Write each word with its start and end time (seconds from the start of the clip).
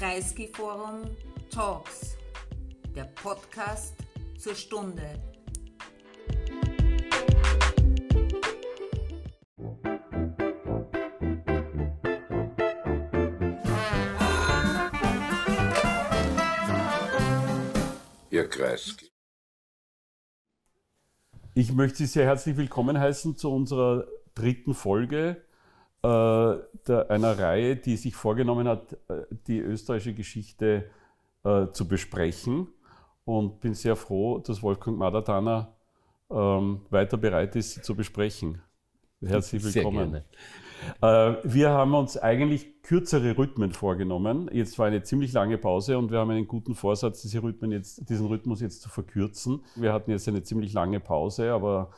Kreisky 0.00 0.48
Forum 0.48 1.14
Talks, 1.50 2.16
der 2.96 3.04
Podcast 3.04 3.94
zur 4.38 4.54
Stunde. 4.54 5.02
Herr 18.30 18.48
Kreisky. 18.48 19.10
Ich 21.52 21.74
möchte 21.74 21.98
Sie 21.98 22.06
sehr 22.06 22.24
herzlich 22.24 22.56
willkommen 22.56 22.98
heißen 22.98 23.36
zu 23.36 23.52
unserer 23.52 24.06
dritten 24.34 24.72
Folge 24.72 25.44
der, 26.06 27.10
einer 27.10 27.38
Reihe, 27.38 27.76
die 27.76 27.96
sich 27.96 28.14
vorgenommen 28.14 28.66
hat, 28.68 28.92
äh, 29.08 29.22
die 29.46 29.58
österreichische 29.58 30.14
Geschichte 30.14 30.90
äh, 31.44 31.68
zu 31.68 31.86
besprechen. 31.86 32.68
Und 33.24 33.60
bin 33.60 33.74
sehr 33.74 33.96
froh, 33.96 34.38
dass 34.38 34.62
Wolfgang 34.62 34.98
Madatana 34.98 35.72
ähm, 36.30 36.80
weiter 36.90 37.16
bereit 37.16 37.54
ist, 37.54 37.74
sie 37.74 37.82
zu 37.82 37.94
besprechen. 37.94 38.62
Herzlich 39.24 39.62
willkommen. 39.62 40.10
Sehr 40.10 40.24
gerne. 41.02 41.36
Äh, 41.36 41.36
wir 41.44 41.70
haben 41.70 41.94
uns 41.94 42.16
eigentlich 42.16 42.82
kürzere 42.82 43.36
Rhythmen 43.36 43.72
vorgenommen. 43.72 44.48
Jetzt 44.52 44.78
war 44.78 44.86
eine 44.86 45.02
ziemlich 45.02 45.32
lange 45.32 45.58
Pause 45.58 45.98
und 45.98 46.10
wir 46.10 46.18
haben 46.18 46.30
einen 46.30 46.48
guten 46.48 46.74
Vorsatz, 46.74 47.22
diese 47.22 47.42
Rhythmen 47.42 47.72
jetzt, 47.72 48.08
diesen 48.08 48.26
Rhythmus 48.26 48.60
jetzt 48.60 48.80
zu 48.82 48.88
verkürzen. 48.88 49.62
Wir 49.76 49.92
hatten 49.92 50.10
jetzt 50.10 50.26
eine 50.28 50.42
ziemlich 50.42 50.72
lange 50.72 51.00
Pause, 51.00 51.52
aber 51.52 51.90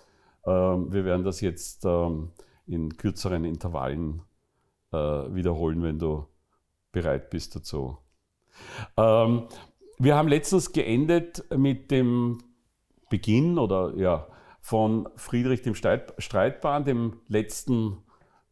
ähm, 0.44 0.92
wir 0.92 1.04
werden 1.04 1.24
das 1.24 1.40
jetzt 1.40 1.84
ähm, 1.84 2.30
in 2.66 2.96
kürzeren 2.96 3.44
Intervallen 3.44 4.22
äh, 4.92 4.96
wiederholen, 4.96 5.82
wenn 5.82 5.98
du 5.98 6.26
bereit 6.92 7.30
bist 7.30 7.56
dazu. 7.56 7.98
Ähm, 8.96 9.48
wir 9.98 10.16
haben 10.16 10.28
letztens 10.28 10.72
geendet 10.72 11.44
mit 11.56 11.90
dem 11.90 12.38
Beginn 13.08 13.58
oder 13.58 13.94
ja, 13.96 14.26
von 14.60 15.08
Friedrich 15.16 15.62
dem 15.62 15.74
Streitbahn, 15.74 16.84
dem 16.84 17.20
letzten 17.28 17.98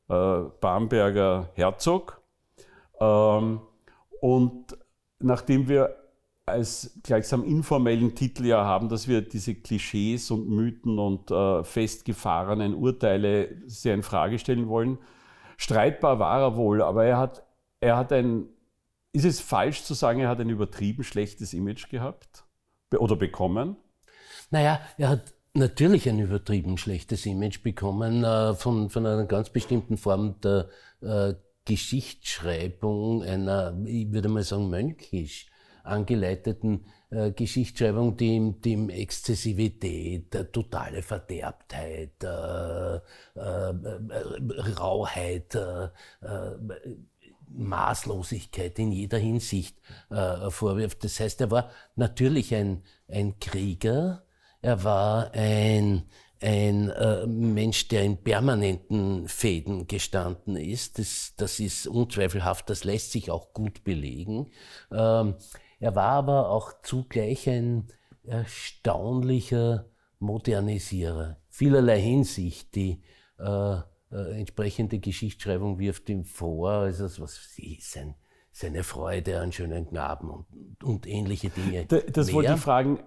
äh, 0.08 0.40
Bamberger 0.60 1.50
Herzog. 1.54 2.20
Ähm, 3.00 3.60
und 4.20 4.76
nachdem 5.18 5.68
wir 5.68 5.96
als 6.46 6.98
gleichsam 7.02 7.44
informellen 7.44 8.14
Titel 8.14 8.46
ja 8.46 8.64
haben, 8.64 8.88
dass 8.88 9.08
wir 9.08 9.22
diese 9.22 9.54
Klischees 9.54 10.30
und 10.30 10.48
Mythen 10.48 10.98
und 10.98 11.30
äh, 11.30 11.64
festgefahrenen 11.64 12.74
Urteile 12.74 13.62
sehr 13.66 13.94
in 13.94 14.02
Frage 14.02 14.38
stellen 14.38 14.68
wollen. 14.68 14.98
Streitbar 15.56 16.18
war 16.18 16.40
er 16.40 16.56
wohl, 16.56 16.82
aber 16.82 17.04
er 17.04 17.18
hat, 17.18 17.44
er 17.80 17.96
hat 17.96 18.12
ein, 18.12 18.48
ist 19.12 19.24
es 19.24 19.40
falsch 19.40 19.84
zu 19.84 19.94
sagen, 19.94 20.20
er 20.20 20.28
hat 20.28 20.40
ein 20.40 20.50
übertrieben 20.50 21.04
schlechtes 21.04 21.52
Image 21.52 21.88
gehabt 21.88 22.44
oder 22.96 23.16
bekommen? 23.16 23.76
Naja, 24.50 24.80
er 24.98 25.10
hat 25.10 25.34
natürlich 25.54 26.08
ein 26.08 26.18
übertrieben 26.18 26.78
schlechtes 26.78 27.26
Image 27.26 27.62
bekommen 27.62 28.24
äh, 28.24 28.54
von, 28.54 28.90
von 28.90 29.06
einer 29.06 29.26
ganz 29.26 29.50
bestimmten 29.50 29.96
Form 29.96 30.40
der 30.40 30.68
äh, 31.02 31.34
Geschichtsschreibung, 31.64 33.22
einer, 33.22 33.76
ich 33.84 34.10
würde 34.12 34.28
mal 34.28 34.42
sagen, 34.42 34.70
mönchisch 34.70 35.46
angeleiteten 35.90 36.86
äh, 37.10 37.32
Geschichtsschreibung, 37.32 38.16
die, 38.16 38.54
die 38.64 38.88
Exzessivität, 38.90 40.34
äh, 40.34 40.44
totale 40.46 41.02
Verderbtheit, 41.02 42.22
äh, 42.22 42.96
äh, 42.96 43.00
Rauheit, 44.78 45.54
äh, 45.54 45.84
äh, 45.84 46.56
Maßlosigkeit 47.52 48.78
in 48.78 48.92
jeder 48.92 49.18
Hinsicht 49.18 49.76
äh, 50.10 50.50
vorwirft. 50.50 51.04
Das 51.04 51.18
heißt, 51.18 51.40
er 51.40 51.50
war 51.50 51.70
natürlich 51.96 52.54
ein, 52.54 52.82
ein 53.08 53.38
Krieger, 53.40 54.24
er 54.62 54.84
war 54.84 55.32
ein, 55.32 56.04
ein 56.40 56.90
äh, 56.90 57.26
Mensch, 57.26 57.88
der 57.88 58.04
in 58.04 58.22
permanenten 58.22 59.26
Fäden 59.26 59.86
gestanden 59.86 60.56
ist. 60.56 60.98
Das, 60.98 61.34
das 61.36 61.60
ist 61.60 61.86
unzweifelhaft, 61.86 62.70
das 62.70 62.84
lässt 62.84 63.12
sich 63.12 63.30
auch 63.30 63.52
gut 63.52 63.84
belegen. 63.84 64.50
Ähm, 64.92 65.34
er 65.80 65.94
war 65.96 66.10
aber 66.10 66.50
auch 66.50 66.82
zugleich 66.82 67.48
ein 67.48 67.88
erstaunlicher 68.22 69.86
Modernisierer. 70.18 71.38
Vielerlei 71.48 72.00
Hinsicht. 72.00 72.74
Die 72.74 73.02
äh, 73.38 73.76
äh, 74.12 74.38
entsprechende 74.38 74.98
Geschichtsschreibung 74.98 75.78
wirft 75.78 76.08
ihm 76.10 76.24
vor, 76.24 76.70
also 76.70 77.04
was 77.22 77.54
sie 77.54 77.78
sein, 77.80 78.14
seine 78.52 78.82
Freude 78.82 79.40
an 79.40 79.52
schönen 79.52 79.88
Knaben 79.88 80.30
und, 80.30 80.84
und 80.84 81.06
ähnliche 81.06 81.48
Dinge. 81.48 81.86
Das 81.86 82.26
mehr. 82.26 82.34
wollte 82.34 82.54
ich 82.54 82.60
fragen. 82.60 83.00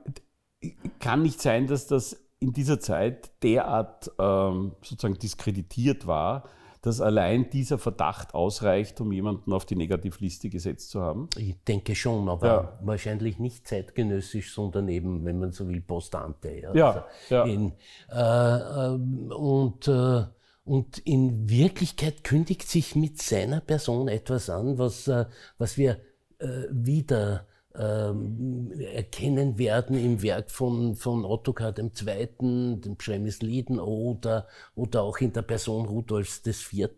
Kann 0.99 1.21
nicht 1.21 1.41
sein, 1.41 1.67
dass 1.67 1.87
das 1.87 2.25
in 2.39 2.53
dieser 2.53 2.79
Zeit 2.79 3.31
derart 3.43 4.11
ähm, 4.17 4.75
sozusagen 4.81 5.19
diskreditiert 5.19 6.07
war, 6.07 6.49
dass 6.83 6.99
allein 6.99 7.49
dieser 7.49 7.77
Verdacht 7.77 8.33
ausreicht, 8.33 8.99
um 8.99 9.13
jemanden 9.13 9.53
auf 9.53 9.65
die 9.65 9.77
Negativliste 9.77 10.49
gesetzt 10.49 10.91
zu 10.91 11.01
haben? 11.01 11.29
Ich 11.37 11.55
denke 11.63 11.95
schon, 11.95 12.27
aber 12.27 12.47
ja. 12.47 12.79
wahrscheinlich 12.81 13.39
nicht 13.39 13.65
zeitgenössisch, 13.65 14.53
sondern 14.53 14.89
eben, 14.89 15.23
wenn 15.23 15.39
man 15.39 15.53
so 15.53 15.69
will, 15.69 15.79
postante. 15.79 16.59
Ja, 16.59 16.75
ja, 16.75 17.07
also. 17.29 17.49
In, 17.49 17.71
äh, 18.11 18.17
äh, 18.17 19.33
und, 19.33 19.87
äh, 19.87 20.25
und 20.65 20.97
in 20.99 21.49
Wirklichkeit 21.49 22.25
kündigt 22.25 22.67
sich 22.67 22.97
mit 22.97 23.21
seiner 23.21 23.61
Person 23.61 24.09
etwas 24.09 24.49
an, 24.49 24.77
was, 24.77 25.07
äh, 25.07 25.25
was 25.57 25.77
wir 25.77 26.01
äh, 26.39 26.65
wieder 26.69 27.47
ähm, 27.75 28.71
erkennen 28.79 29.57
werden 29.57 29.97
im 29.97 30.21
Werk 30.21 30.51
von, 30.51 30.95
von 30.95 31.25
Ottokar 31.25 31.73
II., 31.77 32.79
dem 32.79 32.99
Schremmisliden 32.99 33.79
oder, 33.79 34.47
oder 34.75 35.03
auch 35.03 35.17
in 35.17 35.33
der 35.33 35.41
Person 35.41 35.85
Rudolfs 35.85 36.41
IV. 36.45 36.89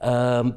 Ähm, 0.00 0.54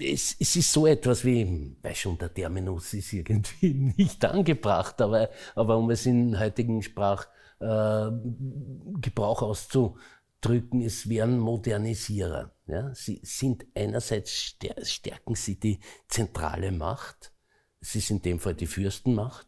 es, 0.00 0.36
es 0.38 0.56
ist 0.56 0.72
so 0.72 0.86
etwas 0.86 1.24
wie, 1.24 1.76
weiß 1.82 1.98
schon, 1.98 2.18
der 2.18 2.32
Terminus 2.32 2.94
ist 2.94 3.12
irgendwie 3.12 3.74
nicht 3.96 4.24
angebracht, 4.24 5.00
aber, 5.00 5.30
aber 5.54 5.76
um 5.76 5.90
es 5.90 6.06
in 6.06 6.38
heutigen 6.38 6.82
Sprachgebrauch 6.82 9.42
äh, 9.42 9.44
auszudrücken, 9.44 10.82
es 10.82 11.08
wären 11.08 11.38
Modernisierer. 11.38 12.52
Ja? 12.66 12.94
Sie 12.94 13.20
sind 13.22 13.66
einerseits, 13.74 14.56
stärken 14.82 15.34
sie 15.34 15.58
die 15.58 15.80
zentrale 16.08 16.72
Macht, 16.72 17.32
es 17.80 17.94
ist 17.94 18.10
in 18.10 18.22
dem 18.22 18.38
Fall 18.38 18.54
die 18.54 18.66
Fürstenmacht, 18.66 19.46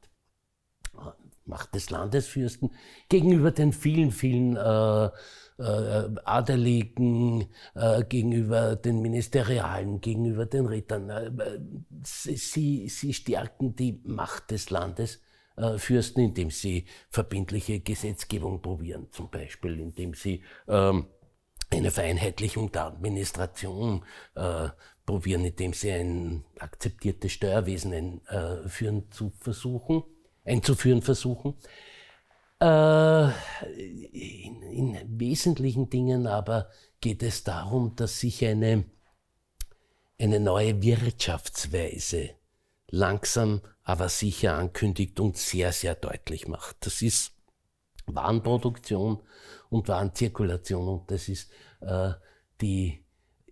Macht 1.47 1.75
des 1.75 1.91
Landesfürsten, 1.91 2.71
gegenüber 3.09 3.51
den 3.51 3.73
vielen, 3.73 4.13
vielen 4.13 4.57
äh, 4.57 5.11
äh, 5.61 6.09
Adeligen, 6.25 7.49
äh, 7.75 8.05
gegenüber 8.05 8.77
den 8.77 9.03
Ministerialen, 9.03 10.01
gegenüber 10.01 10.47
den 10.47 10.67
Rittern. 10.67 11.11
Äh, 11.11 11.59
sie, 12.03 12.89
sie 12.89 13.13
stärken 13.13 13.75
die 13.77 14.01
Macht 14.05 14.53
des 14.53 14.71
Landesfürsten, 14.71 16.23
indem 16.23 16.51
sie 16.51 16.87
verbindliche 17.11 17.81
Gesetzgebung 17.81 18.63
probieren, 18.63 19.09
zum 19.11 19.31
Beispiel, 19.31 19.81
indem 19.81 20.15
sie 20.15 20.43
ähm, 20.69 21.07
eine 21.71 21.91
Vereinheitlichung 21.91 22.73
der 22.73 22.87
Administration 22.87 24.05
äh, 24.35 24.69
probieren, 25.11 25.45
indem 25.45 25.73
sie 25.73 25.91
ein 25.91 26.45
akzeptiertes 26.61 27.33
Steuerwesen 27.33 28.21
einführen 28.29 28.99
äh, 28.99 29.11
zu 29.11 29.33
versuchen, 29.41 30.05
einzuführen 30.45 31.03
versuchen. 31.03 31.55
Äh, 32.61 33.31
in, 33.75 34.63
in 34.63 35.19
wesentlichen 35.19 35.91
Dingen 35.91 36.29
aber 36.29 36.71
geht 37.01 37.25
es 37.25 37.43
darum, 37.43 37.97
dass 37.97 38.21
sich 38.21 38.47
eine, 38.47 38.85
eine 40.17 40.39
neue 40.39 40.81
Wirtschaftsweise 40.81 42.31
langsam 42.87 43.63
aber 43.83 44.09
sicher 44.09 44.59
ankündigt 44.59 45.19
und 45.19 45.37
sehr, 45.37 45.73
sehr 45.73 45.97
deutlich 45.97 46.47
macht. 46.47 46.77
Das 46.87 47.03
ist 47.03 47.33
Warenproduktion 48.07 49.21
und 49.71 49.89
Warenzirkulation 49.89 50.87
und 50.87 51.11
das 51.11 51.29
ist 51.29 51.51
äh, 51.81 52.13
die 52.61 53.05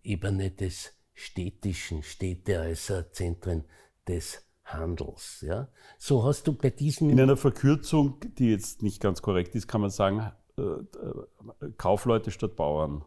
Ebene 0.04 0.52
des 0.52 0.92
städtischen 1.18 2.02
Städte 2.02 2.60
als 2.60 2.90
äh, 2.90 3.10
Zentren 3.10 3.64
des 4.06 4.44
Handels. 4.64 5.44
Ja? 5.46 5.68
So 5.98 6.24
hast 6.24 6.46
du 6.46 6.52
bei 6.52 6.70
diesem. 6.70 7.10
In 7.10 7.20
einer 7.20 7.36
Verkürzung, 7.36 8.20
die 8.38 8.50
jetzt 8.50 8.82
nicht 8.82 9.00
ganz 9.00 9.20
korrekt 9.20 9.54
ist, 9.54 9.66
kann 9.66 9.80
man 9.80 9.90
sagen, 9.90 10.32
äh, 10.56 10.62
äh, 10.62 11.70
Kaufleute 11.76 12.30
statt 12.30 12.56
Bauern. 12.56 13.04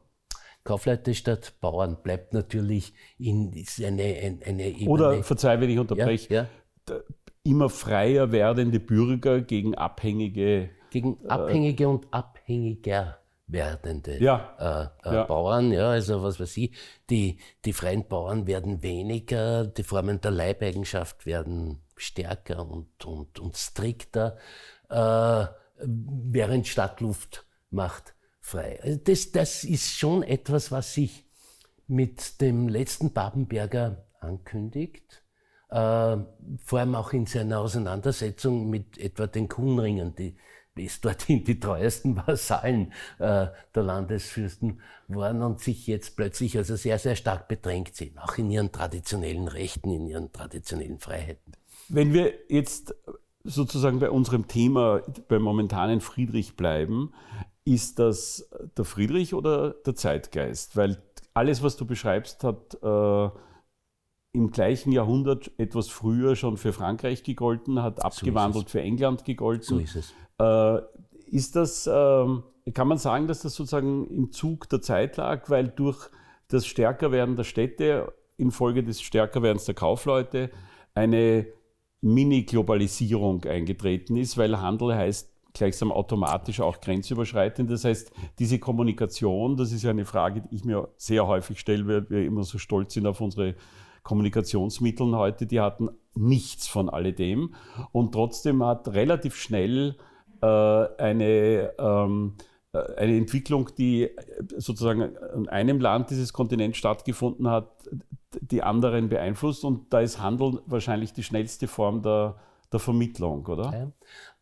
Kaufleute 0.63 1.15
statt 1.15 1.55
Bauern 1.61 1.97
bleibt 2.03 2.33
natürlich 2.33 2.93
in 3.17 3.51
eine, 3.79 4.39
eine 4.45 4.67
Ebene. 4.67 4.89
Oder, 4.89 5.23
verzeih, 5.23 5.59
wenn 5.59 5.69
ich 5.69 5.79
unterbreche, 5.79 6.33
ja, 6.33 6.49
ja. 6.89 6.99
immer 7.43 7.69
freier 7.69 8.31
werdende 8.31 8.79
Bürger 8.79 9.41
gegen 9.41 9.73
abhängige. 9.75 10.69
Gegen 10.91 11.25
Abhängige 11.27 11.85
äh, 11.85 11.87
und 11.87 12.13
Abhängiger 12.13 13.20
werdende 13.51 14.21
Ja. 14.21 14.91
äh, 15.03 15.09
äh, 15.09 15.15
Ja. 15.15 15.23
Bauern, 15.23 15.71
ja, 15.71 15.89
also 15.89 16.23
was 16.23 16.39
weiß 16.39 16.57
ich, 16.57 16.71
die, 17.09 17.39
die 17.65 17.73
freien 17.73 18.07
Bauern 18.07 18.47
werden 18.47 18.81
weniger, 18.81 19.65
die 19.65 19.83
Formen 19.83 20.21
der 20.21 20.31
Leibeigenschaft 20.31 21.25
werden 21.25 21.81
stärker 21.95 22.67
und, 22.67 23.05
und, 23.05 23.39
und 23.39 23.57
strikter, 23.57 24.37
äh, 24.89 25.45
während 25.83 26.67
Stadtluft 26.67 27.45
macht 27.69 28.15
frei. 28.39 28.79
Also 28.83 28.99
das, 29.03 29.31
das 29.31 29.63
ist 29.63 29.91
schon 29.91 30.23
etwas, 30.23 30.71
was 30.71 30.93
sich 30.93 31.25
mit 31.87 32.41
dem 32.41 32.69
letzten 32.69 33.11
Babenberger 33.13 34.05
ankündigt, 34.19 35.23
äh, 35.69 35.75
vor 35.75 36.79
allem 36.79 36.95
auch 36.95 37.13
in 37.13 37.25
seiner 37.25 37.59
Auseinandersetzung 37.59 38.69
mit 38.69 38.97
etwa 38.97 39.27
den 39.27 39.47
Kuhnringen, 39.47 40.15
die 40.15 40.37
bis 40.73 41.01
dorthin 41.01 41.43
die 41.43 41.59
treuesten 41.59 42.15
Vasallen 42.15 42.93
äh, 43.19 43.47
der 43.75 43.83
Landesfürsten 43.83 44.79
waren 45.07 45.41
und 45.41 45.59
sich 45.59 45.87
jetzt 45.87 46.15
plötzlich 46.15 46.57
also 46.57 46.75
sehr, 46.75 46.97
sehr 46.99 47.15
stark 47.15 47.47
bedrängt 47.47 47.95
sehen, 47.95 48.17
auch 48.17 48.37
in 48.37 48.49
ihren 48.49 48.71
traditionellen 48.71 49.47
Rechten, 49.47 49.91
in 49.91 50.07
ihren 50.07 50.31
traditionellen 50.31 50.99
Freiheiten. 50.99 51.53
Wenn 51.89 52.13
wir 52.13 52.33
jetzt 52.47 52.95
sozusagen 53.43 53.99
bei 53.99 54.09
unserem 54.09 54.47
Thema, 54.47 55.01
beim 55.27 55.41
momentanen 55.41 55.99
Friedrich 55.99 56.55
bleiben, 56.55 57.11
ist 57.65 57.99
das 57.99 58.49
der 58.77 58.85
Friedrich 58.85 59.33
oder 59.33 59.71
der 59.71 59.95
Zeitgeist? 59.95 60.75
Weil 60.75 61.01
alles, 61.33 61.61
was 61.63 61.75
du 61.75 61.85
beschreibst, 61.85 62.43
hat 62.43 62.77
äh, 62.81 63.29
im 64.33 64.51
gleichen 64.51 64.91
Jahrhundert 64.91 65.51
etwas 65.57 65.89
früher 65.89 66.35
schon 66.35 66.57
für 66.57 66.73
Frankreich 66.73 67.23
gegolten, 67.23 67.81
hat 67.81 68.03
abgewandelt 68.03 68.69
für 68.69 68.81
England 68.81 69.25
gegolten. 69.25 69.63
So 69.63 69.79
ist 69.79 69.95
es. 69.95 70.13
Äh, 70.41 70.81
ist 71.27 71.55
das, 71.55 71.87
ähm, 71.91 72.43
kann 72.73 72.87
man 72.87 72.97
sagen, 72.97 73.27
dass 73.27 73.41
das 73.41 73.55
sozusagen 73.55 74.07
im 74.07 74.31
Zug 74.31 74.67
der 74.69 74.81
Zeit 74.81 75.17
lag, 75.17 75.49
weil 75.49 75.69
durch 75.69 76.09
das 76.49 76.65
Stärkerwerden 76.65 77.35
der 77.35 77.43
Städte 77.43 78.13
infolge 78.37 78.83
des 78.83 79.01
Stärkerwerdens 79.01 79.65
der 79.65 79.75
Kaufleute 79.75 80.51
eine 80.93 81.47
Mini-Globalisierung 82.01 83.45
eingetreten 83.45 84.17
ist, 84.17 84.37
weil 84.37 84.59
Handel 84.59 84.95
heißt 84.95 85.31
gleichsam 85.53 85.91
automatisch 85.91 86.59
auch 86.59 86.81
grenzüberschreitend. 86.81 87.69
Das 87.69 87.85
heißt, 87.85 88.11
diese 88.39 88.59
Kommunikation, 88.59 89.57
das 89.57 89.71
ist 89.71 89.83
ja 89.83 89.91
eine 89.91 90.05
Frage, 90.05 90.41
die 90.41 90.55
ich 90.55 90.65
mir 90.65 90.89
sehr 90.97 91.27
häufig 91.27 91.59
stelle, 91.59 91.87
weil 91.87 92.09
wir 92.09 92.25
immer 92.25 92.43
so 92.43 92.57
stolz 92.57 92.93
sind 92.93 93.05
auf 93.05 93.21
unsere 93.21 93.55
Kommunikationsmittel 94.03 95.15
heute, 95.15 95.45
die 95.45 95.59
hatten 95.59 95.89
nichts 96.15 96.67
von 96.67 96.89
alledem. 96.89 97.53
Und 97.91 98.13
trotzdem 98.13 98.63
hat 98.63 98.87
relativ 98.89 99.35
schnell 99.35 99.97
äh, 100.41 100.45
eine, 100.45 101.73
ähm, 101.77 102.35
äh, 102.73 102.79
eine 102.97 103.17
Entwicklung, 103.17 103.69
die 103.77 104.09
sozusagen 104.57 105.15
in 105.35 105.49
einem 105.49 105.79
Land 105.79 106.09
dieses 106.09 106.33
Kontinents 106.33 106.77
stattgefunden 106.77 107.49
hat, 107.49 107.69
die 108.39 108.63
anderen 108.63 109.09
beeinflusst. 109.09 109.63
Und 109.63 109.93
da 109.93 110.01
ist 110.01 110.19
Handel 110.19 110.61
wahrscheinlich 110.65 111.13
die 111.13 111.23
schnellste 111.23 111.67
Form 111.67 112.01
der, 112.01 112.35
der 112.71 112.79
Vermittlung, 112.79 113.45
oder? 113.45 113.71
Ja. 113.71 113.91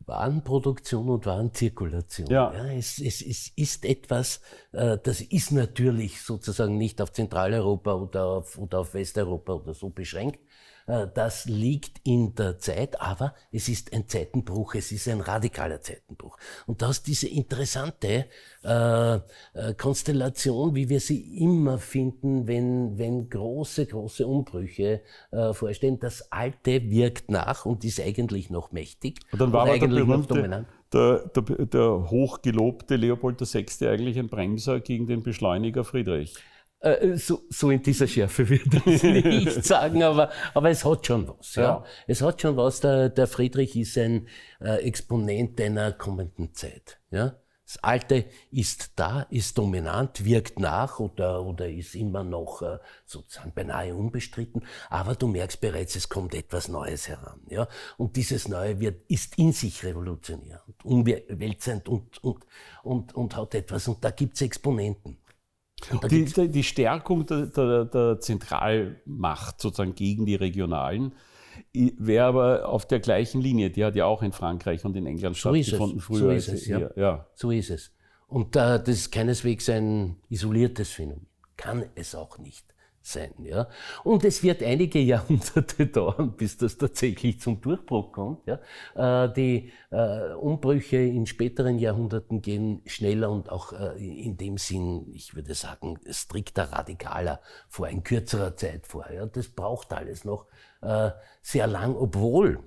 Warenproduktion 0.06 1.08
und 1.10 1.26
Warenzirkulation. 1.26 2.28
Ja. 2.30 2.52
es, 2.74 3.00
es, 3.00 3.22
es 3.22 3.52
ist 3.56 3.86
etwas, 3.86 4.42
äh, 4.72 4.98
das 5.02 5.22
ist 5.22 5.52
natürlich 5.52 6.22
sozusagen 6.22 6.78
nicht 6.78 7.02
auf 7.02 7.12
Zentraleuropa 7.12 7.94
oder 7.94 8.26
auf, 8.26 8.58
oder 8.58 8.80
auf 8.80 8.94
Westeuropa 8.94 9.54
oder 9.54 9.74
so 9.74 9.90
beschränkt. 9.90 10.40
Äh, 10.90 11.08
Das 11.14 11.46
liegt 11.46 12.02
in 12.04 12.36
der 12.36 12.58
Zeit, 12.58 13.00
aber 13.00 13.34
es 13.52 13.70
ist 13.70 13.94
ein 13.94 14.08
Zeitenbruch, 14.08 14.76
es 14.76 14.92
ist 14.92 15.08
ein 15.08 15.22
radikaler 15.22 15.82
Zeitenbruch. 15.82 16.38
Und 16.66 16.82
da 16.82 16.90
ist 16.90 17.08
diese 17.08 17.28
interessante 17.28 18.26
äh, 18.64 19.16
äh, 19.16 19.20
Konstellation, 19.78 20.76
wie 20.76 20.90
wir 20.90 21.00
sie 21.00 21.38
immer 21.38 21.78
finden, 21.78 22.48
wenn, 22.48 22.98
wenn 22.98 23.30
große, 23.30 23.86
große 23.86 24.26
Umbrüche 24.26 25.02
äh, 25.32 25.54
vorstehen. 25.54 26.00
Das 26.00 26.32
Alte 26.32 26.90
wirkt 26.90 27.30
nach 27.30 27.66
und 27.66 27.84
ist 27.86 28.00
eigentlich 28.02 28.50
noch 28.50 28.72
mächtig. 28.72 29.20
Und 29.32 29.40
dann 29.42 29.54
war 29.54 29.64
und 29.64 29.70
aber 29.70 29.78
der 29.80 29.88
eigentlich 29.88 30.06
noch 30.08 30.26
berühmte, 30.26 30.34
dominant. 30.34 30.68
der, 30.94 31.28
der, 31.36 31.66
der 31.66 32.10
hochgelobte 32.10 32.96
Leopold 32.96 33.40
VI. 33.42 33.88
eigentlich 33.88 34.18
ein 34.18 34.28
Bremser 34.28 34.80
gegen 34.80 35.06
den 35.08 35.22
Beschleuniger 35.24 35.84
Friedrich. 35.84 36.36
Äh, 36.80 37.18
So, 37.18 37.42
so 37.50 37.72
in 37.72 37.82
dieser 37.82 38.08
Schärfe 38.08 38.48
würde 38.50 38.82
ich 38.86 39.04
nicht 39.46 39.66
sagen, 39.66 40.04
aber, 40.04 40.32
aber 40.54 40.70
es 40.70 40.86
hat 40.86 41.06
schon 41.06 41.28
was. 41.28 41.56
Ja. 41.56 41.62
Ja. 41.62 41.84
Es 42.08 42.22
hat 42.22 42.42
schon 42.42 42.58
was. 42.58 42.82
Der, 42.82 43.10
der 43.10 43.28
Friedrich 43.28 43.76
ist 43.76 43.98
ein 43.98 44.28
äh, 44.62 44.78
Exponent 44.86 45.60
einer 45.62 45.92
kommenden 45.94 46.54
Zeit. 46.54 47.00
Ja. 47.12 47.36
Das 47.66 47.84
Alte 47.84 48.26
ist 48.50 48.94
da, 48.96 49.28
ist 49.30 49.56
dominant, 49.60 50.26
wirkt 50.26 50.58
nach 50.58 51.00
oder, 51.00 51.46
oder 51.46 51.70
ist 51.70 51.94
immer 51.94 52.24
noch 52.24 52.64
äh, 52.64 52.80
sozusagen 53.06 53.54
beinahe 53.54 53.94
unbestritten. 53.94 54.66
Aber 54.90 55.14
du 55.14 55.28
merkst 55.28 55.62
bereits, 55.62 55.96
es 55.96 56.10
kommt 56.10 56.34
etwas 56.34 56.68
Neues 56.68 57.08
heran. 57.08 57.42
Ja? 57.48 57.68
Und 57.98 58.16
dieses 58.16 58.48
Neue 58.48 58.80
wird, 58.80 59.04
ist 59.08 59.38
in 59.38 59.52
sich 59.52 59.84
revolutionär 59.86 60.64
und 60.66 60.84
umwälzend 60.84 61.88
und, 61.90 62.24
und, 62.24 62.44
und, 62.82 63.14
und 63.14 63.36
hat 63.36 63.54
etwas. 63.54 63.88
Und 63.88 64.04
da 64.04 64.10
gibt's 64.10 64.42
Exponenten. 64.42 65.20
Die, 66.10 66.50
die, 66.50 66.64
Stärkung 66.64 67.26
der, 67.26 67.48
der, 67.48 67.86
der 67.86 68.20
Zentralmacht 68.20 69.62
sozusagen 69.62 69.96
gegen 69.96 70.26
die 70.26 70.36
Regionalen 70.36 71.14
wäre 71.74 72.26
aber 72.26 72.70
auf 72.70 72.88
der 72.88 73.00
gleichen 73.00 73.42
Linie. 73.42 73.70
Die 73.70 73.84
hat 73.84 73.96
ja 73.96 74.06
auch 74.06 74.22
in 74.22 74.32
Frankreich 74.32 74.86
und 74.86 74.96
in 74.96 75.06
England 75.06 75.36
So 75.36 75.54
stattgefunden 75.54 76.00
früher. 76.00 76.20
So 76.20 76.30
ist 76.30 76.48
es, 76.48 76.66
hier. 76.66 76.94
ja. 76.96 77.28
So 77.36 77.52
ist 77.52 77.70
es. 77.70 77.92
Und 78.28 78.56
äh, 78.56 78.78
das 78.80 78.90
ist 78.90 79.12
keineswegs 79.12 79.70
ein 79.70 80.18
isoliertes 80.30 80.92
Phänomen. 80.92 81.28
Kann 81.58 81.86
es 81.96 82.16
auch 82.16 82.38
nicht 82.38 82.66
sein. 83.02 83.34
Ja? 83.44 83.68
Und 84.04 84.24
es 84.26 84.44
wird 84.44 84.64
einige 84.64 85.00
Jahrhunderte 85.00 85.88
dauern, 85.88 86.36
bis 86.36 86.58
das 86.58 86.78
tatsächlich 86.78 87.40
zum 87.40 87.62
Durchbruch 87.62 88.12
kommt. 88.12 88.48
Ja? 88.48 88.60
Äh, 88.96 89.34
die 89.34 89.72
äh, 89.92 90.34
Umbrüche 90.34 90.98
in 90.98 91.26
späteren 91.26 91.80
Jahrhunderten 91.80 92.42
gehen 92.42 92.82
schneller 92.86 93.30
und 93.30 93.50
auch 93.50 93.74
äh, 93.74 93.98
in 93.98 94.38
dem 94.38 94.58
Sinn, 94.58 95.08
ich 95.14 95.36
würde 95.36 95.54
sagen, 95.54 96.00
strikter, 96.10 96.72
radikaler 96.72 97.42
vor, 97.68 97.88
in 97.88 98.04
kürzerer 98.04 98.56
Zeit 98.56 98.88
vor. 98.88 99.10
Ja? 99.12 99.26
Das 99.26 99.50
braucht 99.50 99.94
alles 99.94 100.26
noch 100.26 100.46
sehr 101.42 101.68
lang, 101.68 101.94
obwohl 101.98 102.64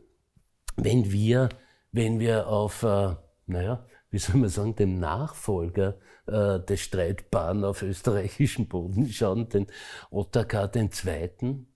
wenn 0.77 1.11
wir, 1.11 1.49
wenn 1.93 2.21
wir 2.21 2.47
auf, 2.47 2.83
naja, 2.83 3.87
wie 4.11 4.19
soll 4.19 4.37
man 4.37 4.51
sagen, 4.51 4.77
dem 4.77 5.01
Nachfolger 5.01 5.97
äh, 6.27 6.61
des 6.61 6.81
Streitbaren 6.81 7.65
auf 7.65 7.83
österreichischem 7.83 8.69
Boden 8.69 9.09
schauen, 9.09 9.49
den 9.49 9.67
Ottokar 10.11 10.71
II., 10.75 11.67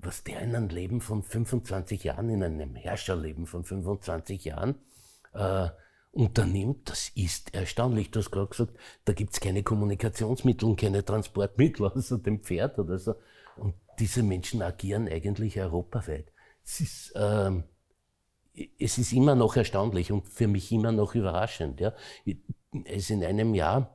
was 0.00 0.22
der 0.22 0.40
in 0.40 0.54
einem 0.54 0.68
Leben 0.68 1.00
von 1.00 1.22
25 1.22 2.04
Jahren, 2.04 2.30
in 2.30 2.42
einem 2.42 2.76
Herrscherleben 2.76 3.46
von 3.46 3.64
25 3.64 4.44
Jahren 4.44 4.76
äh, 5.34 5.68
unternimmt, 6.12 6.88
das 6.88 7.10
ist 7.14 7.54
erstaunlich. 7.54 8.10
Du 8.10 8.20
hast 8.20 8.30
gerade 8.30 8.48
gesagt, 8.48 8.76
da 9.04 9.12
gibt's 9.12 9.40
keine 9.40 9.62
Kommunikationsmittel 9.62 10.68
und 10.68 10.80
keine 10.80 11.04
Transportmittel 11.04 11.86
außer 11.86 12.18
dem 12.18 12.40
Pferd 12.40 12.78
oder 12.78 12.98
so. 12.98 13.14
Und 13.56 13.74
diese 13.98 14.22
Menschen 14.22 14.62
agieren 14.62 15.08
eigentlich 15.08 15.60
europaweit. 15.60 16.32
Es 16.64 16.80
ist, 16.80 17.12
ähm, 17.16 17.64
es 18.78 18.98
ist 18.98 19.12
immer 19.12 19.34
noch 19.34 19.56
erstaunlich 19.56 20.12
und 20.12 20.28
für 20.28 20.48
mich 20.48 20.70
immer 20.72 20.92
noch 20.92 21.14
überraschend. 21.14 21.80
Ja. 21.80 21.92
Ist 22.84 23.10
in 23.10 23.24
einem 23.24 23.54
Jahr 23.54 23.94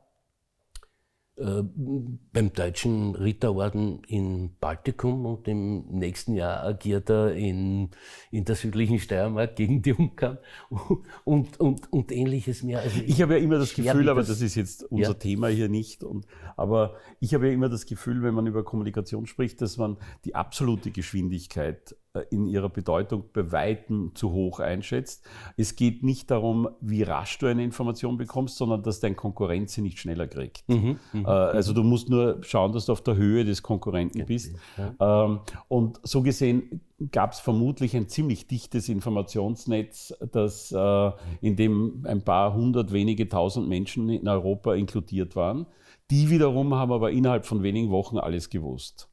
äh, 1.35 1.63
beim 1.63 2.53
deutschen 2.53 3.15
Ritterorden 3.15 4.03
in 4.07 4.55
Baltikum 4.59 5.25
und 5.25 5.47
im 5.47 5.85
nächsten 5.87 6.33
Jahr 6.35 6.63
agiert 6.63 7.09
er 7.09 7.33
in, 7.33 7.89
in 8.31 8.45
der 8.45 8.55
südlichen 8.55 8.99
Steiermark 8.99 9.55
gegen 9.55 9.81
die 9.81 9.93
Ungarn 9.93 10.37
und, 11.23 11.59
und, 11.59 11.91
und 11.91 12.11
ähnliches 12.11 12.61
mehr. 12.63 12.81
Also 12.81 13.01
Ich 13.05 13.21
habe 13.21 13.33
ja 13.37 13.39
immer 13.43 13.57
das 13.57 13.73
Gefühl, 13.73 14.09
aber 14.09 14.21
das- 14.21 14.29
das 14.29 14.41
ist 14.41 14.55
jetzt 14.55 14.83
unser 14.91 15.09
Ja. 15.09 15.13
Thema 15.15 15.47
hier 15.47 15.69
nicht, 15.69 16.03
und, 16.03 16.25
aber 16.55 16.97
ich 17.19 17.33
habe 17.33 17.47
ja 17.47 17.53
immer 17.53 17.69
das 17.69 17.85
Gefühl, 17.87 18.21
wenn 18.23 18.33
man 18.35 18.45
über 18.47 18.63
Kommunikation 18.63 19.25
spricht, 19.25 19.61
dass 19.61 19.77
man 19.77 19.97
die 20.25 20.35
absolute 20.35 20.91
Geschwindigkeit 20.91 21.95
in 22.29 22.47
ihrer 22.47 22.69
Bedeutung 22.69 23.23
bei 23.33 23.51
Weitem 23.51 24.11
zu 24.13 24.31
hoch 24.31 24.59
einschätzt. 24.59 25.25
Es 25.57 25.75
geht 25.75 26.03
nicht 26.03 26.29
darum, 26.29 26.69
wie 26.79 27.01
rasch 27.01 27.39
du 27.39 27.47
eine 27.47 27.63
Information 27.63 28.17
bekommst, 28.17 28.57
sondern 28.57 28.83
dass 28.83 28.99
dein 28.99 29.15
Konkurrent 29.15 29.71
sie 29.71 29.81
nicht 29.81 29.97
schneller 29.97 30.27
kriegt. 30.27 30.63
Mhm, 30.69 30.99
Äh, 31.13 31.27
Also 31.27 31.73
du 31.73 31.81
musst 31.83 32.09
nur 32.09 32.37
schauen, 32.43 32.71
dass 32.71 32.85
du 32.85 32.91
auf 32.91 33.01
der 33.01 33.15
Höhe 33.15 33.45
des 33.45 33.63
Konkurrenten 33.63 34.25
bist. 34.27 34.55
Ähm, 34.99 35.39
Und 35.67 35.99
so 36.03 36.21
gesehen 36.21 36.81
gab 37.11 37.33
es 37.33 37.39
vermutlich 37.39 37.95
ein 37.95 38.07
ziemlich 38.07 38.47
dichtes 38.47 38.89
Informationsnetz, 38.89 40.13
das, 40.31 40.71
äh, 40.71 41.11
in 41.41 41.55
dem 41.55 42.05
ein 42.07 42.23
paar 42.23 42.53
hundert, 42.53 42.93
wenige 42.93 43.27
tausend 43.27 43.67
Menschen 43.67 44.09
in 44.09 44.27
Europa 44.27 44.75
inkludiert 44.75 45.35
waren. 45.35 45.65
Die 46.11 46.29
wiederum 46.29 46.75
haben 46.75 46.91
aber 46.91 47.11
innerhalb 47.11 47.45
von 47.45 47.63
wenigen 47.63 47.89
Wochen 47.89 48.17
alles 48.19 48.49
gewusst. 48.51 49.09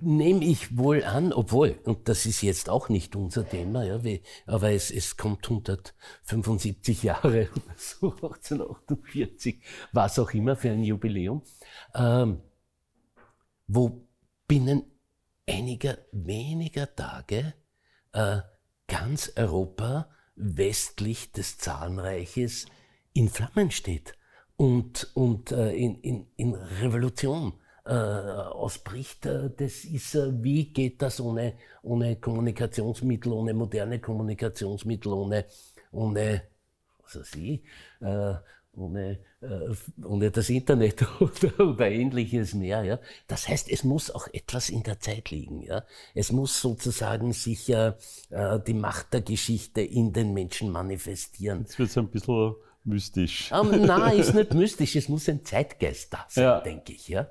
Nehme 0.00 0.44
ich 0.44 0.76
wohl 0.76 1.02
an, 1.02 1.32
obwohl, 1.32 1.78
und 1.84 2.08
das 2.08 2.26
ist 2.26 2.42
jetzt 2.42 2.68
auch 2.68 2.88
nicht 2.88 3.16
unser 3.16 3.48
Thema, 3.48 3.84
ja, 3.84 4.04
wie, 4.04 4.22
aber 4.46 4.70
es, 4.70 4.90
es 4.90 5.16
kommt 5.16 5.44
175 5.44 7.02
Jahre 7.02 7.48
oder 7.54 7.74
so, 7.76 8.12
1848, 8.12 9.60
was 9.92 10.18
auch 10.18 10.30
immer 10.32 10.56
für 10.56 10.70
ein 10.70 10.84
Jubiläum, 10.84 11.42
ähm, 11.94 12.40
wo 13.66 14.06
binnen 14.46 14.84
einiger 15.48 15.98
weniger 16.12 16.94
Tage 16.94 17.54
äh, 18.12 18.38
ganz 18.86 19.32
Europa 19.36 20.08
westlich 20.36 21.32
des 21.32 21.58
Zahnreiches 21.58 22.66
in 23.12 23.28
Flammen 23.28 23.70
steht 23.70 24.14
und, 24.56 25.10
und 25.14 25.52
äh, 25.52 25.72
in, 25.72 26.00
in, 26.00 26.26
in 26.36 26.54
Revolution 26.54 27.54
äh, 27.86 27.92
ausbricht. 27.92 29.26
Äh, 29.26 29.50
das 29.56 29.84
ist, 29.84 30.14
äh, 30.14 30.32
wie 30.42 30.72
geht 30.72 31.02
das 31.02 31.20
ohne, 31.20 31.54
ohne 31.82 32.16
Kommunikationsmittel, 32.16 33.32
ohne 33.32 33.54
moderne 33.54 34.00
Kommunikationsmittel, 34.00 35.12
ohne, 35.12 35.44
ohne 35.92 36.42
was 37.02 37.20
weiß 37.20 37.34
ich, 37.36 37.62
äh, 38.00 38.34
ohne, 38.72 39.18
äh, 39.40 40.04
ohne 40.04 40.30
das 40.30 40.50
Internet 40.50 41.06
oder, 41.20 41.60
oder 41.60 41.88
ähnliches 41.88 42.54
mehr. 42.54 42.82
Ja? 42.82 42.98
Das 43.26 43.48
heißt, 43.48 43.70
es 43.70 43.84
muss 43.84 44.10
auch 44.10 44.28
etwas 44.32 44.68
in 44.68 44.82
der 44.82 45.00
Zeit 45.00 45.30
liegen. 45.30 45.62
Ja? 45.62 45.84
Es 46.14 46.32
muss 46.32 46.60
sozusagen 46.60 47.32
sich 47.32 47.68
äh, 47.70 47.92
die 48.66 48.74
Macht 48.74 49.14
der 49.14 49.22
Geschichte 49.22 49.80
in 49.80 50.12
den 50.12 50.34
Menschen 50.34 50.70
manifestieren. 50.70 51.60
Jetzt 51.60 51.78
wird 51.78 51.90
es 51.90 51.98
ein 51.98 52.08
bisschen 52.08 52.54
mystisch. 52.84 53.52
Ähm, 53.52 53.82
nein, 53.86 54.18
ist 54.18 54.34
nicht 54.34 54.54
mystisch, 54.54 54.96
es 54.96 55.08
muss 55.08 55.28
ein 55.28 55.44
Zeitgeist 55.44 56.12
da 56.12 56.26
sein, 56.28 56.44
ja. 56.44 56.60
denke 56.60 56.92
ich. 56.92 57.08
Ja? 57.08 57.28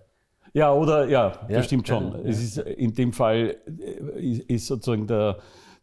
Ja, 0.56 0.74
oder 0.74 1.08
ja, 1.10 1.34
ja 1.50 1.58
das 1.58 1.66
stimmt 1.66 1.88
schon. 1.88 2.14
Ja, 2.14 2.20
es 2.24 2.42
ist 2.42 2.58
in 2.58 2.94
dem 2.94 3.12
Fall 3.12 3.58
äh, 3.68 4.42
ist 4.48 4.68
sozusagen 4.68 5.06
der, 5.06 5.38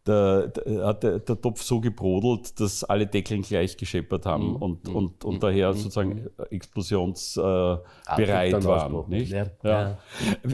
der, 0.07 0.51
hat 0.83 1.03
der, 1.03 1.19
der, 1.19 1.39
Topf 1.39 1.61
so 1.61 1.79
gebrodelt, 1.79 2.59
dass 2.59 2.83
alle 2.83 3.05
Deckeln 3.05 3.43
gleich 3.43 3.77
gescheppert 3.77 4.25
haben 4.25 4.49
mhm. 4.49 4.55
und, 4.55 4.87
mhm. 4.87 4.95
und, 4.95 5.25
und 5.25 5.35
mhm. 5.35 5.39
daher 5.39 5.73
sozusagen 5.73 6.27
explosionsbereit 6.49 8.53
äh, 8.53 8.65
waren. 8.65 9.09
Nicht? 9.09 9.31
Ja. 9.31 9.45
Ja. 9.63 9.99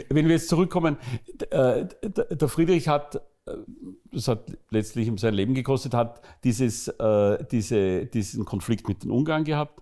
Wenn 0.10 0.26
wir 0.26 0.34
jetzt 0.34 0.50
zurückkommen, 0.50 0.98
äh, 1.50 1.86
der 2.04 2.50
Friedrich 2.50 2.90
hat 2.90 3.22
das 4.12 4.28
hat 4.28 4.58
letztlich 4.70 5.08
ihm 5.08 5.18
sein 5.18 5.34
Leben 5.34 5.54
gekostet, 5.54 5.94
hat 5.94 6.22
dieses, 6.44 6.88
äh, 6.88 7.44
diese, 7.52 8.06
diesen 8.06 8.46
Konflikt 8.46 8.88
mit 8.88 9.04
den 9.04 9.12
Ungarn 9.12 9.44
gehabt, 9.44 9.82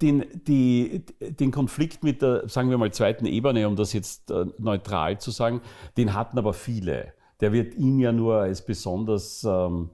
den, 0.00 0.24
die, 0.46 1.04
den 1.20 1.50
Konflikt 1.50 2.04
mit 2.04 2.22
der, 2.22 2.48
sagen 2.48 2.70
wir 2.70 2.78
mal, 2.78 2.92
zweiten 2.92 3.26
Ebene, 3.26 3.66
um 3.68 3.76
das 3.76 3.92
jetzt 3.92 4.30
äh, 4.30 4.46
neutral 4.58 5.18
zu 5.18 5.30
sagen, 5.30 5.60
den 5.96 6.14
hatten 6.14 6.38
aber 6.38 6.52
viele. 6.52 7.12
Der 7.40 7.52
wird 7.52 7.74
ihm 7.74 7.98
ja 7.98 8.12
nur 8.12 8.36
als 8.36 8.64
besonders, 8.64 9.44
ähm, 9.44 9.90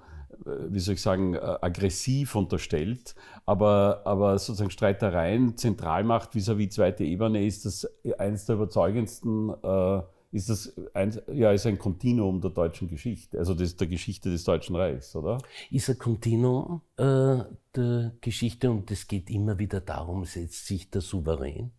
wie 0.68 0.78
soll 0.78 0.94
ich 0.94 1.02
sagen, 1.02 1.34
äh, 1.34 1.38
aggressiv 1.38 2.34
unterstellt. 2.34 3.14
Aber, 3.46 4.02
aber 4.04 4.38
sozusagen 4.38 4.70
Streitereien, 4.70 5.56
Zentralmacht 5.56 6.34
vis-à-vis 6.34 6.68
-vis 6.68 6.74
zweite 6.74 7.04
Ebene 7.04 7.44
ist 7.44 7.64
das 7.64 7.88
eines 8.18 8.44
der 8.46 8.56
überzeugendsten 8.56 9.50
äh, 9.62 10.02
ist 10.32 10.48
das 10.48 10.72
ein, 10.94 11.20
ja, 11.32 11.52
ist 11.52 11.66
ein 11.66 11.78
Kontinuum 11.78 12.40
der 12.40 12.50
deutschen 12.50 12.88
Geschichte, 12.88 13.38
also 13.38 13.54
des, 13.54 13.76
der 13.76 13.88
Geschichte 13.88 14.30
des 14.30 14.44
Deutschen 14.44 14.76
Reichs, 14.76 15.14
oder? 15.16 15.38
Ist 15.70 15.90
ein 15.90 15.98
Kontinuum 15.98 16.82
äh, 16.96 17.38
der 17.74 18.12
Geschichte 18.20 18.70
und 18.70 18.90
es 18.90 19.08
geht 19.08 19.28
immer 19.30 19.58
wieder 19.58 19.80
darum, 19.80 20.24
setzt 20.24 20.66
sich 20.66 20.90
der 20.90 21.00
Souverän. 21.00 21.72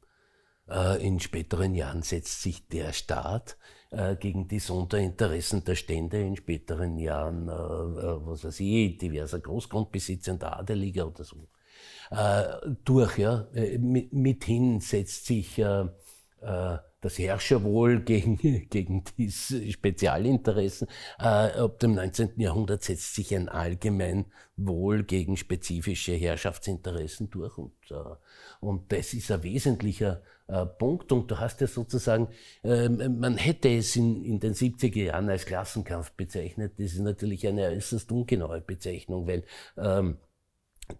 Äh, 0.69 1.05
in 1.05 1.19
späteren 1.19 1.75
Jahren 1.75 2.01
setzt 2.01 2.41
sich 2.41 2.67
der 2.67 2.93
Staat 2.93 3.57
äh, 3.89 4.15
gegen 4.15 4.47
die 4.47 4.59
Sonderinteressen 4.59 5.63
der 5.63 5.75
Stände, 5.75 6.21
in 6.21 6.35
späteren 6.35 6.97
Jahren, 6.97 7.49
äh, 7.49 7.51
was 7.51 8.43
weiß 8.43 8.59
ich, 8.61 8.97
diverser 8.97 9.39
Großgrundbesitzer 9.39 10.35
der 10.35 10.59
Adeliger 10.59 11.07
oder 11.07 11.23
so, 11.23 11.47
durch. 12.83 13.17
Ja? 13.17 13.47
mithin 13.53 14.81
setzt 14.81 15.27
sich 15.27 15.61
das 17.01 17.17
Herrscherwohl 17.17 18.01
gegen, 18.01 18.37
gegen 18.69 19.03
die 19.17 19.29
Spezialinteressen. 19.29 20.87
Äh, 21.19 21.23
ab 21.23 21.79
dem 21.79 21.95
19. 21.95 22.39
Jahrhundert 22.39 22.83
setzt 22.83 23.15
sich 23.15 23.35
ein 23.35 23.49
allgemein 23.49 24.25
Wohl 24.55 25.03
gegen 25.03 25.35
spezifische 25.35 26.13
Herrschaftsinteressen 26.13 27.29
durch. 27.31 27.57
Und, 27.57 27.73
äh, 27.89 27.95
und 28.59 28.91
das 28.91 29.13
ist 29.13 29.31
ein 29.31 29.43
wesentlicher 29.43 30.21
äh, 30.47 30.65
Punkt. 30.65 31.11
Und 31.11 31.31
du 31.31 31.39
hast 31.39 31.59
ja 31.61 31.67
sozusagen, 31.67 32.27
äh, 32.63 32.87
man 32.87 33.37
hätte 33.37 33.69
es 33.69 33.95
in, 33.95 34.23
in 34.23 34.39
den 34.39 34.53
70er 34.53 35.05
Jahren 35.05 35.29
als 35.29 35.45
Klassenkampf 35.45 36.11
bezeichnet. 36.11 36.73
Das 36.77 36.93
ist 36.93 36.99
natürlich 36.99 37.47
eine 37.47 37.69
äußerst 37.69 38.11
ungenaue 38.11 38.61
Bezeichnung, 38.61 39.27
weil 39.27 39.43
ähm, 39.75 40.19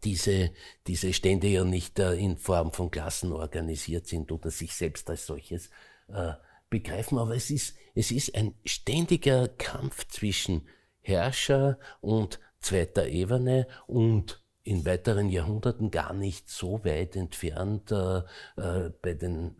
diese, 0.03 0.51
diese 0.87 1.13
Stände 1.13 1.47
ja 1.47 1.63
nicht 1.63 1.99
äh, 1.99 2.13
in 2.13 2.37
Form 2.37 2.71
von 2.71 2.89
Klassen 2.89 3.31
organisiert 3.31 4.07
sind 4.07 4.31
oder 4.31 4.49
sich 4.49 4.73
selbst 4.73 5.09
als 5.09 5.25
solches 5.25 5.69
äh, 6.13 6.33
begreifen, 6.69 7.17
aber 7.17 7.35
es 7.35 7.49
ist, 7.49 7.75
es 7.95 8.11
ist 8.11 8.35
ein 8.35 8.55
ständiger 8.65 9.47
Kampf 9.47 10.07
zwischen 10.07 10.67
Herrscher 11.01 11.79
und 11.99 12.39
zweiter 12.59 13.07
Ebene 13.07 13.67
und 13.87 14.43
in 14.63 14.85
weiteren 14.85 15.29
Jahrhunderten 15.29 15.89
gar 15.89 16.13
nicht 16.13 16.49
so 16.49 16.85
weit 16.85 17.15
entfernt 17.15 17.91
äh, 17.91 18.19
äh, 18.57 18.91
bei 19.01 19.13
den 19.13 19.55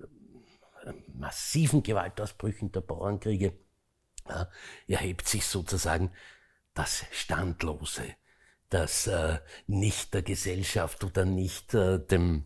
äh, 0.86 0.94
massiven 1.14 1.82
Gewaltausbrüchen 1.84 2.72
der 2.72 2.82
Bauernkriege 2.82 3.54
erhebt 4.88 5.28
sich 5.28 5.46
sozusagen 5.46 6.12
das 6.74 7.06
Standlose, 7.12 8.04
das 8.70 9.08
äh, 9.08 9.40
nicht 9.68 10.14
der 10.14 10.22
Gesellschaft 10.22 11.04
oder 11.04 11.26
nicht 11.26 11.74
äh, 11.74 12.00
dem 12.00 12.46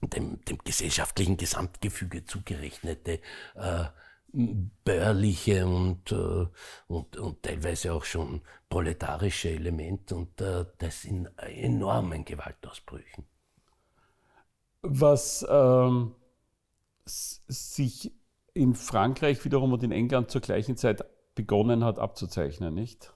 dem, 0.00 0.44
dem 0.44 0.58
gesellschaftlichen 0.58 1.36
Gesamtgefüge 1.36 2.24
zugerechnete 2.24 3.20
äh, 3.54 3.84
bäuerliche 4.32 5.66
und, 5.66 6.12
äh, 6.12 6.46
und, 6.86 7.16
und 7.16 7.42
teilweise 7.42 7.92
auch 7.92 8.04
schon 8.04 8.42
proletarische 8.68 9.50
Element 9.50 10.12
und 10.12 10.40
äh, 10.40 10.64
das 10.78 11.04
in 11.04 11.26
enormen 11.36 12.24
Gewaltausbrüchen. 12.24 13.24
Was 14.82 15.44
ähm, 15.48 16.14
sich 17.04 18.12
in 18.54 18.74
Frankreich 18.74 19.44
wiederum 19.44 19.72
und 19.72 19.82
in 19.82 19.92
England 19.92 20.30
zur 20.30 20.40
gleichen 20.40 20.76
Zeit 20.76 21.04
begonnen 21.34 21.84
hat 21.84 21.98
abzuzeichnen, 21.98 22.74
nicht? 22.74 23.12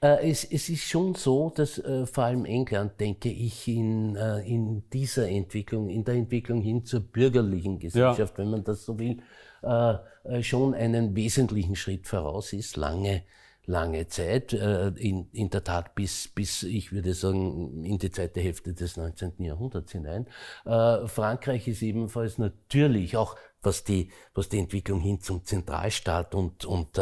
Äh, 0.00 0.30
es, 0.30 0.44
es, 0.44 0.68
ist 0.68 0.84
schon 0.84 1.14
so, 1.14 1.50
dass 1.50 1.78
äh, 1.78 2.06
vor 2.06 2.24
allem 2.24 2.44
England, 2.44 3.00
denke 3.00 3.30
ich, 3.30 3.66
in, 3.68 4.14
äh, 4.16 4.40
in 4.40 4.88
dieser 4.90 5.28
Entwicklung, 5.28 5.88
in 5.88 6.04
der 6.04 6.14
Entwicklung 6.14 6.60
hin 6.60 6.84
zur 6.84 7.00
bürgerlichen 7.00 7.78
Gesellschaft, 7.78 8.34
ja. 8.34 8.38
wenn 8.38 8.50
man 8.50 8.64
das 8.64 8.84
so 8.84 8.98
will, 8.98 9.18
äh, 9.62 9.94
äh, 10.24 10.42
schon 10.42 10.74
einen 10.74 11.16
wesentlichen 11.16 11.76
Schritt 11.76 12.06
voraus 12.06 12.52
ist, 12.52 12.76
lange 12.76 13.22
lange 13.68 14.06
Zeit, 14.06 14.52
äh, 14.52 14.90
in, 14.90 15.28
in 15.32 15.50
der 15.50 15.64
Tat 15.64 15.96
bis, 15.96 16.28
bis, 16.28 16.62
ich 16.62 16.92
würde 16.92 17.14
sagen, 17.14 17.82
in 17.82 17.98
die 17.98 18.12
zweite 18.12 18.40
Hälfte 18.40 18.72
des 18.72 18.96
19. 18.96 19.32
Jahrhunderts 19.38 19.90
hinein. 19.90 20.28
Frankreich 20.64 21.66
ist 21.66 21.82
ebenfalls 21.82 22.38
natürlich 22.38 23.16
auch, 23.16 23.34
was 23.62 23.82
die, 23.82 24.12
was 24.34 24.48
die 24.48 24.60
Entwicklung 24.60 25.00
hin 25.00 25.20
zum 25.20 25.44
Zentralstaat 25.44 26.36
und, 26.36 26.64
und 26.64 26.96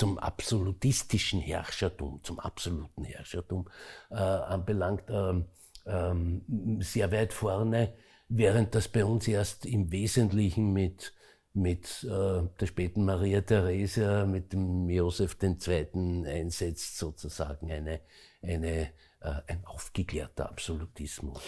zum 0.00 0.18
absolutistischen 0.18 1.40
Herrschertum, 1.40 2.20
zum 2.22 2.40
absoluten 2.40 3.04
Herrschertum 3.04 3.68
äh, 4.10 4.14
anbelangt, 4.14 5.02
ähm, 5.10 5.44
ähm, 5.84 6.80
sehr 6.80 7.12
weit 7.12 7.34
vorne, 7.34 7.92
während 8.30 8.74
das 8.74 8.88
bei 8.88 9.04
uns 9.04 9.28
erst 9.28 9.66
im 9.66 9.92
Wesentlichen 9.92 10.72
mit, 10.72 11.12
mit 11.52 12.02
äh, 12.04 12.08
der 12.08 12.66
späten 12.66 13.04
Maria 13.04 13.42
Theresia, 13.42 14.24
mit 14.24 14.54
dem 14.54 14.88
Josef 14.88 15.36
II. 15.42 16.24
einsetzt, 16.26 16.96
sozusagen 16.96 17.70
eine, 17.70 18.00
eine, 18.40 18.80
äh, 19.20 19.34
ein 19.48 19.66
aufgeklärter 19.66 20.48
Absolutismus. 20.48 21.42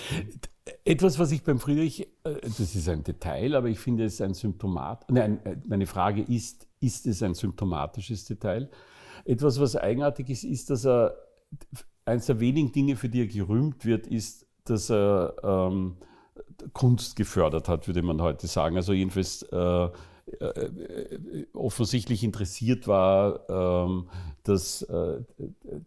Etwas, 0.84 1.18
was 1.18 1.32
ich 1.32 1.42
beim 1.42 1.58
Friedrich, 1.58 2.02
äh, 2.24 2.34
das 2.42 2.60
ist 2.60 2.86
ein 2.86 3.02
Detail, 3.02 3.54
aber 3.54 3.68
ich 3.68 3.78
finde 3.78 4.04
es 4.04 4.20
ein 4.20 4.34
Symptomat, 4.34 5.10
nein, 5.10 5.42
äh, 5.46 5.56
meine 5.66 5.86
Frage 5.86 6.20
ist, 6.20 6.68
ist 6.82 7.06
es 7.06 7.22
ein 7.22 7.34
symptomatisches 7.34 8.24
Detail. 8.24 8.70
Etwas, 9.24 9.60
was 9.60 9.76
eigenartig 9.76 10.30
ist, 10.30 10.44
ist, 10.44 10.70
dass 10.70 10.84
er, 10.84 11.16
eines 12.04 12.26
der 12.26 12.40
wenigen 12.40 12.72
Dinge, 12.72 12.96
für 12.96 13.08
die 13.08 13.20
er 13.20 13.26
gerühmt 13.26 13.84
wird, 13.84 14.06
ist, 14.06 14.46
dass 14.64 14.90
er 14.90 15.34
ähm, 15.42 15.96
Kunst 16.72 17.16
gefördert 17.16 17.68
hat, 17.68 17.86
würde 17.86 18.02
man 18.02 18.20
heute 18.20 18.46
sagen. 18.46 18.76
Also 18.76 18.92
jedenfalls 18.92 19.42
äh, 19.42 19.88
äh, 20.40 21.46
offensichtlich 21.52 22.24
interessiert 22.24 22.86
war, 22.86 23.48
ähm, 23.48 24.08
dass 24.44 24.82
äh, 24.82 25.20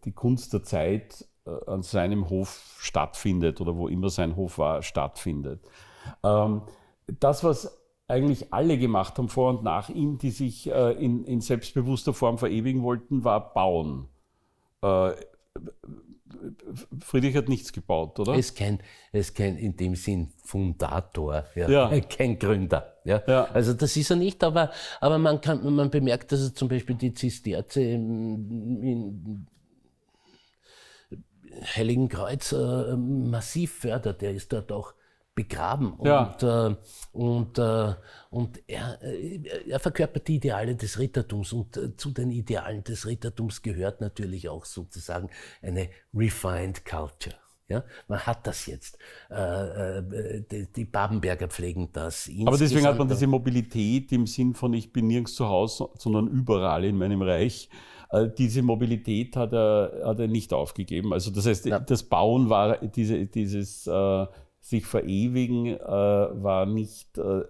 die 0.04 0.12
Kunst 0.12 0.52
der 0.52 0.62
Zeit 0.62 1.26
äh, 1.46 1.70
an 1.70 1.82
seinem 1.82 2.28
Hof 2.28 2.76
stattfindet 2.78 3.60
oder 3.60 3.76
wo 3.76 3.88
immer 3.88 4.10
sein 4.10 4.36
Hof 4.36 4.58
war, 4.58 4.82
stattfindet. 4.82 5.60
Ähm, 6.22 6.62
das, 7.18 7.44
was 7.44 7.78
eigentlich 8.08 8.52
alle 8.52 8.78
gemacht 8.78 9.18
haben 9.18 9.28
vor 9.28 9.50
und 9.50 9.64
nach 9.64 9.88
ihm, 9.88 10.18
die 10.18 10.30
sich 10.30 10.70
äh, 10.70 10.92
in, 10.92 11.24
in, 11.24 11.40
selbstbewusster 11.40 12.14
Form 12.14 12.38
verewigen 12.38 12.82
wollten, 12.82 13.24
war 13.24 13.52
bauen. 13.52 14.08
Äh, 14.82 15.12
Friedrich 17.00 17.34
hat 17.36 17.48
nichts 17.48 17.72
gebaut, 17.72 18.18
oder? 18.20 18.32
Er 18.32 18.38
ist 18.38 18.56
kein, 18.56 18.80
er 19.12 19.20
ist 19.20 19.34
kein 19.34 19.56
in 19.56 19.76
dem 19.76 19.94
Sinn 19.94 20.32
Fundator, 20.44 21.44
ja. 21.54 21.68
Ja. 21.68 22.00
kein 22.08 22.38
Gründer. 22.38 22.96
Ja. 23.04 23.22
Ja. 23.26 23.44
Also 23.46 23.72
das 23.72 23.96
ist 23.96 24.10
er 24.10 24.16
nicht, 24.16 24.44
aber, 24.44 24.70
aber 25.00 25.18
man, 25.18 25.40
kann, 25.40 25.74
man 25.74 25.90
bemerkt, 25.90 26.30
dass 26.32 26.42
er 26.42 26.54
zum 26.54 26.68
Beispiel 26.68 26.96
die 26.96 27.12
Zisterze 27.12 27.82
in, 27.82 28.82
in 28.82 29.46
Heiligen 31.74 32.08
Kreuz 32.08 32.52
äh, 32.52 32.96
massiv 32.96 33.80
fördert. 33.80 34.22
Er 34.22 34.32
ist 34.32 34.52
dort 34.52 34.70
auch 34.70 34.94
begraben. 35.36 35.94
Ja. 36.02 36.34
Und, 36.34 36.42
äh, 36.42 36.76
und, 37.12 37.58
äh, 37.58 37.94
und 38.30 38.62
er, 38.66 39.00
äh, 39.02 39.68
er 39.68 39.78
verkörpert 39.78 40.26
die 40.26 40.36
Ideale 40.36 40.74
des 40.74 40.98
Rittertums. 40.98 41.52
Und 41.52 41.78
zu 41.96 42.10
den 42.10 42.32
Idealen 42.32 42.82
des 42.82 43.06
Rittertums 43.06 43.62
gehört 43.62 44.00
natürlich 44.00 44.48
auch 44.48 44.64
sozusagen 44.64 45.30
eine 45.62 45.90
refined 46.12 46.84
culture. 46.84 47.36
Ja, 47.68 47.82
man 48.06 48.20
hat 48.20 48.46
das 48.46 48.66
jetzt. 48.66 48.96
Die, 49.28 50.84
Babenberger 50.84 51.48
pflegen 51.48 51.90
das. 51.92 52.30
Aber 52.46 52.56
deswegen 52.56 52.86
hat 52.86 52.96
man 52.96 53.08
diese 53.08 53.26
Mobilität 53.26 54.12
im 54.12 54.28
Sinn 54.28 54.54
von 54.54 54.72
ich 54.72 54.92
bin 54.92 55.08
nirgends 55.08 55.34
zu 55.34 55.48
Hause, 55.48 55.88
sondern 55.98 56.28
überall 56.28 56.84
in 56.84 56.96
meinem 56.96 57.22
Reich. 57.22 57.68
Diese 58.38 58.62
Mobilität 58.62 59.34
hat 59.34 59.52
er, 59.52 60.00
hat 60.04 60.20
er 60.20 60.28
nicht 60.28 60.52
aufgegeben. 60.52 61.12
Also 61.12 61.32
das 61.32 61.44
heißt, 61.44 61.66
Ja. 61.66 61.80
das 61.80 62.04
Bauen 62.04 62.48
war 62.48 62.78
diese, 62.78 63.26
dieses 63.26 63.88
äh, 63.88 64.26
sich 64.68 64.84
verewigen 64.84 65.66
äh, 65.66 65.78
war 65.80 66.66
nicht 66.66 67.16
äh, 67.18 67.42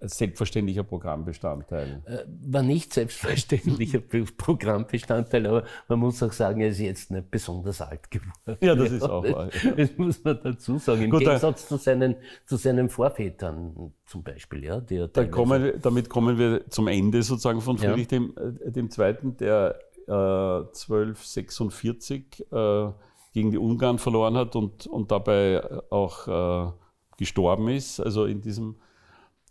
selbstverständlicher 0.00 0.82
Programmbestandteil. 0.82 2.02
äh, 2.04 2.24
war 2.50 2.64
nicht 2.64 2.92
selbstverständlicher 2.92 4.00
Programmbestandteil, 4.00 5.46
aber 5.46 5.62
man 5.86 6.00
muss 6.00 6.20
auch 6.22 6.32
sagen, 6.32 6.60
er 6.62 6.68
ist 6.70 6.80
jetzt 6.80 7.12
nicht 7.12 7.30
besonders 7.30 7.80
alt 7.80 8.10
geworden. 8.10 8.58
Ja, 8.60 8.74
das 8.74 8.90
ist 8.90 9.02
auch 9.04 9.22
wahr, 9.22 9.50
ja. 9.62 9.70
Das 9.70 9.96
muss 9.96 10.24
man 10.24 10.40
dazu 10.42 10.78
sagen. 10.78 11.02
Im 11.02 11.10
Gut, 11.10 11.20
Gegensatz 11.20 11.68
zu 11.68 11.76
seinen, 11.76 12.16
zu 12.44 12.56
seinen 12.56 12.88
Vorvätern 12.88 13.92
zum 14.06 14.24
Beispiel, 14.24 14.64
ja, 14.64 14.80
die 14.80 14.98
Da 14.98 15.06
teilweise- 15.06 15.30
kommen, 15.30 15.72
damit 15.80 16.08
kommen 16.08 16.38
wir 16.38 16.68
zum 16.70 16.88
Ende 16.88 17.22
sozusagen 17.22 17.60
von 17.60 17.76
Ja. 17.76 17.82
Friedrich 17.90 18.08
dem, 18.08 18.34
äh, 18.36 18.50
dem 18.72 18.90
Zweiten, 18.90 19.36
der 19.36 19.78
äh, 20.08 20.12
1246 20.12 22.46
äh, 22.52 22.88
gegen 23.34 23.50
die 23.50 23.58
Ungarn 23.58 23.98
verloren 23.98 24.36
hat 24.36 24.54
und, 24.54 24.86
und 24.86 25.10
dabei 25.10 25.62
auch 25.90 26.28
äh, 26.28 26.72
gestorben 27.18 27.68
ist. 27.68 28.00
Also 28.00 28.26
in 28.26 28.40
diesem, 28.40 28.76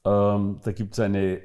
ähm, 0.06 0.62
da 0.64 0.72
gibt 0.72 0.94
es 0.94 1.02
eine 1.02 1.42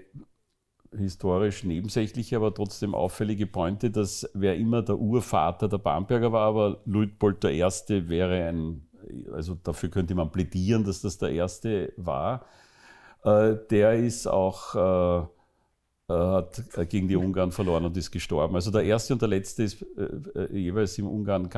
historisch 0.96 1.64
nebensächliche, 1.64 2.36
aber 2.36 2.54
trotzdem 2.54 2.94
auffällige 2.94 3.46
Pointe, 3.46 3.90
dass 3.90 4.30
wer 4.34 4.56
immer 4.56 4.82
der 4.82 4.98
Urvater 4.98 5.68
der 5.68 5.78
Bamberger 5.78 6.32
war, 6.32 6.46
aber 6.46 6.80
Luitpold 6.86 7.44
I. 7.44 7.60
wäre 8.08 8.48
ein, 8.48 8.86
also 9.32 9.56
dafür 9.56 9.90
könnte 9.90 10.14
man 10.14 10.30
plädieren, 10.30 10.84
dass 10.84 11.02
das 11.02 11.18
der 11.18 11.30
erste 11.30 11.92
war. 11.96 12.46
Äh, 13.24 13.56
der 13.68 13.94
ist 13.94 14.28
auch, 14.28 14.74
äh, 14.76 15.26
hat 16.08 16.62
äh, 16.76 16.86
gegen 16.86 17.08
die 17.08 17.16
Ungarn 17.16 17.52
verloren 17.52 17.84
und 17.84 17.96
ist 17.96 18.10
gestorben. 18.10 18.54
Also 18.54 18.70
der 18.70 18.82
erste 18.82 19.12
und 19.12 19.20
der 19.20 19.28
letzte 19.28 19.62
ist 19.62 19.82
äh, 19.82 20.40
äh, 20.40 20.58
jeweils 20.58 20.96
im 20.98 21.06
Ungarn. 21.06 21.50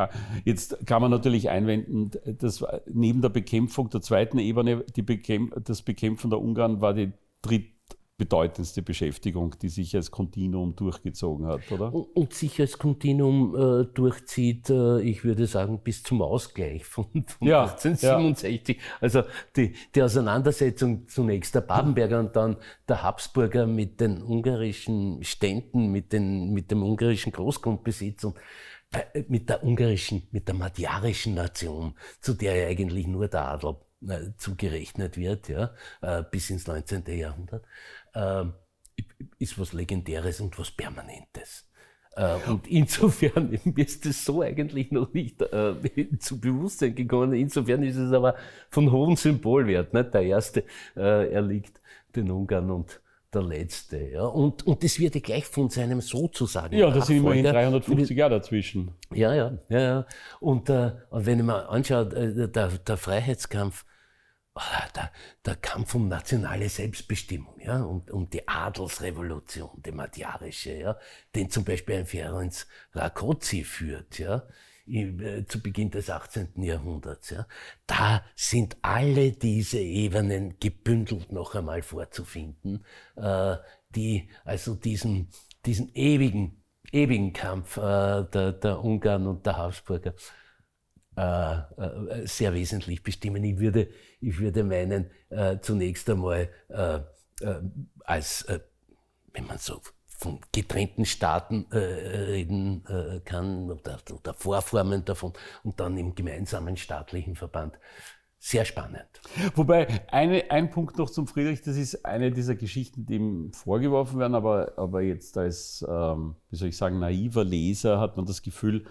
Jetzt 0.45 0.87
kann 0.87 1.01
man 1.01 1.11
natürlich 1.11 1.49
einwenden, 1.49 2.11
dass 2.39 2.65
neben 2.87 3.23
der 3.23 3.29
Bekämpfung 3.29 3.91
der 3.91 4.03
zweiten 4.03 4.39
Ebene, 4.39 4.85
Bekämp 5.03 5.55
das 5.65 5.83
Bekämpfen 5.83 6.31
der 6.31 6.41
Ungarn 6.41 6.81
war 6.81 6.95
die 6.95 7.13
drittbedeutendste 8.21 8.83
Beschäftigung, 8.83 9.57
die 9.61 9.69
sich 9.69 9.97
als 9.97 10.11
Kontinuum 10.11 10.77
durchgezogen 10.77 11.47
hat, 11.47 11.71
oder? 11.73 11.93
und, 11.93 12.05
und 12.15 12.35
sich 12.35 12.61
als 12.61 12.79
Kontinuum 12.79 13.55
äh, 13.57 13.85
durchzieht, 13.87 14.71
äh, 14.71 15.01
ich 15.01 15.25
würde 15.25 15.47
sagen, 15.47 15.81
bis 15.83 16.03
zum 16.03 16.23
Ausgleich 16.23 16.85
von, 16.85 17.07
von 17.27 17.49
Ja, 17.49 17.63
1867. 17.63 18.79
Also 19.01 19.23
die, 19.57 19.75
die 19.95 20.03
Auseinandersetzung 20.03 21.09
zunächst 21.09 21.55
der 21.55 21.63
Babenberger 21.63 22.21
und 22.21 22.37
dann 22.37 22.57
der 22.89 23.03
Habsburger 23.03 23.67
mit 23.67 24.01
den 24.01 24.23
ungarischen 24.23 25.25
Ständen, 25.25 25.91
mit, 25.91 26.13
den, 26.13 26.53
mit 26.53 26.71
dem 26.71 26.83
ungarischen 26.83 27.33
Großgrundbesitz 27.33 28.25
und 28.25 28.37
äh, 28.93 29.25
mit 29.29 29.49
der 29.49 29.65
ungarischen, 29.65 30.29
mit 30.31 30.47
der 30.49 30.55
magyarischen 30.55 31.35
Nation, 31.35 31.95
zu 32.21 32.35
der 32.35 32.57
ja 32.57 32.69
eigentlich 32.69 33.07
nur 33.07 33.29
der 33.29 33.49
Adel 33.49 33.77
zugerechnet 34.39 35.17
wird, 35.17 35.49
ja, 35.49 35.73
äh, 36.01 36.23
bis 36.31 36.51
ins 36.51 36.67
19. 36.67 37.05
Jahrhundert, 37.07 37.65
äh, 38.15 38.45
ist 39.39 39.59
was 39.59 39.73
Legendäres 39.73 40.41
und 40.41 40.59
was 40.59 40.71
Permanentes. 40.71 41.69
Äh, 42.17 42.37
und 42.49 42.67
insofern 42.67 43.53
ist 43.77 44.05
es 44.07 44.25
so 44.25 44.43
eigentlich 44.43 44.91
noch 44.91 45.13
nicht 45.13 45.43
äh, 45.43 45.75
zu 46.19 46.41
Bewusstsein 46.41 46.95
gekommen. 46.95 47.35
Insofern 47.35 47.83
ist 47.83 47.97
es 47.97 48.13
aber 48.13 48.35
von 48.69 48.91
hohem 48.91 49.17
Symbolwert. 49.17 49.95
Nicht? 49.95 50.15
Der 50.15 50.23
erste 50.23 50.65
äh, 50.97 51.33
erliegt 51.33 51.81
den 52.17 52.31
Ungarn 52.31 52.71
und 52.71 53.01
der 53.33 53.43
letzte. 53.43 53.99
Ja? 53.99 54.25
Und, 54.25 54.67
und 54.67 54.83
das 54.83 54.99
wird 54.99 55.15
ja 55.15 55.21
gleich 55.21 55.47
von 55.47 55.71
seinem 55.71 56.01
sozusagen. 56.01 56.77
Ja, 56.77 56.91
das 56.91 57.07
sind 57.07 57.19
immerhin 57.19 57.45
Nachfolger- 57.45 57.81
350 57.81 58.17
Jahre 58.17 58.35
dazwischen. 58.41 58.91
ja, 59.15 59.33
ja, 59.35 59.59
ja, 59.69 59.81
ja. 59.81 60.07
Und, 60.41 60.69
äh, 60.69 60.93
wenn 61.13 61.39
ich 61.39 61.45
mir 61.45 61.69
anschaue, 61.69 62.07
äh, 62.17 62.49
der, 62.49 62.69
der 62.69 62.97
Freiheitskampf, 62.97 63.85
der, 64.95 65.11
der 65.45 65.57
Kampf 65.57 65.95
um 65.95 66.09
nationale 66.09 66.69
Selbstbestimmung, 66.69 67.59
ja, 67.61 67.83
um, 67.83 68.03
um 68.11 68.29
die 68.29 68.47
Adelsrevolution, 68.47 69.71
die 69.85 69.93
magyarische, 69.93 70.75
ja, 70.75 70.97
den 71.35 71.51
zum 71.51 71.65
Beispiel 71.65 71.97
ein 71.97 72.07
Ferenc 72.07 72.67
Rakoczy 72.95 73.65
führt, 73.65 74.19
ja, 74.19 74.43
äh, 74.87 75.45
zu 75.47 75.63
Beginn 75.63 75.91
des 75.91 76.11
18. 76.11 76.63
Jahrhunderts, 76.63 77.31
ja, 77.31 77.47
da 77.87 78.25
sind 78.35 78.77
alle 78.83 79.33
diese 79.33 79.81
Ebenen 79.81 80.59
gebündelt 80.61 81.33
noch 81.33 81.55
einmal 81.55 81.83
vorzufinden, 81.83 82.85
äh, 83.17 83.57
die 83.95 84.29
also 84.45 84.75
diesen, 84.75 85.29
diesen 85.65 85.95
ewigen 85.95 86.61
ewigen 86.93 87.33
Kampf 87.33 87.77
äh, 87.77 88.25
der, 88.25 88.53
der 88.53 88.83
Ungarn 88.83 89.27
und 89.27 89.47
der 89.47 89.57
Habsburger 89.57 90.15
sehr 91.17 92.55
wesentlich 92.55 93.03
bestimmen. 93.03 93.45
Ich 93.45 93.59
würde, 93.59 93.89
ich 94.21 94.39
würde 94.39 94.65
meinen, 94.65 95.11
äh, 95.29 95.59
zunächst 95.61 96.09
einmal 96.09 96.49
äh, 96.69 97.01
äh, 97.41 97.61
als, 98.05 98.43
äh, 98.43 98.61
wenn 99.33 99.47
man 99.47 99.59
so 99.59 99.81
von 100.07 100.39
getrennten 100.53 101.07
Staaten 101.07 101.67
äh, 101.71 101.79
reden 101.79 102.85
äh, 102.87 103.21
kann 103.21 103.71
oder, 103.71 103.99
oder 104.13 104.35
Vorformen 104.35 105.05
davon 105.05 105.33
und 105.63 105.81
dann 105.81 105.97
im 105.97 106.15
gemeinsamen 106.15 106.77
staatlichen 106.77 107.37
Verband. 107.37 107.79
Sehr 108.39 108.65
spannend. 108.65 109.09
Wobei, 109.55 109.87
eine, 110.11 110.51
ein 110.51 110.71
Punkt 110.71 110.97
noch 110.97 111.11
zum 111.11 111.27
Friedrich, 111.27 111.61
das 111.63 111.77
ist 111.77 112.07
eine 112.07 112.31
dieser 112.33 112.55
Geschichten, 112.55 113.05
die 113.05 113.17
ihm 113.17 113.53
vorgeworfen 113.53 114.19
werden, 114.19 114.35
aber, 114.35 114.73
aber 114.77 115.03
jetzt 115.03 115.37
als, 115.37 115.85
ähm, 115.87 116.37
wie 116.51 116.57
soll 116.57 116.69
ich 116.69 116.77
sagen, 116.77 116.99
naiver 116.99 117.45
Leser 117.45 118.01
hat 118.01 118.17
man 118.17 118.25
das 118.25 118.41
Gefühl, 118.41 118.87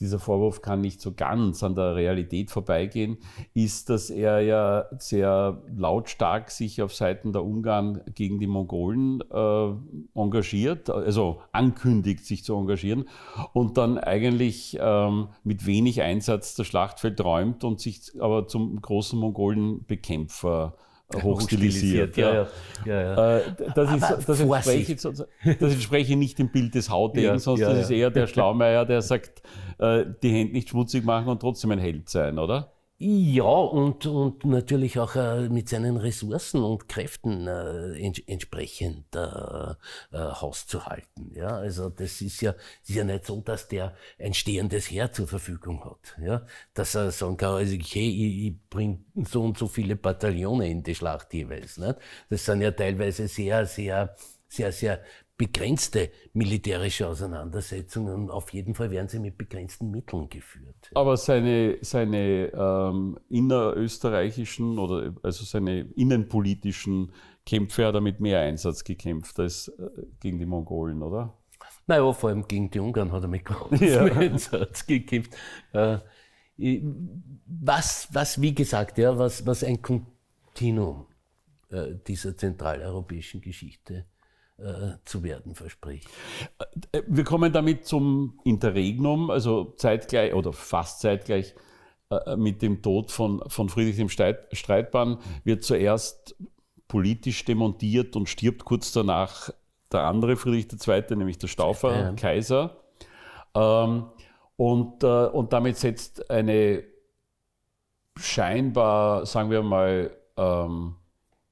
dieser 0.00 0.18
Vorwurf 0.18 0.60
kann 0.60 0.80
nicht 0.80 1.00
so 1.00 1.12
ganz 1.12 1.62
an 1.62 1.74
der 1.74 1.94
Realität 1.94 2.50
vorbeigehen, 2.50 3.18
ist, 3.54 3.90
dass 3.90 4.10
er 4.10 4.40
ja 4.40 4.86
sehr 4.98 5.62
lautstark 5.76 6.50
sich 6.50 6.82
auf 6.82 6.94
Seiten 6.94 7.32
der 7.32 7.44
Ungarn 7.44 8.00
gegen 8.14 8.40
die 8.40 8.46
Mongolen 8.46 9.22
äh, 9.30 9.72
engagiert, 10.14 10.90
also 10.90 11.40
ankündigt, 11.52 12.24
sich 12.24 12.42
zu 12.44 12.54
engagieren 12.56 13.04
und 13.52 13.76
dann 13.76 13.98
eigentlich 13.98 14.76
ähm, 14.80 15.28
mit 15.44 15.64
wenig 15.66 16.02
Einsatz 16.02 16.54
das 16.54 16.66
Schlachtfeld 16.66 17.22
räumt 17.22 17.62
und 17.62 17.80
sich 17.80 18.10
aber 18.18 18.48
zum 18.48 18.80
großen 18.80 19.18
Mongolenbekämpfer 19.18 20.74
äh, 20.76 20.93
hochstilisiert. 21.22 22.16
ja, 22.16 22.46
ja. 23.00 23.36
Äh, 23.38 23.42
Das, 23.74 23.94
ist, 23.94 24.28
das, 24.28 24.40
entspreche, 24.40 24.96
das 24.96 25.72
entspreche 25.72 26.16
nicht 26.16 26.38
dem 26.38 26.50
Bild 26.50 26.74
des 26.74 26.90
Haudegen, 26.90 27.38
sondern 27.38 27.70
das 27.76 27.84
ist 27.84 27.90
eher 27.90 28.10
der 28.10 28.26
Schlaumeier, 28.28 28.84
der 28.84 29.02
sagt, 29.02 29.42
äh, 29.78 30.04
die 30.22 30.30
Hände 30.30 30.52
nicht 30.52 30.68
schmutzig 30.68 31.04
machen 31.04 31.28
und 31.28 31.40
trotzdem 31.40 31.70
ein 31.70 31.78
Held 31.78 32.08
sein, 32.08 32.38
oder? 32.38 32.73
Ja, 33.06 33.44
und, 33.44 34.06
und 34.06 34.46
natürlich 34.46 34.98
auch 34.98 35.14
äh, 35.14 35.50
mit 35.50 35.68
seinen 35.68 35.98
Ressourcen 35.98 36.62
und 36.62 36.88
Kräften 36.88 37.46
äh, 37.46 37.98
ents 37.98 38.22
entsprechend 38.26 39.14
äh, 39.14 39.18
äh, 39.18 39.74
Haus 40.12 40.66
zu 40.66 40.86
halten. 40.86 41.30
Ja, 41.34 41.48
also 41.48 41.90
das 41.90 42.22
ist 42.22 42.40
ja, 42.40 42.52
ist 42.52 42.94
ja 42.96 43.04
nicht 43.04 43.26
so, 43.26 43.42
dass 43.42 43.68
der 43.68 43.94
ein 44.18 44.32
stehendes 44.32 44.90
Heer 44.90 45.12
zur 45.12 45.28
Verfügung 45.28 45.84
hat. 45.84 46.16
Ja, 46.18 46.46
dass 46.72 46.94
er 46.94 47.10
sagen 47.10 47.36
kann, 47.36 47.56
also 47.56 47.74
okay, 47.74 48.08
ich, 48.08 48.46
ich 48.46 48.68
bringe 48.70 49.00
so 49.16 49.42
und 49.42 49.58
so 49.58 49.66
viele 49.66 49.96
Bataillone 49.96 50.70
in 50.70 50.82
die 50.82 50.94
Schlacht 50.94 51.34
jeweils. 51.34 51.76
Nicht? 51.76 51.96
Das 52.30 52.46
sind 52.46 52.62
ja 52.62 52.70
teilweise 52.70 53.28
sehr, 53.28 53.66
sehr, 53.66 54.16
sehr, 54.48 54.72
sehr 54.72 55.02
begrenzte 55.36 56.10
militärische 56.32 57.08
Auseinandersetzungen 57.08 58.14
und 58.14 58.30
auf 58.30 58.52
jeden 58.52 58.74
Fall 58.74 58.90
werden 58.90 59.08
sie 59.08 59.18
mit 59.18 59.36
begrenzten 59.36 59.90
Mitteln 59.90 60.28
geführt. 60.28 60.90
Aber 60.94 61.16
seine, 61.16 61.78
seine 61.80 62.52
ähm, 62.52 63.18
innerösterreichischen 63.28 64.78
oder 64.78 65.14
also 65.22 65.44
seine 65.44 65.80
innenpolitischen 65.96 67.12
Kämpfe 67.44 67.86
hat 67.86 67.94
er 67.94 68.00
mit 68.00 68.20
mehr 68.20 68.40
Einsatz 68.40 68.84
gekämpft 68.84 69.38
als 69.40 69.68
äh, 69.68 69.88
gegen 70.20 70.38
die 70.38 70.46
Mongolen, 70.46 71.02
oder? 71.02 71.36
Naja, 71.86 72.12
vor 72.12 72.30
allem 72.30 72.46
gegen 72.46 72.70
die 72.70 72.78
Ungarn 72.78 73.10
hat 73.10 73.22
er 73.22 73.28
mit 73.28 73.44
großem 73.44 73.88
Ja. 73.88 74.04
Einsatz 74.04 74.86
gekämpft. 74.86 75.34
Äh, 75.72 75.98
was, 77.46 78.08
was, 78.12 78.40
wie 78.40 78.54
gesagt, 78.54 78.98
ja, 78.98 79.18
was, 79.18 79.44
was 79.44 79.64
ein 79.64 79.82
Kontinuum 79.82 81.06
äh, 81.70 81.96
dieser 82.06 82.36
zentraleuropäischen 82.36 83.40
Geschichte 83.40 83.94
äh, 83.94 84.13
zu 85.04 85.22
werden 85.22 85.54
verspricht. 85.54 86.08
Äh, 86.92 87.02
Wir 87.06 87.24
kommen 87.24 87.52
damit 87.52 87.86
zum 87.86 88.38
Interregnum, 88.44 89.30
also 89.30 89.74
zeitgleich 89.76 90.32
oder 90.34 90.52
fast 90.52 91.00
zeitgleich 91.00 91.54
äh, 92.10 92.36
mit 92.36 92.62
dem 92.62 92.80
Tod 92.82 93.10
von, 93.10 93.42
von 93.48 93.68
Friedrich 93.68 93.96
dem 93.96 94.08
Streit, 94.08 94.46
Streitbahn 94.52 95.18
wird 95.42 95.64
zuerst 95.64 96.36
politisch 96.86 97.44
demontiert 97.44 98.14
und 98.14 98.28
stirbt 98.28 98.64
kurz 98.64 98.92
danach 98.92 99.50
der 99.90 100.02
andere 100.02 100.36
Friedrich 100.36 100.68
II., 100.86 101.16
nämlich 101.16 101.38
der 101.38 101.48
Staufer, 101.48 101.96
Ja. 101.96 102.12
Kaiser. 102.12 102.76
Ähm, 103.54 104.06
und, 104.56 105.02
äh, 105.02 105.26
und 105.26 105.52
damit 105.52 105.76
setzt 105.78 106.30
eine 106.30 106.84
scheinbar, 108.16 109.26
sagen 109.26 109.50
wir 109.50 109.62
mal, 109.62 110.16
ähm, 110.36 110.96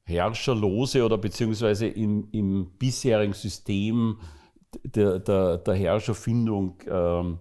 herrscherlose 0.04 1.04
oder 1.04 1.18
beziehungsweise 1.18 1.86
im, 1.86 2.28
im 2.32 2.70
bisherigen 2.78 3.34
System 3.34 4.18
der, 4.84 5.18
der, 5.18 5.58
der 5.58 5.74
Herrscherfindung 5.74 6.78
ähm, 6.88 7.38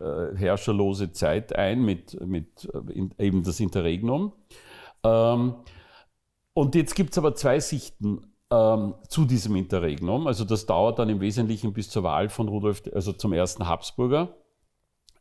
äh, 0.00 0.36
herrscherlose 0.36 1.12
Zeit 1.12 1.54
ein 1.54 1.84
mit, 1.84 2.20
mit 2.24 2.68
äh, 2.72 2.92
in, 2.92 3.14
eben 3.18 3.42
das 3.42 3.60
Interregnum. 3.60 4.32
Ähm, 5.02 5.54
und 6.54 6.74
jetzt 6.74 6.94
gibt 6.94 7.10
es 7.10 7.18
aber 7.18 7.34
zwei 7.34 7.60
Sichten 7.60 8.32
ähm, 8.50 8.94
zu 9.08 9.24
diesem 9.24 9.56
Interregnum. 9.56 10.26
Also 10.26 10.44
das 10.44 10.66
dauert 10.66 10.98
dann 10.98 11.08
im 11.08 11.20
Wesentlichen 11.20 11.72
bis 11.72 11.90
zur 11.90 12.02
Wahl 12.02 12.28
von 12.28 12.48
Rudolf, 12.48 12.82
also 12.94 13.12
zum 13.12 13.32
ersten 13.32 13.68
Habsburger. 13.68 14.36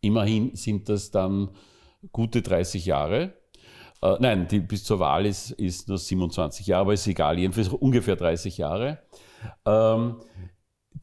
Immerhin 0.01 0.55
sind 0.55 0.89
das 0.89 1.11
dann 1.11 1.49
gute 2.11 2.41
30 2.41 2.85
Jahre. 2.85 3.33
Äh, 4.01 4.15
nein, 4.19 4.47
die, 4.47 4.59
bis 4.59 4.83
zur 4.83 4.99
Wahl 4.99 5.25
ist, 5.25 5.51
ist 5.51 5.87
nur 5.87 5.97
27 5.97 6.67
Jahre, 6.67 6.81
aber 6.81 6.93
ist 6.93 7.07
egal, 7.07 7.39
jedenfalls 7.39 7.69
ungefähr 7.69 8.15
30 8.15 8.57
Jahre. 8.57 8.99
Ähm, 9.65 10.17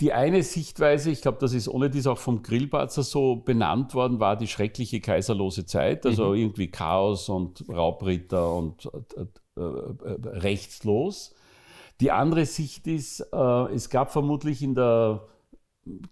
die 0.01 0.13
eine 0.13 0.43
Sichtweise, 0.43 1.11
ich 1.11 1.23
glaube, 1.23 1.39
das 1.41 1.53
ist 1.53 1.69
ohne 1.69 1.89
dies 1.89 2.07
auch 2.07 2.19
vom 2.19 2.43
Grillparzer 2.43 3.03
so 3.03 3.37
benannt 3.37 3.95
worden, 3.95 4.19
war 4.19 4.37
die 4.37 4.49
schreckliche 4.49 5.01
kaiserlose 5.01 5.67
Zeit, 5.67 6.05
also 6.05 6.35
irgendwie 6.35 6.69
Chaos 6.69 7.29
und 7.29 7.65
Raubritter 7.69 8.53
und 8.55 8.91
äh, 9.17 9.61
äh, 9.61 10.29
rechtslos. 10.31 11.35
Die 12.01 12.11
andere 12.11 12.45
Sicht 12.45 12.89
ist, 12.89 13.21
äh, 13.33 13.73
es 13.73 13.89
gab 13.89 14.11
vermutlich 14.11 14.63
in 14.63 14.75
der 14.75 15.29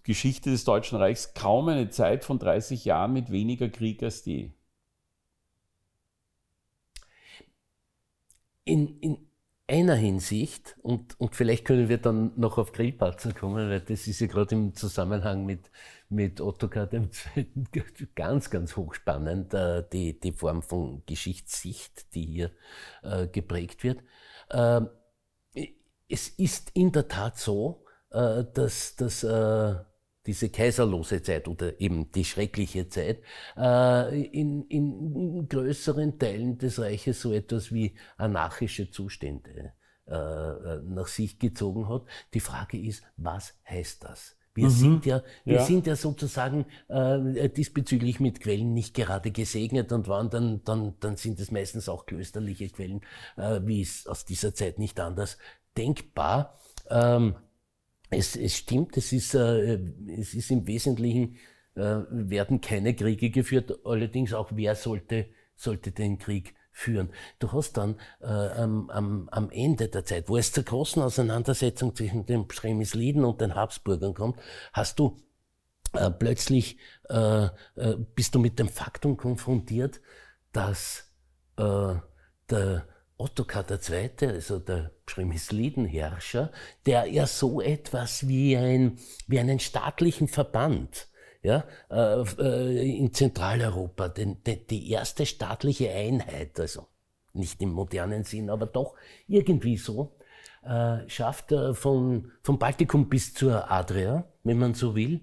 Geschichte 0.05 0.51
des 0.51 0.64
Deutschen 0.64 0.99
Reichs 0.99 1.35
kaum 1.35 1.68
eine 1.68 1.90
Zeit 1.90 2.25
von 2.25 2.38
30 2.38 2.85
Jahren 2.85 3.12
mit 3.12 3.33
weniger 3.33 3.68
Krieg 3.68 4.03
als 4.03 4.23
die. 4.23 4.53
In, 8.64 8.98
in 9.01 9.18
einer 9.66 9.94
Hinsicht, 9.94 10.77
und, 10.83 11.18
und 11.18 11.35
vielleicht 11.35 11.64
können 11.64 11.88
wir 11.88 11.98
dann 11.98 12.33
noch 12.37 12.59
auf 12.59 12.72
Grillparzer 12.72 13.33
kommen, 13.33 13.70
weil 13.70 13.81
das 13.81 14.07
ist 14.07 14.20
ja 14.20 14.27
gerade 14.27 14.55
im 14.55 14.75
Zusammenhang 14.75 15.46
mit, 15.46 15.70
mit 16.09 16.40
Ottokar 16.40 16.87
dem 16.87 17.11
Zweiten 17.11 17.66
ganz, 18.14 18.51
ganz 18.51 18.77
hochspannend, 18.77 19.55
äh, 19.55 19.85
die, 19.92 20.18
die 20.18 20.33
Form 20.33 20.62
von 20.62 21.03
Geschichtssicht, 21.07 22.14
die 22.14 22.27
hier 22.27 22.51
äh, 23.03 23.29
geprägt 23.29 23.83
wird. 23.83 24.01
Ähm, 24.51 24.88
es 26.09 26.29
ist 26.29 26.70
in 26.75 26.92
der 26.92 27.09
Tat 27.09 27.38
so, 27.38 27.85
äh, 28.11 28.44
dass, 28.53 28.96
dass 28.96 29.25
äh, 29.25 29.75
diese 30.26 30.48
kaiserlose 30.50 31.22
Zeit 31.22 31.48
oder 31.48 31.80
eben 31.80 32.11
die 32.12 32.24
schreckliche 32.24 32.88
Zeit 32.88 33.22
äh, 33.56 34.22
in, 34.24 34.62
in 34.68 35.48
größeren 35.48 36.18
Teilen 36.18 36.58
des 36.58 36.78
Reiches 36.80 37.20
so 37.20 37.32
etwas 37.32 37.72
wie 37.72 37.94
anarchische 38.16 38.90
Zustände 38.90 39.72
äh, 40.06 40.12
nach 40.85 41.06
sich 41.08 41.38
gezogen 41.38 41.88
hat. 41.88 42.02
Die 42.35 42.40
Frage 42.40 42.78
ist, 42.80 43.02
was 43.16 43.54
heißt 43.68 44.04
das? 44.04 44.37
Wir 44.54 44.68
sind 44.68 45.06
ja, 45.06 45.22
wir 45.46 45.56
Ja. 45.56 45.64
sind 45.64 45.87
ja 45.87 45.96
sozusagen 45.96 46.66
äh, 46.88 47.48
diesbezüglich 47.48 48.20
mit 48.20 48.40
Quellen 48.40 48.74
nicht 48.74 48.94
gerade 48.94 49.30
gesegnet 49.30 49.92
und 49.92 50.08
waren 50.08 50.28
dann, 50.28 50.62
dann, 50.64 50.94
dann 51.00 51.16
sind 51.16 51.40
es 51.40 51.50
meistens 51.50 51.88
auch 51.88 52.04
klösterliche 52.04 52.68
Quellen, 52.68 53.00
äh, 53.38 53.61
wie 53.64 53.80
es 53.80 54.06
aus 54.06 54.26
dieser 54.26 54.54
Zeit 54.54 54.78
nicht 54.78 55.00
anders 55.00 55.38
denkbar. 55.78 56.58
Ähm, 56.90 57.37
es, 58.12 58.37
es 58.37 58.57
stimmt, 58.57 58.96
es 58.96 59.12
ist, 59.12 59.35
äh, 59.35 59.81
es 60.16 60.35
ist 60.35 60.51
im 60.51 60.66
Wesentlichen, 60.66 61.37
äh, 61.75 62.01
werden 62.11 62.61
keine 62.61 62.94
Kriege 62.94 63.31
geführt, 63.31 63.72
allerdings 63.85 64.35
auch 64.35 64.51
wer 64.55 64.75
sollte, 64.75 65.27
sollte 65.57 65.90
den 65.90 66.18
Krieg 66.18 66.55
führen. 66.70 67.11
Du 67.38 67.53
hast 67.53 67.77
dann 67.77 67.96
äh, 68.20 68.27
am, 68.27 68.90
am, 68.90 69.29
am 69.31 69.51
Ende 69.51 69.88
der 69.88 70.05
Zeit, 70.05 70.29
wo 70.29 70.37
es 70.37 70.53
zur 70.53 70.64
großen 70.64 71.03
Auseinandersetzung 71.03 71.94
zwischen 71.94 72.27
den 72.27 72.48
Przemysliden 72.48 73.25
und 73.25 73.40
den 73.40 73.55
Habsburgern 73.55 74.14
kommt, 74.14 74.38
hast 74.72 74.98
du 74.98 75.16
äh, 75.92 76.11
plötzlich 76.11 76.79
äh, 77.09 77.44
äh, 77.44 77.96
bist 78.14 78.35
du 78.35 78.38
mit 78.38 78.59
dem 78.59 78.68
Faktum 78.68 79.16
konfrontiert, 79.16 80.01
dass 80.53 81.11
äh, 81.57 81.94
der 82.51 82.87
Ottokar 83.22 83.64
II., 83.70 84.11
also 84.28 84.58
der 84.58 84.90
Przemyslidenherrscher, 85.06 86.50
der 86.87 87.06
ja 87.06 87.26
so 87.26 87.61
etwas 87.61 88.26
wie, 88.26 88.56
ein, 88.56 88.98
wie 89.28 89.38
einen 89.38 89.61
staatlichen 89.61 90.26
Verband 90.26 91.08
ja, 91.42 91.64
äh, 91.90 92.22
äh, 92.38 92.98
in 92.98 93.12
Zentraleuropa, 93.12 94.08
die 94.08 94.90
erste 94.90 95.26
staatliche 95.26 95.90
Einheit, 95.90 96.58
also 96.58 96.88
nicht 97.32 97.61
im 97.62 97.70
modernen 97.70 98.24
Sinn, 98.24 98.50
aber 98.50 98.66
doch 98.66 98.94
irgendwie 99.26 99.76
so, 99.76 100.16
äh, 100.62 101.08
schafft 101.08 101.54
von, 101.74 102.32
vom 102.42 102.58
Baltikum 102.58 103.08
bis 103.08 103.35
zur 103.35 103.70
Adria, 103.70 104.28
wenn 104.44 104.58
man 104.58 104.74
so 104.74 104.94
will, 104.94 105.20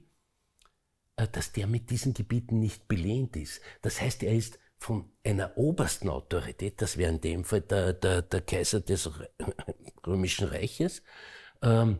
dass 1.33 1.51
der 1.51 1.67
mit 1.67 1.89
diesen 1.89 2.13
Gebieten 2.13 2.59
nicht 2.59 2.87
belehnt 2.87 3.35
ist. 3.35 3.61
Das 3.81 3.99
heißt, 3.99 4.23
er 4.23 4.33
ist 4.33 4.57
von 4.79 5.11
einer 5.23 5.57
obersten 5.57 6.09
Autorität, 6.09 6.81
das 6.81 6.97
wäre 6.97 7.11
in 7.11 7.21
dem 7.21 7.43
Fall 7.43 7.61
der, 7.61 7.93
der, 7.93 8.21
der 8.21 8.41
Kaiser 8.41 8.79
des 8.79 9.07
Rö- 9.07 9.27
Römischen 10.07 10.47
Reiches, 10.47 11.03
ähm, 11.61 11.99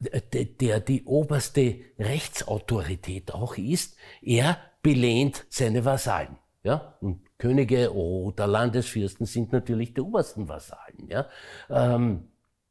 der, 0.00 0.44
der 0.44 0.80
die 0.80 1.04
oberste 1.04 1.76
Rechtsautorität 1.98 3.32
auch 3.32 3.56
ist, 3.56 3.96
er 4.20 4.58
belehnt 4.82 5.46
seine 5.48 5.84
Vasallen. 5.84 6.36
Ja? 6.64 6.98
Und 7.00 7.22
Könige 7.38 7.94
oder 7.94 8.48
Landesfürsten 8.48 9.26
sind 9.26 9.52
natürlich 9.52 9.94
die 9.94 10.00
obersten 10.00 10.48
Vasallen. 10.48 11.08
Ja? 11.08 11.28
Ähm, 11.70 12.28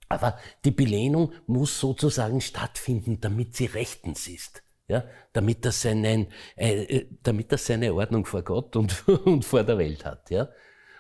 aber 0.10 0.38
die 0.66 0.72
Belehnung 0.72 1.32
muss 1.48 1.80
sozusagen 1.80 2.42
stattfinden, 2.42 3.22
damit 3.22 3.56
sie 3.56 3.68
rechtens 3.68 4.28
ist. 4.28 4.62
Ja, 4.92 5.06
damit 5.34 5.64
das 5.66 5.82
seinen, 5.82 6.28
äh, 6.58 6.84
äh, 6.84 7.08
damit 7.24 7.52
das 7.52 7.66
seine 7.66 7.94
Ordnung 7.94 8.26
vor 8.26 8.42
Gott 8.44 8.76
und, 8.76 9.08
und 9.26 9.46
vor 9.46 9.64
der 9.64 9.78
Welt 9.78 10.04
hat. 10.06 10.30
Ja, 10.30 10.50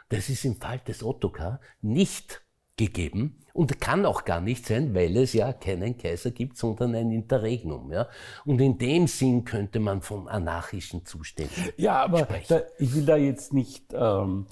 das 0.09 0.29
ist 0.29 0.45
im 0.45 0.55
Fall 0.55 0.79
des 0.79 1.03
Ottokar 1.03 1.59
nicht 1.81 2.41
gegeben 2.77 3.37
und 3.53 3.81
kann 3.81 4.05
auch 4.05 4.23
gar 4.23 4.39
nicht 4.39 4.65
sein, 4.65 4.95
weil 4.95 5.15
es 5.17 5.33
ja 5.33 5.51
keinen 5.51 5.97
Kaiser 5.97 6.31
gibt, 6.31 6.55
sondern 6.57 6.95
ein 6.95 7.11
Interregnum. 7.11 7.91
Ja, 7.91 8.07
und 8.45 8.61
in 8.61 8.77
dem 8.77 9.07
Sinn 9.07 9.43
könnte 9.43 9.79
man 9.79 10.01
von 10.01 10.27
anarchischen 10.29 11.05
Zuständen 11.05 11.53
Ja, 11.77 12.01
aber 12.03 12.19
sprechen. 12.19 12.45
da, 12.47 12.61
ich 12.79 12.95
will 12.95 13.05
da 13.05 13.17
jetzt 13.17 13.53
nicht, 13.53 13.85
ähm, 13.93 14.47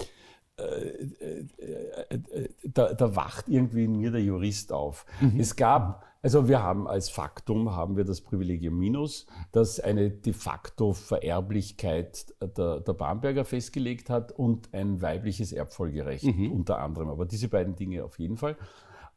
äh, 0.58 0.64
äh, 0.64 2.48
da, 2.64 2.92
da 2.92 3.16
wacht 3.16 3.48
irgendwie 3.48 3.84
in 3.84 3.96
mir 3.96 4.10
der 4.10 4.22
Jurist 4.22 4.72
auf. 4.72 5.06
Es 5.38 5.56
gab, 5.56 6.04
also 6.22 6.48
wir 6.48 6.62
haben 6.62 6.86
als 6.86 7.08
Faktum, 7.08 7.74
haben 7.74 7.96
wir 7.96 8.04
das 8.04 8.20
Privilegium 8.20 8.78
Minus, 8.78 9.26
das 9.52 9.80
eine 9.80 10.10
de 10.10 10.32
facto 10.32 10.92
Vererblichkeit 10.92 12.34
der, 12.40 12.80
der 12.80 12.92
Bamberger 12.92 13.44
festgelegt 13.44 14.10
hat 14.10 14.32
und 14.32 14.72
ein 14.74 15.00
weibliches 15.00 15.52
Erbfolgerecht 15.52 16.24
unter 16.24 16.78
anderem. 16.78 17.08
Aber 17.08 17.24
diese 17.24 17.48
beiden 17.48 17.74
Dinge 17.74 18.04
auf 18.04 18.18
jeden 18.18 18.36
Fall. 18.36 18.56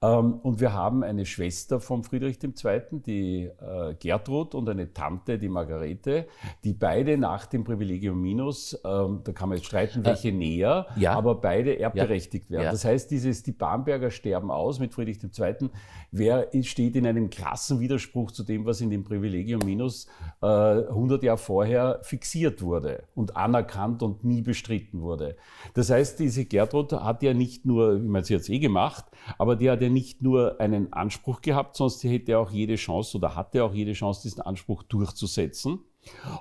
Ähm, 0.03 0.33
und 0.43 0.59
wir 0.59 0.73
haben 0.73 1.01
eine 1.01 1.25
Schwester 1.25 1.79
von 1.79 2.03
Friedrich 2.03 2.37
II., 2.43 2.81
die 3.05 3.45
äh, 3.45 3.95
Gertrud, 3.97 4.53
und 4.53 4.67
eine 4.67 4.91
Tante, 4.91 5.39
die 5.39 5.47
Margarete, 5.47 6.27
die 6.65 6.73
beide 6.73 7.17
nach 7.17 7.45
dem 7.45 7.63
Privilegium 7.63 8.21
Minus, 8.21 8.77
ähm, 8.83 9.21
da 9.23 9.31
kann 9.31 9.47
man 9.47 9.57
jetzt 9.57 9.67
streiten, 9.67 10.03
welche 10.05 10.29
äh, 10.29 10.33
näher, 10.33 10.87
ja. 10.97 11.13
aber 11.13 11.35
beide 11.35 11.79
erbberechtigt 11.79 12.49
ja. 12.49 12.57
werden. 12.57 12.65
Ja. 12.65 12.71
Das 12.71 12.83
heißt, 12.83 13.09
dieses, 13.11 13.43
die 13.43 13.53
Bamberger 13.53 14.11
sterben 14.11 14.51
aus 14.51 14.79
mit 14.79 14.93
Friedrich 14.93 15.19
II., 15.23 15.69
wer 16.11 16.49
steht 16.63 16.97
in 16.97 17.07
einem 17.07 17.29
krassen 17.29 17.79
Widerspruch 17.79 18.31
zu 18.31 18.43
dem, 18.43 18.65
was 18.65 18.81
in 18.81 18.89
dem 18.89 19.05
Privilegium 19.05 19.61
Minus 19.63 20.07
äh, 20.41 20.45
100 20.45 21.23
Jahre 21.23 21.37
vorher 21.37 21.99
fixiert 22.03 22.61
wurde 22.61 23.03
und 23.15 23.37
anerkannt 23.37 24.03
und 24.03 24.25
nie 24.25 24.41
bestritten 24.41 25.01
wurde. 25.01 25.37
Das 25.73 25.89
heißt, 25.89 26.19
diese 26.19 26.43
Gertrud 26.45 26.91
hat 26.91 27.23
ja 27.23 27.33
nicht 27.33 27.65
nur, 27.65 28.03
wie 28.03 28.07
man 28.07 28.23
sie 28.23 28.33
jetzt 28.33 28.49
eh 28.49 28.59
gemacht, 28.59 29.05
aber 29.37 29.55
die 29.55 29.69
hat 29.69 29.81
ja 29.81 29.92
nicht 29.93 30.21
nur 30.21 30.59
einen 30.59 30.91
Anspruch 30.91 31.41
gehabt, 31.41 31.77
sie 31.77 32.09
hätte 32.09 32.37
auch 32.37 32.51
jede 32.51 32.75
Chance 32.75 33.17
oder 33.17 33.35
hatte 33.35 33.63
auch 33.63 33.73
jede 33.73 33.93
Chance, 33.93 34.23
diesen 34.23 34.41
Anspruch 34.41 34.83
durchzusetzen. 34.83 35.79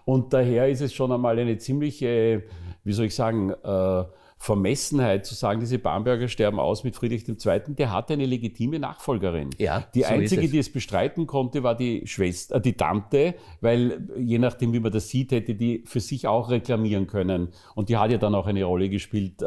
Und 0.05 0.33
daher 0.33 0.69
ist 0.69 0.81
es 0.81 0.93
schon 0.93 1.13
einmal 1.13 1.39
eine 1.39 1.59
ziemliche, 1.59 2.45
wie 2.85 2.93
soll 2.93 3.07
ich 3.07 3.15
sagen, 3.15 3.51
äh, 3.51 4.05
Vermessenheit 4.43 5.25
zu 5.25 5.37
sagen, 5.37 5.61
diese 5.61 5.79
Bamberger 5.79 6.27
sterben 6.27 6.59
aus 6.59 6.83
mit 6.83 6.97
Friedrich 6.97 7.29
II., 7.29 7.77
der 7.79 7.93
hatte 7.93 8.15
eine 8.15 8.27
legitime 8.27 8.81
Nachfolgerin. 8.81 9.51
Ja, 9.59 9.87
die 9.95 10.01
so 10.01 10.07
einzige, 10.09 10.47
es. 10.47 10.51
die 10.51 10.59
es 10.59 10.73
bestreiten 10.73 11.29
konnte, 11.29 11.63
war 11.63 11.77
die 11.77 12.09
Schwester, 12.09 12.57
äh, 12.57 12.61
die 12.61 12.73
Tante, 12.73 13.37
weil 13.61 14.09
je 14.19 14.41
nachdem, 14.41 14.73
wie 14.73 14.81
man 14.81 14.91
das 14.91 15.11
sieht, 15.11 15.31
hätte 15.31 15.55
die 15.55 15.85
für 15.87 16.01
sich 16.01 16.27
auch 16.27 16.51
reklamieren 16.51 17.07
können. 17.07 17.53
Und 17.77 17.89
die 17.89 17.97
hat 17.97 18.11
ja 18.11 18.19
dann 18.19 18.35
auch 18.35 18.49
eine 18.49 18.65
Rolle 18.65 18.91
gespielt 18.91 19.43
äh, 19.43 19.47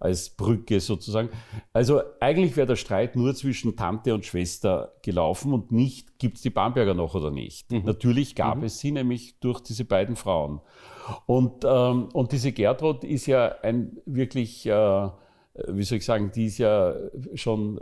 als 0.00 0.30
Brücke 0.30 0.80
sozusagen. 0.80 1.28
Also 1.72 2.02
eigentlich 2.18 2.56
wäre 2.56 2.66
der 2.66 2.74
Streit 2.74 3.14
nur 3.14 3.32
zwischen 3.36 3.76
Tante 3.76 4.12
und 4.12 4.26
Schwester 4.26 4.94
gelaufen 5.02 5.52
und 5.52 5.70
nicht, 5.70 6.18
gibt 6.18 6.38
es 6.38 6.42
die 6.42 6.50
Bamberger 6.50 6.94
noch 6.94 7.14
oder 7.14 7.30
nicht. 7.30 7.70
Mhm. 7.70 7.84
Natürlich 7.84 8.34
gab 8.34 8.58
mhm. 8.58 8.64
es 8.64 8.80
sie, 8.80 8.90
nämlich 8.90 9.38
durch 9.38 9.60
diese 9.60 9.84
beiden 9.84 10.16
Frauen. 10.16 10.62
Und, 11.26 11.64
ähm, 11.64 12.08
und 12.12 12.32
diese 12.32 12.52
Gertrud 12.52 13.04
ist 13.04 13.26
ja 13.26 13.54
ein 13.62 13.98
wirklich, 14.06 14.66
äh, 14.66 15.08
wie 15.68 15.82
soll 15.84 15.98
ich 15.98 16.04
sagen, 16.04 16.30
die 16.34 16.46
ist 16.46 16.58
ja 16.58 16.94
schon 17.34 17.80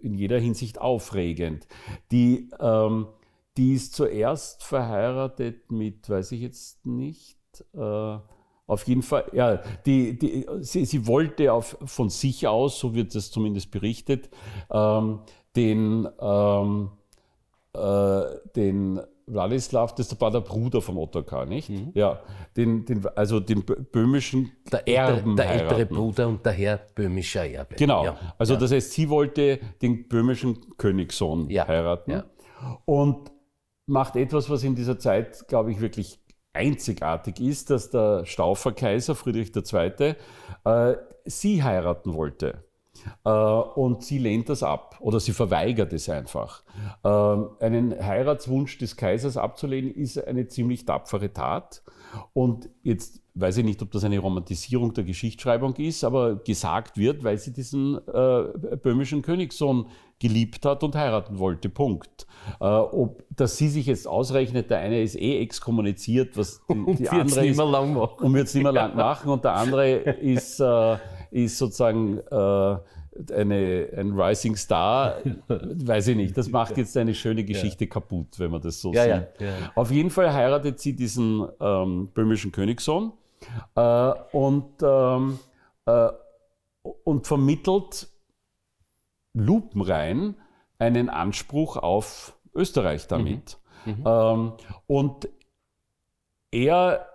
in 0.00 0.14
jeder 0.14 0.38
Hinsicht 0.38 0.80
aufregend. 0.80 1.66
Die, 2.12 2.50
ähm, 2.60 3.08
die 3.56 3.74
ist 3.74 3.94
zuerst 3.94 4.62
verheiratet 4.62 5.70
mit, 5.70 6.08
weiß 6.08 6.32
ich 6.32 6.40
jetzt 6.40 6.86
nicht, 6.86 7.38
äh, 7.74 8.18
auf 8.70 8.86
jeden 8.86 9.02
Fall, 9.02 9.24
ja, 9.32 9.56
die, 9.84 10.16
die, 10.16 10.46
sie, 10.60 10.84
sie 10.84 11.06
wollte 11.08 11.52
auf, 11.52 11.76
von 11.84 12.08
sich 12.08 12.46
aus, 12.46 12.78
so 12.78 12.94
wird 12.94 13.14
es 13.16 13.32
zumindest 13.32 13.72
berichtet, 13.72 14.30
ähm, 14.70 15.20
den, 15.56 16.08
ähm, 16.20 16.90
äh, 17.72 18.22
den 18.54 19.00
Wladislaw, 19.32 19.92
das 19.96 20.20
war 20.20 20.30
der 20.30 20.40
Bruder 20.40 20.82
von 20.82 20.96
Ottokar, 20.96 21.46
nicht? 21.46 21.70
Mhm. 21.70 21.92
Ja, 21.94 22.20
den, 22.56 22.84
den, 22.84 23.06
also 23.14 23.40
den 23.40 23.64
böhmischen 23.64 24.52
der 24.70 24.86
Erben 24.88 25.36
Der 25.36 25.48
heiraten. 25.48 25.68
ältere 25.68 25.86
Bruder 25.86 26.28
und 26.28 26.44
daher 26.44 26.80
böhmischer 26.94 27.46
Erbe. 27.46 27.76
Genau, 27.76 28.04
ja. 28.04 28.18
also 28.38 28.54
ja. 28.54 28.60
das 28.60 28.72
heißt, 28.72 28.92
sie 28.92 29.08
wollte 29.08 29.60
den 29.82 30.08
böhmischen 30.08 30.76
Königssohn 30.76 31.48
ja. 31.50 31.66
heiraten 31.66 32.22
und 32.84 33.30
macht 33.86 34.16
etwas, 34.16 34.48
was 34.50 34.64
in 34.64 34.74
dieser 34.74 34.98
Zeit, 34.98 35.46
glaube 35.48 35.72
ich, 35.72 35.80
wirklich 35.80 36.20
einzigartig 36.52 37.40
ist, 37.40 37.70
dass 37.70 37.90
der 37.90 38.24
Stauferkaiser 38.24 39.14
Friedrich 39.14 39.52
II. 39.54 40.14
Äh, 40.64 40.94
sie 41.24 41.62
heiraten 41.62 42.14
wollte. 42.14 42.64
Äh, 43.24 43.30
und 43.30 44.02
sie 44.02 44.18
lehnt 44.18 44.48
das 44.48 44.62
ab 44.62 44.96
oder 45.00 45.20
sie 45.20 45.32
verweigert 45.32 45.92
es 45.92 46.08
einfach. 46.08 46.62
Ähm, 47.04 47.50
einen 47.60 47.92
Heiratswunsch 47.92 48.78
des 48.78 48.96
Kaisers 48.96 49.36
abzulehnen 49.36 49.94
ist 49.94 50.22
eine 50.24 50.48
ziemlich 50.48 50.84
tapfere 50.84 51.32
Tat. 51.32 51.82
Und 52.32 52.68
jetzt 52.82 53.22
weiß 53.34 53.58
ich 53.58 53.64
nicht, 53.64 53.80
ob 53.82 53.90
das 53.92 54.04
eine 54.04 54.18
Romantisierung 54.18 54.92
der 54.94 55.04
Geschichtsschreibung 55.04 55.76
ist, 55.76 56.04
aber 56.04 56.36
gesagt 56.36 56.98
wird, 56.98 57.24
weil 57.24 57.38
sie 57.38 57.52
diesen 57.52 57.96
äh, 58.08 58.76
böhmischen 58.82 59.22
Königssohn 59.22 59.86
geliebt 60.18 60.66
hat 60.66 60.82
und 60.82 60.94
heiraten 60.94 61.38
wollte. 61.38 61.68
Punkt. 61.68 62.26
Äh, 62.60 62.64
ob, 62.64 63.24
dass 63.30 63.56
sie 63.56 63.68
sich 63.68 63.86
jetzt 63.86 64.06
ausrechnet, 64.06 64.70
der 64.70 64.78
eine 64.78 65.02
ist 65.02 65.16
eh 65.16 65.40
exkommuniziert, 65.40 66.36
was 66.36 66.60
die, 66.68 66.94
die 66.96 67.08
andere 67.08 67.46
ist, 67.46 67.58
und 67.58 68.34
wird 68.34 68.48
es 68.48 68.54
nicht 68.54 68.64
mehr 68.64 68.72
lang 68.72 68.94
machen 68.96 69.30
und 69.30 69.44
der 69.44 69.54
andere 69.54 69.90
ist 70.20 70.60
äh, 70.60 70.96
ist 71.30 71.58
sozusagen 71.58 72.18
äh, 72.18 73.34
eine, 73.34 73.88
ein 73.96 74.12
Rising 74.12 74.56
Star, 74.56 75.16
weiß 75.48 76.08
ich 76.08 76.16
nicht. 76.16 76.36
Das 76.36 76.48
macht 76.48 76.76
jetzt 76.76 76.96
eine 76.96 77.14
schöne 77.14 77.44
Geschichte 77.44 77.84
ja. 77.84 77.90
kaputt, 77.90 78.38
wenn 78.38 78.50
man 78.50 78.60
das 78.60 78.80
so 78.80 78.92
ja, 78.92 79.04
sieht. 79.04 79.40
Ja, 79.40 79.72
Auf 79.74 79.90
jeden 79.90 80.10
Fall 80.10 80.32
heiratet 80.32 80.80
sie 80.80 80.94
diesen 80.94 81.46
ähm, 81.60 82.08
böhmischen 82.14 82.52
Königssohn 82.52 83.12
äh, 83.74 84.12
und, 84.32 84.82
ähm, 84.82 85.38
äh, 85.86 86.08
und 87.04 87.26
vermittelt 87.26 88.08
lupenrein 89.34 90.34
einen 90.78 91.08
Anspruch 91.08 91.76
auf 91.76 92.38
Österreich 92.54 93.06
damit. 93.06 93.58
Mhm. 93.84 93.92
Mhm. 93.92 94.04
Ähm, 94.06 94.52
und 94.86 95.28
er 96.52 97.09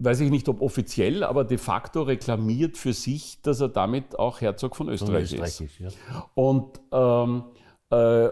weiß 0.00 0.20
ich 0.20 0.30
nicht, 0.30 0.48
ob 0.48 0.60
offiziell, 0.62 1.22
aber 1.22 1.44
de 1.44 1.58
facto 1.58 2.02
reklamiert 2.02 2.76
für 2.76 2.92
sich, 2.92 3.40
dass 3.42 3.60
er 3.60 3.68
damit 3.68 4.18
auch 4.18 4.40
Herzog 4.40 4.76
von 4.76 4.88
Österreich, 4.88 5.28
von 5.28 5.38
Österreich 5.38 5.60
ist. 5.60 5.80
ist 5.80 5.80
ja. 5.80 6.26
Und 6.34 6.80
ähm, 6.92 7.44
äh, 7.90 8.30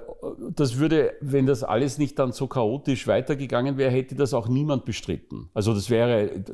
das 0.54 0.78
würde, 0.78 1.14
wenn 1.20 1.46
das 1.46 1.64
alles 1.64 1.98
nicht 1.98 2.18
dann 2.18 2.33
so 2.33 2.46
chaotisch 2.46 3.09
weitergegangen 3.09 3.76
wäre, 3.76 3.90
hätte 3.90 4.14
das 4.14 4.33
auch 4.33 4.48
niemand 4.48 4.85
bestritten. 4.85 5.50
Also 5.52 5.74
das 5.74 5.90
wäre 5.90 6.44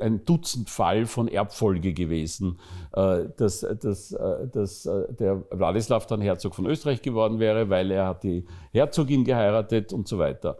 ein 0.00 0.24
Dutzendfall 0.24 1.06
von 1.06 1.26
Erbfolge 1.26 1.94
gewesen, 1.94 2.60
äh, 2.92 3.24
dass, 3.36 3.60
dass, 3.60 4.12
äh, 4.12 4.48
dass 4.52 4.82
der 4.82 5.42
Wladislaw 5.50 6.04
dann 6.06 6.20
Herzog 6.20 6.54
von 6.54 6.66
Österreich 6.66 7.00
geworden 7.00 7.38
wäre, 7.38 7.70
weil 7.70 7.90
er 7.90 8.06
hat 8.06 8.24
die 8.24 8.44
Herzogin 8.72 9.24
geheiratet 9.24 9.92
und 9.92 10.06
so 10.06 10.18
weiter. 10.18 10.58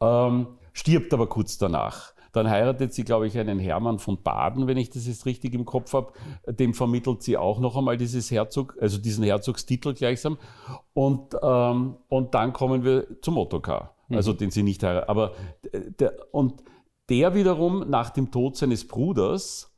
Ähm, 0.00 0.46
stirbt 0.72 1.12
aber 1.12 1.26
kurz 1.28 1.58
danach. 1.58 2.12
Dann 2.32 2.48
heiratet 2.48 2.94
sie, 2.94 3.04
glaube 3.04 3.26
ich, 3.26 3.38
einen 3.38 3.58
Hermann 3.58 3.98
von 3.98 4.22
Baden, 4.22 4.66
wenn 4.66 4.78
ich 4.78 4.90
das 4.90 5.06
jetzt 5.06 5.26
richtig 5.26 5.54
im 5.54 5.64
Kopf 5.64 5.92
habe. 5.92 6.12
Dem 6.46 6.74
vermittelt 6.74 7.22
sie 7.22 7.36
auch 7.36 7.60
noch 7.60 7.76
einmal 7.76 7.96
dieses 7.96 8.30
Herzog, 8.30 8.76
also 8.80 8.98
diesen 8.98 9.24
Herzogstitel 9.24 9.92
gleichsam. 9.92 10.38
Und, 10.94 11.36
ähm, 11.42 11.96
und 12.08 12.34
dann 12.34 12.52
kommen 12.52 12.84
wir 12.84 13.20
zum 13.20 13.36
Ottokar, 13.36 13.94
mhm. 14.08 14.16
also 14.16 14.32
den 14.32 14.50
sie 14.50 14.62
nicht 14.62 14.82
heiratet. 14.82 15.08
Aber 15.08 15.32
der, 16.00 16.14
und 16.32 16.62
der 17.08 17.34
wiederum 17.34 17.90
nach 17.90 18.10
dem 18.10 18.30
Tod 18.30 18.56
seines 18.56 18.86
Bruders 18.88 19.71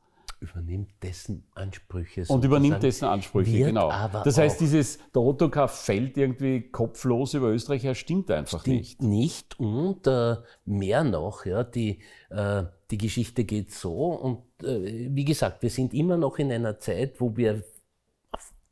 übernimmt 0.45 0.91
dessen 1.03 1.45
Ansprüche. 1.55 2.25
Und 2.29 2.45
übernimmt 2.45 2.83
dessen 2.83 3.07
Ansprüche, 3.07 3.59
genau. 3.59 3.91
das 4.25 4.39
heißt, 4.39 4.61
dieses, 4.61 4.99
der 5.15 5.23
Ottokar 5.23 5.69
fällt 5.69 6.17
irgendwie 6.17 6.71
kopflos 6.71 7.35
über 7.35 7.49
Österreich 7.49 7.83
her, 7.85 7.95
stimmt 7.95 8.31
einfach 8.31 8.61
stimmt 8.61 8.77
nicht. 8.77 9.03
Nicht 9.03 9.59
und 9.59 10.07
äh, 10.07 10.37
mehr 10.65 11.05
noch, 11.05 11.47
ja, 11.47 11.65
die, 11.65 12.01
äh, 12.31 12.65
die 12.91 12.99
Geschichte 12.99 13.45
geht 13.45 13.73
so 13.73 14.13
und 14.13 14.43
äh, 14.63 15.09
wie 15.11 15.25
gesagt, 15.25 15.63
wir 15.63 15.71
sind 15.71 15.95
immer 15.95 16.17
noch 16.17 16.39
in 16.39 16.53
einer 16.53 16.79
Zeit, 16.79 17.21
wo 17.21 17.37
wir 17.37 17.65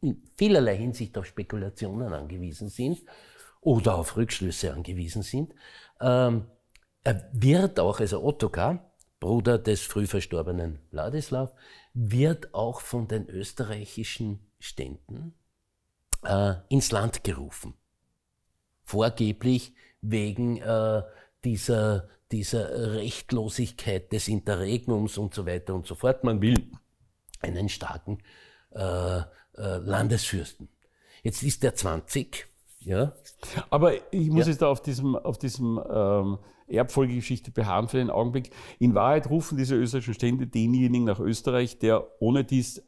in 0.01 0.23
vielerlei 0.37 0.77
Hinsicht 0.77 1.17
auf 1.17 1.27
Spekulationen 1.27 2.13
angewiesen 2.13 2.69
sind 2.69 3.03
oder 3.61 3.97
auf 3.97 4.17
Rückschlüsse 4.17 4.73
angewiesen 4.73 5.23
sind. 5.23 5.55
Ähm, 6.01 6.47
er 7.05 7.29
wird 7.33 7.81
auch, 7.81 8.01
also 8.01 8.23
Ottokar, 8.23 8.92
Bruder 9.23 9.57
des 9.57 9.83
früh 9.83 10.09
verstorbenen 10.09 10.81
Wladislaw, 10.91 11.53
wird 11.95 12.53
auch 12.55 12.81
von 12.81 13.07
den 13.07 13.29
österreichischen 13.29 14.41
Ständen 14.59 15.35
äh, 16.25 16.55
ins 16.69 16.91
Land 16.91 17.23
gerufen. 17.23 17.75
Vorgeblich 18.83 19.75
wegen 20.01 20.57
äh, 20.57 21.03
dieser, 21.45 22.09
dieser 22.33 22.95
Rechtlosigkeit 22.95 24.11
des 24.11 24.27
Interregnums 24.27 25.17
und 25.19 25.35
so 25.35 25.47
weiter 25.47 25.77
und 25.77 25.87
so 25.87 25.95
fort. 25.95 26.25
Man 26.25 26.43
will 26.43 26.73
einen 27.41 27.69
starken 27.69 28.19
äh, 28.73 29.19
äh 29.19 29.25
Landesfürsten. 29.55 30.69
Jetzt 31.23 31.45
ist 31.45 31.63
er 31.63 31.77
20, 31.77 32.49
ja. 32.85 33.13
Aber 33.71 33.95
ich 34.13 34.29
muss 34.29 34.47
ja. 34.47 34.53
jetzt 34.53 34.63
da 34.63 34.69
auf 34.69 34.83
diesem, 34.83 35.17
auf 35.17 35.39
diesem 35.39 35.81
ähm, 35.91 36.39
Erbfolgegeschichte 36.69 37.51
beharren 37.51 37.89
für 37.89 37.99
den 37.99 38.11
Augenblick. 38.11 38.51
In 38.79 38.95
Wahrheit 38.95 39.29
rufen 39.31 39.57
diese 39.57 39.77
österreichischen 39.77 40.15
Stände 40.15 40.47
denjenigen 40.47 41.05
nach 41.05 41.21
Österreich, 41.21 41.79
der 41.79 42.07
ohne 42.21 42.45
dies 42.45 42.83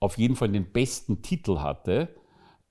auf 0.00 0.18
jeden 0.18 0.36
Fall 0.36 0.50
den 0.50 0.70
besten 0.70 1.22
Titel 1.22 1.58
hatte, 1.58 2.08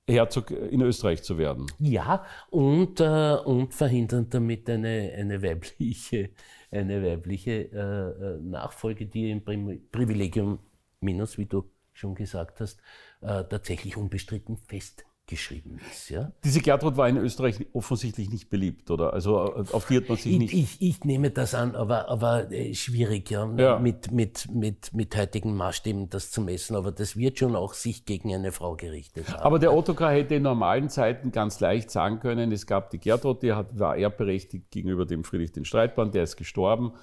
Herzog 0.08 0.52
in 0.52 0.82
Österreich 0.82 1.24
zu 1.24 1.38
werden. 1.38 1.66
Ja, 1.80 2.26
und, 2.50 3.00
äh, 3.00 3.38
und 3.46 3.74
verhindern 3.74 4.28
damit 4.30 4.70
eine, 4.70 5.14
eine 5.18 5.42
weibliche, 5.42 6.32
eine 6.72 7.04
weibliche 7.04 7.72
äh, 7.72 7.78
äh 7.78 8.40
Nachfolge, 8.42 9.06
die 9.06 9.32
im 9.32 9.44
Privilegium 9.44 10.60
Minus, 11.00 11.38
wie 11.38 11.46
du 11.46 11.70
schon 11.94 12.16
gesagt 12.16 12.60
hast, 12.60 12.80
äh, 13.22 13.44
tatsächlich 13.46 13.98
unbestritten 13.98 14.58
fest 14.58 15.06
geschrieben 15.34 15.80
ist. 15.92 16.10
Ja? 16.10 16.32
Diese 16.44 16.62
Gertrud 16.62 16.96
war 16.96 17.10
in 17.10 17.18
Österreich 17.18 17.66
offensichtlich 17.74 18.30
nicht 18.30 18.52
beliebt, 18.52 18.92
oder? 18.92 19.14
Also 19.14 19.38
auf 19.40 19.88
die 19.88 19.98
hat 19.98 20.08
man 20.08 20.18
sich 20.18 20.32
Ich, 20.34 20.38
nicht. 20.38 20.54
ich, 20.54 20.82
ich 20.82 21.04
nehme 21.06 21.32
das 21.32 21.56
an, 21.56 21.76
aber, 21.76 22.08
aber 22.10 22.52
äh, 22.52 22.76
schwierig, 22.76 23.32
ja, 23.32 23.50
Ja. 23.58 23.80
Mit, 23.80 24.12
mit, 24.12 24.48
mit, 24.54 24.94
mit 24.94 25.18
heutigen 25.18 25.56
Maßstäben 25.56 26.10
das 26.10 26.30
zu 26.30 26.42
messen. 26.42 26.76
Aber 26.76 26.92
das 26.92 27.18
wird 27.18 27.40
schon 27.40 27.56
auch 27.56 27.74
sich 27.74 28.06
gegen 28.06 28.32
eine 28.34 28.52
Frau 28.52 28.76
gerichtet 28.76 29.28
haben. 29.28 29.42
Aber 29.42 29.58
der 29.58 29.74
Ottokar 29.74 30.12
hätte 30.12 30.36
in 30.36 30.44
normalen 30.44 30.90
Zeiten 30.90 31.32
ganz 31.32 31.60
leicht 31.60 31.90
sagen 31.90 32.20
können, 32.20 32.52
es 32.52 32.68
gab 32.68 32.92
die 32.92 33.00
Gertrud, 33.00 33.42
die 33.42 33.54
hat, 33.54 33.80
war 33.80 33.98
erbberechtigt 33.98 34.70
gegenüber 34.70 35.06
dem 35.08 35.24
Friedrich 35.24 35.52
den 35.52 35.66
Streitbahn, 35.66 36.12
der 36.12 36.24
ist 36.24 36.38
gestorben. 36.38 36.94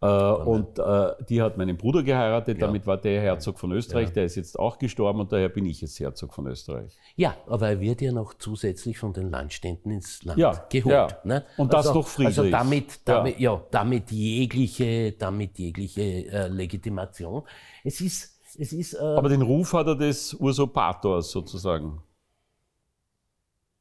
Äh, 0.00 0.06
und 0.06 0.78
äh, 0.78 1.12
die 1.28 1.42
hat 1.42 1.56
meinen 1.56 1.76
Bruder 1.76 2.04
geheiratet, 2.04 2.62
damit 2.62 2.86
war 2.86 2.96
der 2.98 3.20
Herzog 3.20 3.58
von 3.58 3.72
Österreich, 3.72 4.12
der 4.12 4.24
ist 4.24 4.36
jetzt 4.36 4.56
auch 4.58 4.78
gestorben 4.78 5.20
und 5.20 5.32
daher 5.32 5.48
bin 5.48 5.66
ich 5.66 5.80
jetzt 5.80 5.98
Herzog 5.98 6.32
von 6.34 6.46
Österreich. 6.46 6.96
Ja, 7.16 7.34
aber 7.48 7.70
er 7.70 7.80
wird 7.80 8.00
ja 8.00 8.12
noch 8.12 8.34
zusätzlich 8.34 8.96
von 8.96 9.12
den 9.12 9.30
Landständen 9.30 9.90
ins 9.90 10.22
Land 10.22 10.38
Ja, 10.38 10.52
geholt. 10.70 10.94
ja. 10.94 11.08
Ne? 11.24 11.44
Und 11.56 11.72
das 11.72 11.92
durch 11.92 12.06
Friedrich. 12.06 12.38
Also 12.38 12.50
damit, 12.50 13.00
damit, 13.06 13.40
ja. 13.40 13.60
damit 13.72 14.12
jegliche, 14.12 15.12
damit 15.12 15.58
jegliche 15.58 16.02
äh, 16.02 16.46
Legitimation. 16.46 17.42
Es 17.82 18.00
ist, 18.00 18.40
es 18.56 18.72
ist 18.72 18.94
äh, 18.94 18.98
Aber 18.98 19.28
den 19.28 19.42
Ruf 19.42 19.72
hat 19.72 19.88
er 19.88 19.96
des 19.96 20.32
Usurpators 20.34 21.32
sozusagen. 21.32 22.00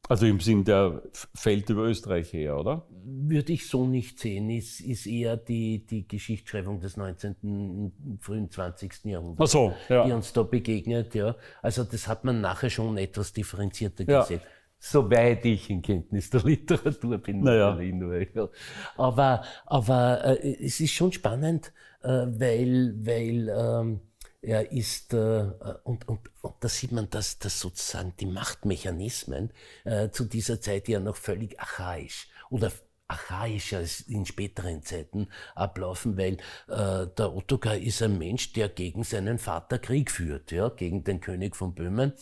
Also 0.09 0.25
im 0.25 0.39
Sinn, 0.39 0.63
der 0.63 1.01
f- 1.13 1.27
fällt 1.35 1.69
über 1.69 1.83
Österreich 1.83 2.31
her, 2.33 2.57
oder? 2.57 2.87
würde 3.09 3.53
ich 3.53 3.67
so 3.69 3.87
nicht 3.87 4.19
sehen, 4.19 4.49
ist, 4.49 4.81
ist 4.81 5.05
eher 5.05 5.37
die, 5.37 5.85
die 5.85 6.07
Geschichtsschreibung 6.07 6.81
des 6.81 6.97
19., 6.97 8.17
frühen 8.19 8.51
20. 8.51 9.05
Jahrhunderts, 9.05 9.49
Ach 9.49 9.53
so, 9.53 9.73
die 9.89 9.93
ja. 9.93 10.03
uns 10.15 10.33
da 10.33 10.43
begegnet. 10.43 11.15
Ja. 11.15 11.35
Also 11.61 11.83
das 11.85 12.07
hat 12.07 12.23
man 12.25 12.41
nachher 12.41 12.69
schon 12.69 12.97
etwas 12.97 13.31
differenzierter 13.33 14.03
Ja. 14.09 14.21
gesehen. 14.21 14.41
Soweit 14.79 15.43
ich 15.45 15.69
in 15.69 15.81
Kenntnis 15.81 16.29
der 16.29 16.43
Literatur 16.43 17.17
bin. 17.17 17.41
Naja. 17.41 17.79
ja. 17.79 18.49
Aber, 18.97 19.43
aber 19.65 20.23
äh, 20.43 20.57
es 20.65 20.79
ist 20.81 20.91
schon 20.91 21.11
spannend, 21.13 21.71
äh, 22.03 22.09
weil, 22.09 22.93
weil 22.99 23.49
ähm, 23.49 23.99
er 24.41 24.71
ist, 24.71 25.13
äh, 25.13 25.51
und, 25.83 26.07
und, 26.07 26.19
und 26.41 26.55
da 26.59 26.69
sieht 26.69 26.91
man, 26.91 27.09
dass, 27.09 27.39
dass 27.39 27.59
sozusagen 27.59 28.13
die 28.19 28.25
Machtmechanismen 28.25 29.51
äh, 29.83 30.09
zu 30.09 30.25
dieser 30.25 30.61
Zeit 30.61 30.87
ja 30.87 30.99
noch 30.99 31.15
völlig 31.15 31.59
archaisch 31.59 32.29
oder 32.49 32.71
archaischer 33.07 33.77
als 33.77 34.01
in 34.01 34.25
späteren 34.25 34.83
Zeiten 34.83 35.29
ablaufen, 35.55 36.17
weil 36.17 36.37
äh, 36.67 37.07
der 37.07 37.33
Ottokar 37.33 37.77
ist 37.77 38.01
ein 38.01 38.17
Mensch, 38.17 38.53
der 38.53 38.69
gegen 38.69 39.03
seinen 39.03 39.37
Vater 39.37 39.79
Krieg 39.79 40.11
führt, 40.11 40.51
ja, 40.51 40.69
gegen 40.69 41.03
den 41.03 41.21
König 41.21 41.55
von 41.55 41.73
Böhmen 41.73 42.13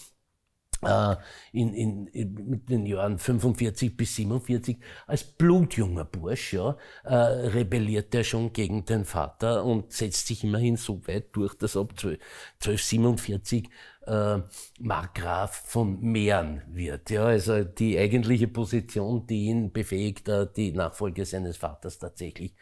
in, 1.52 1.74
in, 1.74 2.08
in 2.08 2.50
mit 2.50 2.70
den 2.70 2.86
Jahren 2.86 3.18
45 3.18 3.96
bis 3.96 4.16
47 4.16 4.78
als 5.08 5.24
blutjunger 5.24 6.06
Bursch 6.06 6.54
ja, 6.54 6.78
äh, 7.04 7.16
rebelliert 7.16 8.14
er 8.14 8.24
schon 8.24 8.54
gegen 8.54 8.86
den 8.86 9.06
Vater 9.06 9.64
und 9.64 9.92
setzt 9.92 10.28
sich 10.28 10.44
immerhin 10.44 10.78
so 10.78 11.02
weit 11.08 11.36
durch, 11.36 11.56
dass 11.56 11.76
ab 11.76 11.94
12 12.00 12.20
1247 12.60 13.70
äh, 14.08 14.40
Markgraf 14.80 15.64
von 15.66 16.00
Mähren 16.02 16.62
wird. 16.68 17.10
Ja, 17.10 17.26
also 17.26 17.64
die 17.64 17.98
eigentliche 17.98 18.48
Position, 18.48 19.26
die 19.28 19.46
ihn 19.46 19.72
befähigt, 19.72 20.28
äh, 20.30 20.48
die 20.56 20.72
Nachfolge 20.72 21.26
seines 21.26 21.58
Vaters 21.58 22.00
tatsächlich 22.00 22.56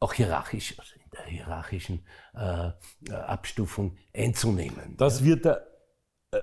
auch 0.00 0.12
hierarchisch, 0.12 0.78
also 0.78 0.96
in 0.96 1.10
der 1.12 1.24
hierarchischen 1.24 2.04
äh, 2.34 3.12
Abstufung 3.12 3.96
einzunehmen. 4.14 4.96
Das 4.96 5.24
wird 5.24 5.46
er 5.46 5.58
äh, 5.58 5.73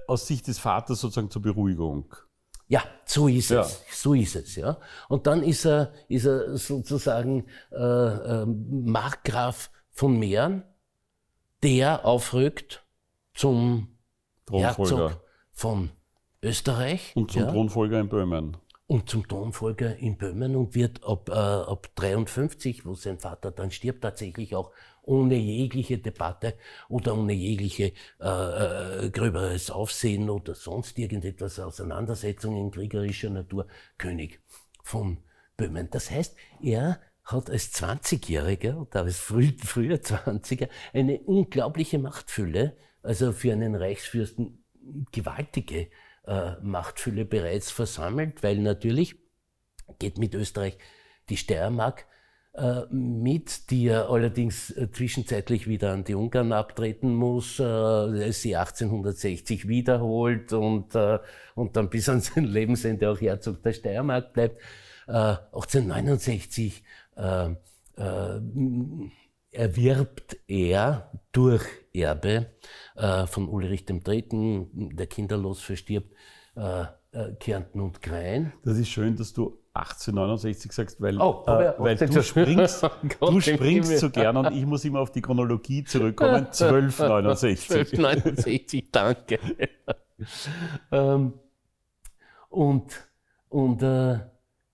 aus 0.07 0.27
Sicht 0.27 0.47
des 0.47 0.59
Vaters 0.59 1.01
sozusagen 1.01 1.29
zur 1.29 1.41
Beruhigung. 1.41 2.13
Ja, 2.67 2.83
so 3.05 3.27
ist 3.27 3.49
Ja. 3.49 3.61
es. 3.61 3.81
So 3.91 4.13
ist 4.13 4.35
es, 4.35 4.55
ja. 4.55 4.77
Und 5.09 5.27
dann 5.27 5.43
ist 5.43 5.65
er, 5.65 5.91
ist 6.07 6.25
er 6.25 6.57
sozusagen 6.57 7.45
äh, 7.71 7.75
äh, 7.77 8.45
Markgraf 8.45 9.69
von 9.91 10.17
Mähren, 10.17 10.63
der 11.63 12.05
aufrückt 12.05 12.85
zum. 13.33 13.87
Herzog 14.51 15.21
von 15.53 15.91
Österreich 16.41 17.13
Und 17.15 17.31
zum 17.31 17.43
ja, 17.43 17.51
Thronfolger 17.51 17.99
in 18.01 18.09
Böhmen. 18.09 18.57
und 18.87 19.09
zum 19.09 19.25
Thronfolger 19.25 19.95
in 19.97 20.17
Böhmen 20.17 20.57
und 20.57 20.75
wird 20.75 21.05
ab, 21.05 21.29
äh, 21.29 21.33
ab 21.33 21.87
53, 21.95 22.85
wo 22.85 22.95
sein 22.95 23.17
Vater 23.19 23.51
dann 23.51 23.71
stirbt, 23.71 24.01
tatsächlich 24.01 24.55
auch 24.55 24.71
ohne 25.03 25.35
jegliche 25.35 25.97
Debatte 25.97 26.55
oder 26.89 27.17
ohne 27.17 27.33
jegliche 27.33 27.93
äh, 28.19 29.05
äh, 29.05 29.09
gröberes 29.09 29.71
Aufsehen 29.71 30.29
oder 30.29 30.55
sonst 30.55 30.97
irgendetwas 30.99 31.59
Auseinandersetzungen 31.59 32.71
kriegerischer 32.71 33.29
Natur 33.29 33.67
König 33.97 34.41
von 34.83 35.17
Böhmen. 35.57 35.89
Das 35.89 36.11
heißt, 36.11 36.35
er 36.61 36.99
hat 37.23 37.49
als 37.49 37.73
20-Jähriger 37.73 38.77
oder 38.77 39.03
als 39.03 39.17
früh, 39.17 39.51
früher 39.57 39.97
20er 39.97 40.69
eine 40.93 41.19
unglaubliche 41.19 41.99
Machtfülle, 41.99 42.77
also 43.03 43.31
für 43.31 43.53
einen 43.53 43.75
Reichsfürsten 43.75 44.63
gewaltige 45.11 45.89
äh, 46.25 46.53
Machtfülle 46.61 47.25
bereits 47.25 47.71
versammelt, 47.71 48.43
weil 48.43 48.57
natürlich 48.57 49.15
geht 49.99 50.17
mit 50.17 50.35
Österreich 50.35 50.77
die 51.29 51.37
Steiermark 51.37 52.05
mit, 52.89 53.69
die 53.71 53.87
er 53.87 54.09
allerdings 54.09 54.71
äh, 54.71 54.91
zwischenzeitlich 54.91 55.67
wieder 55.67 55.93
an 55.93 56.03
die 56.03 56.15
Ungarn 56.15 56.51
abtreten 56.51 57.15
muss, 57.15 57.59
äh, 57.59 58.31
sie 58.31 58.57
1860 58.57 59.69
wiederholt 59.69 60.51
und, 60.51 60.93
äh, 60.95 61.19
und 61.55 61.77
dann 61.77 61.89
bis 61.89 62.09
an 62.09 62.19
sein 62.19 62.43
Lebensende 62.43 63.09
auch 63.09 63.21
Herzog 63.21 63.63
der 63.63 63.71
Steiermark 63.71 64.33
bleibt. 64.33 64.61
Äh, 65.07 65.37
1869 65.53 66.83
äh, 67.15 67.51
äh, 67.95 68.41
erwirbt 69.51 70.37
er 70.47 71.11
durch 71.31 71.63
Erbe 71.93 72.47
äh, 72.95 73.25
von 73.27 73.47
Ulrich 73.47 73.85
III., 73.89 74.67
der 74.73 75.07
kinderlos 75.07 75.61
verstirbt, 75.61 76.13
äh, 76.55 76.83
äh, 77.11 77.33
Kärnten 77.39 77.81
und 77.81 78.01
Krain. 78.01 78.53
Das 78.63 78.77
ist 78.77 78.89
schön, 78.89 79.15
dass 79.15 79.33
du 79.33 79.60
1869 79.73 80.71
sagst, 80.71 81.01
weil, 81.01 81.19
Oh, 81.21 81.43
äh, 81.47 81.73
weil 81.77 81.95
du 81.95 82.05
18 82.05 82.23
springst, 82.23 82.83
du 83.21 83.39
springst 83.39 83.99
so 83.99 84.09
gern 84.09 84.35
und 84.35 84.51
ich 84.51 84.65
muss 84.65 84.83
immer 84.83 84.99
auf 84.99 85.11
die 85.11 85.21
Chronologie 85.21 85.83
zurückkommen. 85.85 86.47
1269. 86.51 87.69
1269, 87.97 88.87
danke. 88.91 89.39
ähm, 90.91 91.33
und, 92.49 93.09
und, 93.47 93.81
äh, 93.81 94.19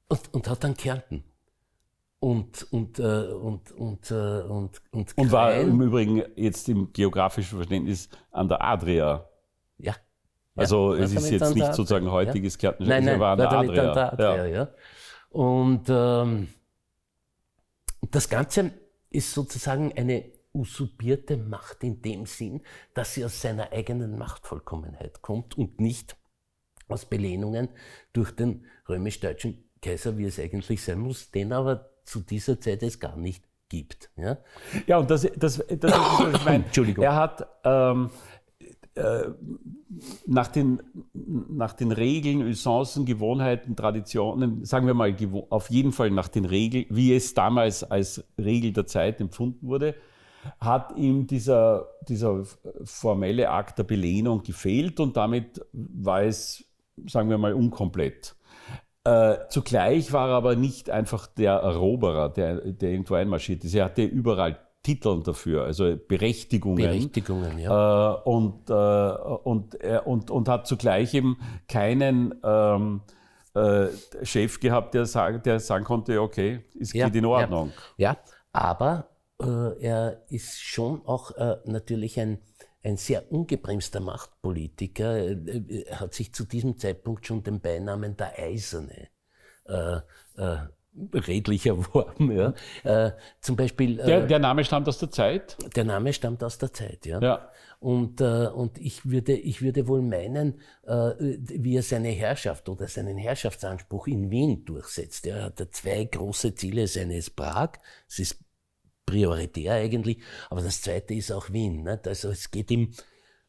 und, 0.07 0.33
und 0.33 0.49
hat 0.49 0.63
dann 0.63 0.75
Kärnten. 0.75 1.23
Und, 2.19 2.65
und, 2.71 2.97
äh, 2.97 3.03
und, 3.03 3.71
und, 3.73 4.09
äh, 4.09 4.41
und, 4.41 4.81
und, 4.91 5.15
Und 5.15 5.31
war 5.31 5.53
im 5.53 5.79
Übrigen 5.79 6.23
jetzt 6.35 6.67
im 6.67 6.91
geografischen 6.91 7.57
Verständnis 7.57 8.09
an 8.31 8.47
der 8.47 8.63
Adria. 8.63 9.29
Ja. 9.77 9.93
Also 10.57 10.95
Ja, 10.95 11.03
es 11.03 11.13
ist 11.13 11.29
jetzt 11.29 11.55
nicht 11.55 11.73
sozusagen 11.73 12.11
heutiges 12.11 12.57
Kärnten, 12.57 12.87
Nein, 12.87 13.05
nein, 13.05 13.19
war 13.19 13.33
an 13.33 13.37
der 13.37 13.51
Adria. 13.51 13.89
an 13.89 13.95
der 13.95 14.13
Adria, 14.13 14.45
ja. 14.45 14.55
ja. 14.55 14.69
Und 15.29 15.85
ähm, 15.89 16.47
das 18.11 18.29
Ganze 18.29 18.71
ist 19.09 19.33
sozusagen 19.33 19.93
eine 19.95 20.25
usurpierte 20.53 21.37
Macht 21.37 21.83
in 21.83 22.01
dem 22.01 22.25
Sinn, 22.25 22.61
dass 22.93 23.13
sie 23.13 23.23
aus 23.23 23.41
seiner 23.41 23.71
eigenen 23.71 24.17
Machtvollkommenheit 24.17 25.21
kommt 25.21 25.57
und 25.57 25.79
nicht 25.79 26.17
aus 26.87 27.05
Belehnungen 27.05 27.69
durch 28.13 28.31
den 28.31 28.65
römisch-deutschen 28.89 29.63
Kaiser, 29.81 30.17
wie 30.17 30.25
es 30.25 30.39
eigentlich 30.39 30.81
sein 30.83 30.99
muss, 30.99 31.31
den 31.31 31.53
aber 31.53 31.89
zu 32.03 32.21
dieser 32.21 32.59
Zeit 32.59 32.81
es 32.83 32.99
gar 32.99 33.17
nicht 33.17 33.43
gibt. 33.69 34.09
Ja? 34.15 34.37
Ja, 34.87 34.97
und 34.97 35.11
das, 35.11 35.21
das, 35.35 35.57
das 35.57 35.59
ist, 35.59 35.81
was 35.81 36.33
ich 36.33 36.45
meine. 36.45 36.65
Entschuldigung. 36.65 37.03
Er 37.03 37.15
hat 37.15 37.45
ähm, 37.63 38.09
äh, 38.09 38.09
nach, 40.25 40.47
den, 40.47 40.81
nach 41.13 41.73
den 41.73 41.91
Regeln, 41.91 42.41
Usancen, 42.41 43.05
Gewohnheiten, 43.05 43.75
Traditionen, 43.75 44.63
sagen 44.65 44.87
wir 44.87 44.93
mal 44.93 45.15
auf 45.49 45.69
jeden 45.69 45.91
Fall 45.91 46.11
nach 46.11 46.27
den 46.27 46.45
Regeln, 46.45 46.85
wie 46.89 47.15
es 47.15 47.33
damals 47.33 47.83
als 47.83 48.23
Regel 48.37 48.73
der 48.73 48.85
Zeit 48.85 49.21
empfunden 49.21 49.67
wurde, 49.67 49.95
hat 50.59 50.95
ihm 50.95 51.27
dieser, 51.27 51.87
dieser 52.07 52.43
formelle 52.83 53.49
Akt 53.49 53.79
der 53.79 53.83
Belehnung 53.83 54.43
gefehlt 54.43 54.99
und 54.99 55.17
damit 55.17 55.65
war 55.73 56.23
es, 56.23 56.65
sagen 57.05 57.29
wir 57.29 57.37
mal, 57.37 57.53
unkomplett. 57.53 58.35
Äh, 59.03 59.37
zugleich 59.49 60.11
war 60.11 60.29
er 60.29 60.35
aber 60.35 60.55
nicht 60.55 60.89
einfach 60.89 61.27
der 61.27 61.53
Eroberer, 61.53 62.29
der, 62.29 62.71
der 62.71 62.91
irgendwo 62.91 63.15
einmarschiert 63.15 63.63
ist. 63.63 63.73
Er 63.73 63.85
hatte 63.85 64.03
überall 64.03 64.59
Titel 64.87 65.21
dafür, 65.21 65.65
also 65.65 65.97
Berechtigungen. 65.97 66.77
Berechtigungen, 66.77 67.59
ja. 67.59 68.13
Äh, 68.13 68.21
und, 68.23 68.69
äh, 68.69 68.73
und, 68.73 69.75
er- 69.81 70.07
und, 70.07 70.31
und 70.31 70.47
hat 70.47 70.65
zugleich 70.65 71.13
eben 71.13 71.37
keinen 71.67 72.33
ähm, 72.41 73.01
äh, 73.53 73.87
Chef 74.23 74.61
gehabt, 74.61 74.93
der, 74.93 75.05
sagen, 75.05 75.41
der 75.43 75.59
sagen 75.59 75.83
konnte, 75.83 76.21
okay, 76.21 76.63
es 76.79 76.93
Ja, 76.93 77.07
geht 77.07 77.17
in 77.17 77.25
Ordnung. 77.25 77.73
Ja, 77.97 78.13
ja 78.13 78.17
aber 78.53 79.09
äh, 79.41 79.77
er 79.81 80.23
ist 80.29 80.57
schon 80.57 81.05
auch 81.05 81.31
äh, 81.31 81.57
natürlich 81.65 82.17
ein, 82.17 82.39
ein 82.81 82.95
sehr 82.95 83.29
ungebremster 83.29 83.99
Machtpolitiker, 83.99 85.17
äh, 85.17 85.31
äh, 85.33 85.95
hat 85.95 86.13
sich 86.13 86.33
zu 86.33 86.45
diesem 86.45 86.77
Zeitpunkt 86.77 87.27
schon 87.27 87.43
den 87.43 87.59
Beinamen 87.59 88.15
der 88.15 88.39
Eiserne 88.39 89.09
äh, 90.97 91.17
äh, 91.17 91.19
redlicher 91.19 91.69
erworben. 91.77 92.31
Ja. 92.31 92.53
Äh, 92.83 93.11
zum 93.41 93.55
Beispiel. 93.55 93.97
Der, 93.97 94.25
der, 94.25 94.39
Name 94.39 94.63
stammt 94.63 94.87
aus 94.87 94.99
der 94.99 95.11
Zeit? 95.11 95.57
Der 95.75 95.83
Name 95.83 96.13
stammt 96.13 96.43
aus 96.43 96.57
der 96.57 96.73
Zeit, 96.73 97.05
ja. 97.05 97.19
ja. 97.21 97.49
Und, 97.79 98.21
äh, 98.21 98.47
und 98.47 98.79
ich, 98.79 99.07
würde, 99.09 99.33
ich 99.33 99.61
würde 99.61 99.87
wohl 99.87 100.01
meinen, 100.01 100.59
äh, 100.83 101.11
wie 101.19 101.75
er 101.75 101.83
seine 101.83 102.09
Herrschaft 102.09 102.69
oder 102.69 102.87
seinen 102.87 103.17
Herrschaftsanspruch 103.17 104.07
in 104.07 104.31
Wien 104.31 104.65
durchsetzt. 104.65 105.27
Er 105.27 105.43
hat 105.43 105.63
zwei 105.71 106.05
große 106.05 106.55
Ziele. 106.55 106.87
seines 106.87 107.29
Prag, 107.29 107.73
es 108.07 108.19
ist 108.19 108.39
prioritär 109.05 109.73
eigentlich, 109.73 110.19
aber 110.49 110.61
das 110.61 110.81
zweite 110.81 111.13
ist 111.13 111.31
auch 111.31 111.51
Wien. 111.51 111.83
Nicht? 111.83 112.07
Also 112.07 112.29
es 112.29 112.49
geht 112.49 112.71
ihm, 112.71 112.93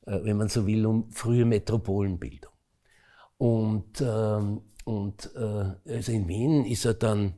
äh, 0.07 0.19
wenn 0.23 0.37
man 0.37 0.49
so 0.49 0.67
will, 0.67 0.85
um 0.85 1.11
frühe 1.11 1.45
Metropolenbildung. 1.47 2.53
Und, 3.39 4.01
ähm, 4.01 4.63
und 4.89 5.31
äh, 5.37 5.93
also 5.93 6.13
in 6.13 6.29
Wien 6.29 6.65
ist 6.65 6.85
er 6.85 6.95
dann 6.95 7.35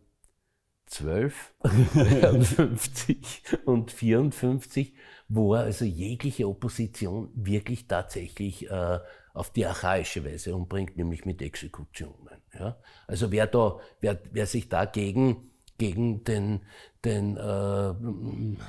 12, 0.86 1.54
53 1.62 3.42
und 3.64 3.90
54 3.90 4.94
wo 5.30 5.54
er 5.54 5.62
also 5.62 5.84
jegliche 5.84 6.48
Opposition 6.48 7.30
wirklich 7.34 7.86
tatsächlich 7.86 8.68
äh, 8.68 8.98
auf 9.32 9.52
die 9.52 9.64
archaische 9.64 10.24
Weise 10.24 10.56
umbringt, 10.56 10.96
nämlich 10.96 11.24
mit 11.24 11.40
Exekutionen. 11.40 12.42
Ja? 12.52 12.76
Also 13.06 13.30
wer, 13.30 13.46
da, 13.46 13.78
wer, 14.00 14.20
wer 14.32 14.46
sich 14.46 14.68
dagegen 14.68 15.50
gegen 15.78 16.24
den, 16.24 16.62
den 17.04 17.36
äh, 17.36 17.94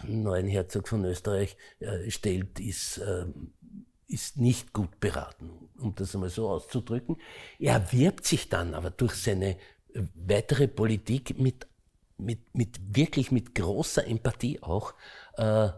neuen 0.08 0.48
Herzog 0.48 0.88
von 0.88 1.04
Österreich 1.04 1.58
äh, 1.80 2.12
stellt, 2.12 2.60
ist, 2.60 3.00
äh, 3.00 3.26
ist 4.12 4.38
nicht 4.38 4.74
gut 4.74 5.00
beraten, 5.00 5.70
um 5.80 5.96
das 5.96 6.14
einmal 6.14 6.30
so 6.30 6.50
auszudrücken. 6.50 7.18
Er 7.60 7.92
wirbt 7.92 8.26
sich 8.26 8.50
dann 8.50 8.74
aber 8.74 8.92
durch 8.92 9.16
seine 9.16 9.58
äh, 9.94 10.02
weitere 10.16 10.68
Politik 10.68 11.40
mit, 11.40 11.68
mit, 12.18 12.56
mit 12.56 12.80
wirklich 12.96 13.32
mit 13.32 13.56
großer 13.56 14.06
Empathie 14.06 14.62
auch 14.62 14.94
äh, 15.38 15.70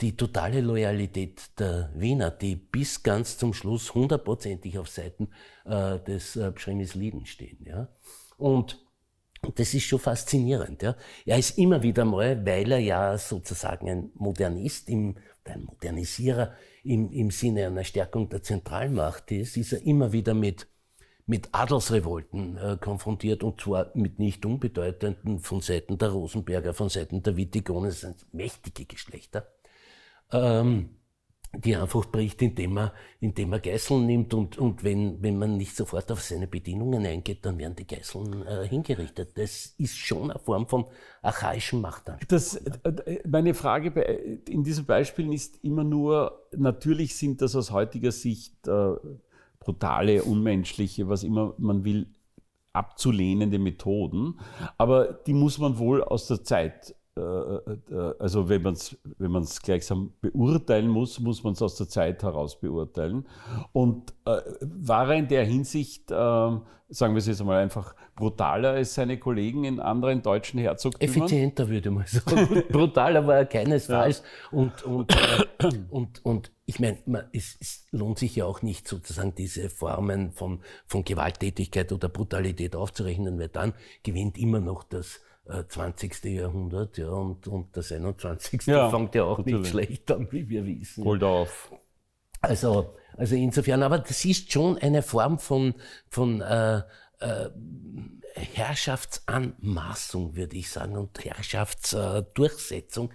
die 0.00 0.16
totale 0.16 0.60
Loyalität 0.60 1.58
der 1.58 1.90
Wiener, 1.94 2.30
die 2.30 2.56
bis 2.56 3.02
ganz 3.02 3.36
zum 3.36 3.52
Schluss 3.52 3.94
hundertprozentig 3.94 4.78
auf 4.78 4.88
Seiten 4.88 5.28
äh, 5.64 5.98
des 5.98 6.36
äh, 6.36 6.52
Pschremis 6.52 6.94
Lieden 6.94 7.26
stehen. 7.26 7.58
Ja? 7.66 7.88
Und 8.38 8.78
das 9.56 9.74
ist 9.74 9.84
schon 9.84 9.98
faszinierend. 9.98 10.82
Ja? 10.82 10.96
Er 11.24 11.38
ist 11.38 11.58
immer 11.58 11.82
wieder 11.82 12.04
mal, 12.04 12.44
weil 12.44 12.72
er 12.72 12.78
ja 12.78 13.18
sozusagen 13.18 13.88
ein 13.88 14.10
Modernist, 14.14 14.88
im, 14.88 15.16
ein 15.44 15.64
Modernisierer 15.64 16.54
im, 16.84 17.10
im 17.10 17.30
Sinne 17.30 17.66
einer 17.66 17.84
Stärkung 17.84 18.28
der 18.28 18.42
Zentralmacht 18.42 19.30
ist, 19.32 19.56
ist 19.56 19.72
er 19.72 19.82
immer 19.84 20.12
wieder 20.12 20.34
mit, 20.34 20.68
mit 21.26 21.48
Adelsrevolten 21.52 22.56
äh, 22.56 22.76
konfrontiert 22.80 23.42
und 23.42 23.60
zwar 23.60 23.90
mit 23.94 24.18
nicht 24.18 24.44
unbedeutenden 24.44 25.40
von 25.40 25.60
Seiten 25.60 25.98
der 25.98 26.10
Rosenberger, 26.10 26.74
von 26.74 26.88
Seiten 26.88 27.22
der 27.22 27.36
Wittigonen, 27.36 27.90
das 27.90 28.00
sind 28.00 28.32
mächtige 28.32 28.84
Geschlechter. 28.84 29.48
Ähm, 30.32 30.99
die 31.52 31.74
einfach 31.74 32.06
bricht, 32.06 32.40
indem 32.42 32.78
er, 32.78 32.92
indem 33.18 33.52
er 33.52 33.60
Geiseln 33.60 34.06
nimmt 34.06 34.34
und, 34.34 34.56
und 34.56 34.84
wenn, 34.84 35.20
wenn 35.22 35.36
man 35.36 35.56
nicht 35.56 35.74
sofort 35.74 36.10
auf 36.12 36.22
seine 36.22 36.46
Bedingungen 36.46 37.04
eingeht, 37.04 37.44
dann 37.44 37.58
werden 37.58 37.74
die 37.74 37.86
Geiseln 37.86 38.46
äh, 38.46 38.68
hingerichtet. 38.68 39.36
Das 39.36 39.74
ist 39.76 39.96
schon 39.96 40.30
eine 40.30 40.38
Form 40.38 40.68
von 40.68 40.84
archaischem 41.22 41.80
Machtanspruch. 41.80 42.28
Das, 42.28 42.54
äh, 42.54 43.20
meine 43.28 43.54
Frage 43.54 43.90
in 44.48 44.62
diesen 44.62 44.84
Beispielen 44.86 45.32
ist 45.32 45.62
immer 45.64 45.82
nur, 45.82 46.46
natürlich 46.56 47.16
sind 47.16 47.42
das 47.42 47.56
aus 47.56 47.72
heutiger 47.72 48.12
Sicht 48.12 48.68
äh, 48.68 48.94
brutale, 49.58 50.22
unmenschliche, 50.22 51.08
was 51.08 51.24
immer 51.24 51.54
man 51.58 51.84
will, 51.84 52.06
abzulehnende 52.72 53.58
Methoden, 53.58 54.38
aber 54.78 55.12
die 55.12 55.34
muss 55.34 55.58
man 55.58 55.78
wohl 55.78 56.04
aus 56.04 56.28
der 56.28 56.44
Zeit 56.44 56.90
äh, 56.90 56.94
äh, 56.94 56.99
also 57.16 58.48
wenn 58.48 58.62
man 58.62 58.74
es 58.74 58.96
wenn 59.18 59.30
man's 59.30 59.60
gleichsam 59.60 60.12
beurteilen 60.20 60.88
muss, 60.88 61.18
muss 61.20 61.42
man 61.42 61.54
es 61.54 61.62
aus 61.62 61.76
der 61.76 61.88
Zeit 61.88 62.22
heraus 62.22 62.58
beurteilen. 62.58 63.26
Und 63.72 64.12
äh, 64.24 64.40
war 64.60 65.08
er 65.08 65.16
in 65.16 65.28
der 65.28 65.44
Hinsicht, 65.44 66.10
äh, 66.10 66.14
sagen 66.14 67.14
wir 67.14 67.16
es 67.16 67.26
jetzt 67.26 67.42
mal 67.44 67.60
einfach, 67.60 67.94
brutaler 68.14 68.70
als 68.70 68.94
seine 68.94 69.18
Kollegen 69.18 69.64
in 69.64 69.80
anderen 69.80 70.22
deutschen 70.22 70.60
Herzogtümern? 70.60 71.16
Effizienter 71.16 71.68
würde 71.68 71.90
man 71.90 72.06
sagen. 72.06 72.62
brutaler 72.70 73.26
war 73.26 73.36
er 73.36 73.46
keinesfalls. 73.46 74.22
Ja. 74.52 74.58
Und, 74.58 74.82
und, 74.84 75.12
äh, 75.12 75.68
und, 75.90 76.24
und 76.24 76.52
ich 76.66 76.78
meine, 76.78 76.98
es, 77.32 77.56
es, 77.60 77.86
lohnt 77.90 78.18
sich 78.18 78.36
ja 78.36 78.44
auch 78.44 78.62
nicht 78.62 78.86
sozusagen 78.86 79.34
diese 79.34 79.68
Formen 79.68 80.32
von, 80.32 80.60
von 80.86 81.02
Gewalttätigkeit 81.04 81.92
oder 81.92 82.08
Brutalität 82.08 82.76
aufzurechnen, 82.76 83.38
weil 83.40 83.48
dann 83.48 83.74
gewinnt 84.04 84.38
immer 84.38 84.60
noch 84.60 84.84
das 84.84 85.20
20. 85.68 86.24
Äh, 86.24 86.36
Jahrhundert, 86.36 86.98
ja, 86.98 87.08
und, 87.08 87.46
und 87.46 87.76
das 87.76 87.92
21. 87.92 88.66
Ja, 88.66 88.90
fängt 88.90 89.14
ja 89.14 89.24
auch 89.24 89.38
natürlich. 89.38 89.60
nicht 89.60 89.70
schlecht 89.70 90.10
an, 90.10 90.28
wie 90.30 90.48
wir 90.48 90.66
wissen. 90.66 91.04
Holt 91.04 91.22
auf. 91.22 91.72
Also, 92.40 92.94
also 93.16 93.34
insofern, 93.34 93.82
aber 93.82 93.98
das 93.98 94.24
ist 94.24 94.52
schon 94.52 94.78
eine 94.78 95.02
Form 95.02 95.38
von, 95.38 95.74
von 96.08 96.40
äh, 96.40 96.82
äh, 97.20 97.50
Herrschaftsanmaßung, 98.34 100.36
würde 100.36 100.56
ich 100.56 100.70
sagen, 100.70 100.96
und 100.96 101.24
Herrschaftsdurchsetzung, 101.24 103.12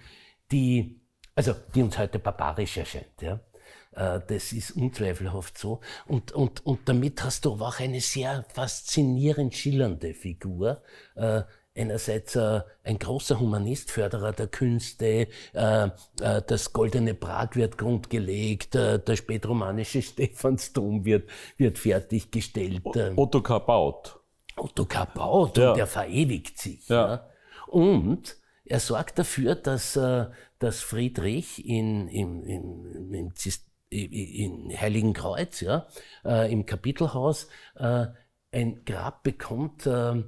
die, 0.52 1.00
also, 1.34 1.54
die 1.74 1.82
uns 1.82 1.98
heute 1.98 2.18
barbarisch 2.18 2.76
erscheint, 2.76 3.20
ja. 3.20 3.40
Äh, 3.96 4.20
das 4.28 4.52
ist 4.52 4.72
unzweifelhaft 4.72 5.58
so. 5.58 5.80
Und, 6.06 6.32
und, 6.32 6.64
und 6.64 6.88
damit 6.88 7.24
hast 7.24 7.44
du 7.44 7.54
aber 7.54 7.68
auch 7.68 7.80
eine 7.80 8.00
sehr 8.00 8.44
faszinierend 8.48 9.54
schillernde 9.54 10.14
Figur, 10.14 10.82
äh, 11.16 11.42
einerseits 11.76 12.36
äh, 12.36 12.60
ein 12.84 12.98
großer 12.98 13.38
Humanist, 13.38 13.90
Förderer 13.90 14.32
der 14.32 14.46
Künste, 14.48 15.28
äh, 15.52 15.88
äh, 16.20 16.42
das 16.46 16.72
Goldene 16.72 17.14
Prag 17.14 17.50
wird 17.54 17.78
grundgelegt, 17.78 18.74
äh, 18.74 18.98
der 18.98 19.16
spätromanische 19.16 20.02
Stephansdom 20.02 21.04
wird, 21.04 21.28
wird 21.56 21.78
fertiggestellt. 21.78 22.84
Äh. 22.96 23.12
Ottokar 23.16 23.64
baut. 23.64 24.18
Ottokar 24.56 25.06
baut 25.06 25.58
ja. 25.58 25.72
und 25.72 25.78
er 25.78 25.86
verewigt 25.86 26.58
sich. 26.58 26.88
Ja. 26.88 27.08
ja. 27.08 27.28
Und 27.66 28.36
er 28.64 28.80
sorgt 28.80 29.18
dafür, 29.18 29.54
dass, 29.54 29.96
äh, 29.96 30.26
dass 30.58 30.80
Friedrich 30.80 31.66
in, 31.66 32.08
in, 32.08 32.42
in, 32.42 33.14
in, 33.14 33.32
in 33.90 34.80
Heiligen 34.80 35.12
Kreuz, 35.12 35.60
ja, 35.60 35.86
äh, 36.24 36.50
im 36.50 36.66
Kapitelhaus, 36.66 37.48
ein 38.52 38.84
Grab 38.86 39.22
bekommt, 39.22 39.86
äh, 39.86 40.22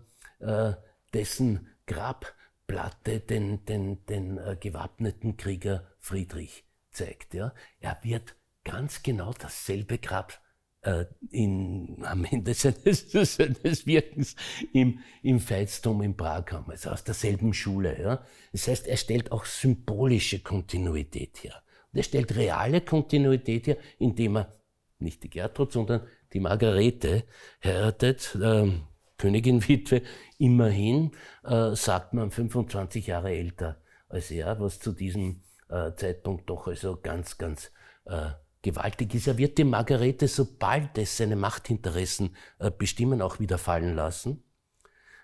dessen 1.15 1.69
Grabplatte 1.87 3.21
den, 3.21 3.65
den, 3.65 4.05
den 4.07 4.39
äh, 4.39 4.57
gewappneten 4.59 5.37
Krieger 5.37 5.87
Friedrich 5.99 6.65
zeigt. 6.91 7.35
Ja? 7.35 7.53
Er 7.81 7.99
wird 8.03 8.37
ganz 8.65 9.03
genau 9.03 9.33
dasselbe 9.33 9.99
Grab 9.99 10.41
äh, 10.83 11.07
in, 11.31 12.05
am 12.05 12.25
Ende 12.25 12.55
seines, 12.55 13.11
seines 13.11 13.87
Wirkens 13.87 14.37
im, 14.73 15.01
im 15.23 15.41
Veitsdom 15.41 16.03
in 16.03 16.17
Prag 16.17 16.47
haben, 16.53 16.71
also 16.71 16.91
aus 16.91 17.05
derselben 17.05 17.55
Schule. 17.55 18.01
Ja? 18.01 18.25
Das 18.53 18.69
heißt, 18.69 18.87
er 18.87 18.97
stellt 18.97 19.33
auch 19.33 19.45
symbolische 19.45 20.41
Kontinuität 20.41 21.43
her. 21.43 21.63
Und 21.93 21.99
er 21.99 22.05
stellt 22.05 22.37
reale 22.37 22.81
Kontinuität 22.81 23.67
her, 23.67 23.79
indem 23.99 24.37
er 24.37 24.55
nicht 24.99 25.23
die 25.23 25.31
Gertrud, 25.31 25.73
sondern 25.73 26.07
die 26.33 26.41
Margarete 26.41 27.25
heiratet, 27.63 28.37
ähm, 28.43 28.83
Königin-Witwe, 29.19 30.03
immerhin 30.39 31.13
äh, 31.45 31.75
sagt 31.75 32.15
man 32.15 32.31
25 32.31 33.07
Jahre 33.09 33.31
älter 33.31 33.77
als 34.09 34.31
er, 34.31 34.59
was 34.61 34.81
zu 34.81 34.93
diesem 34.93 35.43
äh, 35.69 35.93
Zeitpunkt 35.95 36.49
doch 36.49 36.67
also 36.67 36.99
ganz, 37.01 37.39
ganz 37.39 37.71
äh, 38.07 38.31
gewaltig 38.63 39.15
ist. 39.15 39.27
Er 39.27 39.39
wird 39.39 39.59
die 39.59 39.65
Margarete, 39.65 40.29
sobald 40.29 40.97
es 40.99 41.17
seine 41.17 41.37
Machtinteressen 41.37 42.35
äh, 42.59 42.71
bestimmen, 42.71 43.23
auch 43.23 43.39
wieder 43.39 43.59
fallen 43.59 43.95
lassen. 43.95 44.43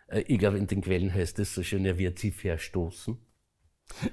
Äh, 0.08 0.20
ich 0.22 0.38
glaube, 0.38 0.58
in 0.58 0.66
den 0.66 0.82
Quellen 0.82 1.12
heißt 1.12 1.38
es 1.38 1.54
so 1.54 1.62
schön, 1.62 1.84
er 1.84 1.98
wird 1.98 2.18
sie 2.18 2.30
verstoßen. 2.30 3.16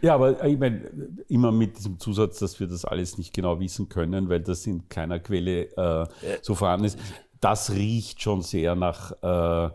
Ja, 0.01 0.15
aber 0.15 0.43
ich 0.43 0.57
meine, 0.57 0.91
immer 1.29 1.51
mit 1.51 1.77
diesem 1.77 1.97
Zusatz, 1.97 2.39
dass 2.39 2.59
wir 2.59 2.67
das 2.67 2.83
alles 2.83 3.17
nicht 3.17 3.33
genau 3.33 3.59
wissen 3.61 3.87
können, 3.87 4.27
weil 4.27 4.41
das 4.41 4.67
in 4.67 4.89
keiner 4.89 5.19
Quelle 5.19 5.71
äh, 5.77 6.39
so 6.41 6.55
vorhanden 6.55 6.85
ist 6.85 6.99
das 7.41 7.71
riecht 7.71 8.21
schon 8.21 8.41
sehr 8.41 8.75
nach, 8.75 9.11
äh, 9.21 9.65
äh, 9.65 9.71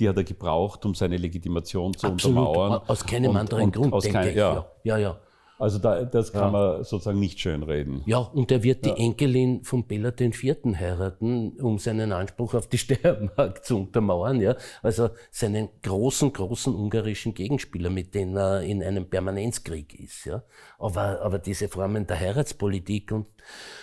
die 0.00 0.08
hat 0.08 0.16
er 0.16 0.24
gebraucht, 0.24 0.84
um 0.84 0.94
seine 0.94 1.16
Legitimation 1.16 1.94
zu 1.94 2.08
Absolut. 2.08 2.38
untermauern. 2.38 2.80
Aus 2.86 3.04
keinem 3.04 3.30
und, 3.30 3.36
anderen 3.36 3.62
und 3.64 3.76
Grund, 3.76 3.92
aus 3.92 4.02
denke 4.02 4.18
kein, 4.18 4.28
ich. 4.30 4.36
Ja. 4.36 4.66
ja, 4.82 4.96
ja. 4.96 5.18
Also 5.58 5.78
da, 5.78 6.04
das 6.04 6.32
kann 6.32 6.52
man 6.52 6.84
sozusagen 6.84 7.18
nicht 7.18 7.40
schönreden. 7.40 8.02
Ja, 8.06 8.18
und 8.18 8.52
er 8.52 8.62
wird 8.62 8.84
die 8.84 8.90
Enkelin 8.90 9.64
von 9.64 9.86
Bela 9.86 10.12
IV. 10.18 10.56
heiraten, 10.76 11.60
um 11.60 11.78
seinen 11.78 12.12
Anspruch 12.12 12.54
auf 12.54 12.68
die 12.68 12.78
Steiermark 12.78 13.64
zu 13.64 13.78
untermauern. 13.78 14.40
Ja? 14.40 14.56
Also 14.82 15.10
seinen 15.32 15.68
großen, 15.82 16.32
großen 16.32 16.72
ungarischen 16.74 17.34
Gegenspieler, 17.34 17.90
mit 17.90 18.14
dem 18.14 18.36
er 18.36 18.62
in 18.62 18.84
einem 18.84 19.10
Permanenzkrieg 19.10 19.98
ist. 19.98 20.26
Ja? 20.26 20.44
Aber, 20.78 21.22
aber 21.22 21.40
diese 21.40 21.68
Formen 21.68 22.06
der 22.06 22.20
Heiratspolitik 22.20 23.10
und, 23.10 23.26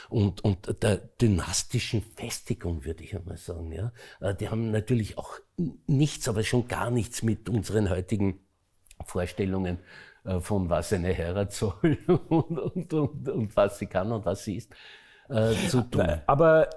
und, 0.10 0.46
und 0.46 0.82
der 0.82 0.98
dynastischen 0.98 2.04
Festigung, 2.16 2.86
würde 2.86 3.04
ich 3.04 3.16
einmal 3.16 3.38
sagen, 3.38 3.74
ja? 3.74 3.92
Äh, 4.22 4.34
die 4.36 4.50
haben 4.50 4.72
natürlich 4.72 5.18
auch 5.18 5.40
nichts, 5.88 6.30
aber 6.30 6.44
schon 6.44 6.68
gar 6.68 6.90
nichts 6.90 7.22
mit 7.22 7.50
unseren 7.50 7.90
heutigen 7.90 8.40
Vorstellungen 9.04 9.80
von 10.40 10.70
was 10.70 10.94
eine 10.94 11.16
Heirat 11.16 11.54
soll 11.54 11.98
und, 12.08 12.60
und, 12.60 12.94
und, 12.94 13.30
und, 13.30 13.56
was 13.56 13.80
sie 13.80 13.88
kann 13.88 14.12
und 14.12 14.26
was 14.26 14.44
sie 14.44 14.58
ist, 14.58 14.74
äh, 15.30 15.54
zu 15.70 15.82
tun. 15.82 16.22
Aber, 16.26 16.70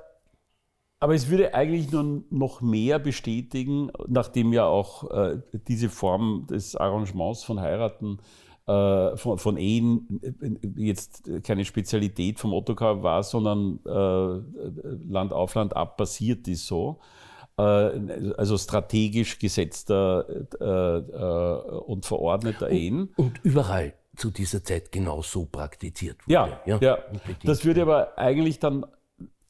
aber 1.00 1.14
es 1.14 1.28
würde 1.28 1.54
eigentlich 1.54 1.90
nur 1.90 2.22
noch 2.30 2.60
mehr 2.60 2.98
bestätigen, 2.98 3.90
nachdem 4.06 4.52
ja 4.52 4.66
auch 4.66 5.10
äh, 5.10 5.40
diese 5.52 5.88
Form 5.88 6.46
des 6.48 6.76
Arrangements 6.76 7.44
von 7.44 7.60
Heiraten 7.60 8.18
äh, 8.68 9.16
von, 9.16 9.38
von, 9.38 9.56
Ehen 9.56 10.20
äh, 10.22 10.82
jetzt 10.82 11.30
keine 11.42 11.64
Spezialität 11.64 12.38
vom 12.38 12.52
Ottokar 12.52 13.02
war, 13.02 13.22
sondern 13.22 13.80
äh, 13.86 15.10
Land 15.10 15.32
auf 15.32 15.54
Land 15.54 15.74
ab 15.74 15.96
passiert 15.96 16.46
ist 16.48 16.66
so. 16.66 17.00
Äh, 17.58 18.32
also 18.36 18.56
strategisch 18.56 19.38
gesetzter 19.38 20.26
äh, 20.60 20.64
äh, 20.64 21.80
und 21.80 22.06
verordneter 22.06 22.70
Ehen. 22.70 23.10
Und 23.16 23.40
überall 23.42 23.94
zu 24.16 24.30
dieser 24.30 24.62
Zeit 24.62 24.92
genau 24.92 25.22
so 25.22 25.44
praktiziert 25.46 26.18
wurde. 26.26 26.32
Ja, 26.32 26.60
ja, 26.66 26.78
ja. 26.80 26.98
das 27.44 27.64
würde 27.64 27.82
aber 27.82 28.18
eigentlich 28.18 28.58
dann 28.58 28.86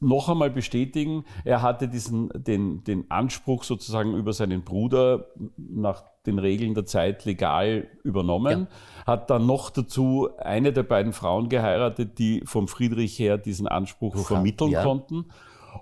noch 0.01 0.29
einmal 0.29 0.51
bestätigen, 0.51 1.25
er 1.45 1.61
hatte 1.61 1.89
diesen, 1.89 2.31
den, 2.35 2.85
den 2.85 3.11
Anspruch 3.11 3.65
sozusagen 3.65 4.15
über 4.15 4.33
seinen 4.33 4.63
Bruder 4.63 5.27
nach 5.57 6.05
den 6.25 6.39
Regeln 6.39 6.75
der 6.75 6.87
Zeit 6.87 7.25
legal 7.25 7.89
übernommen, 8.05 8.69
ja. 8.71 9.07
hat 9.07 9.29
dann 9.29 9.47
noch 9.47 9.71
dazu 9.71 10.29
eine 10.39 10.73
der 10.73 10.85
beiden 10.85 11.13
Frauen 11.13 11.49
geheiratet, 11.49 12.19
die 12.19 12.43
vom 12.45 12.69
Friedrich 12.69 13.19
her 13.19 13.39
diesen 13.39 13.67
Anspruch 13.67 14.15
Rucha, 14.15 14.35
vermitteln 14.35 14.71
ja. 14.71 14.85
konnten. 14.85 15.27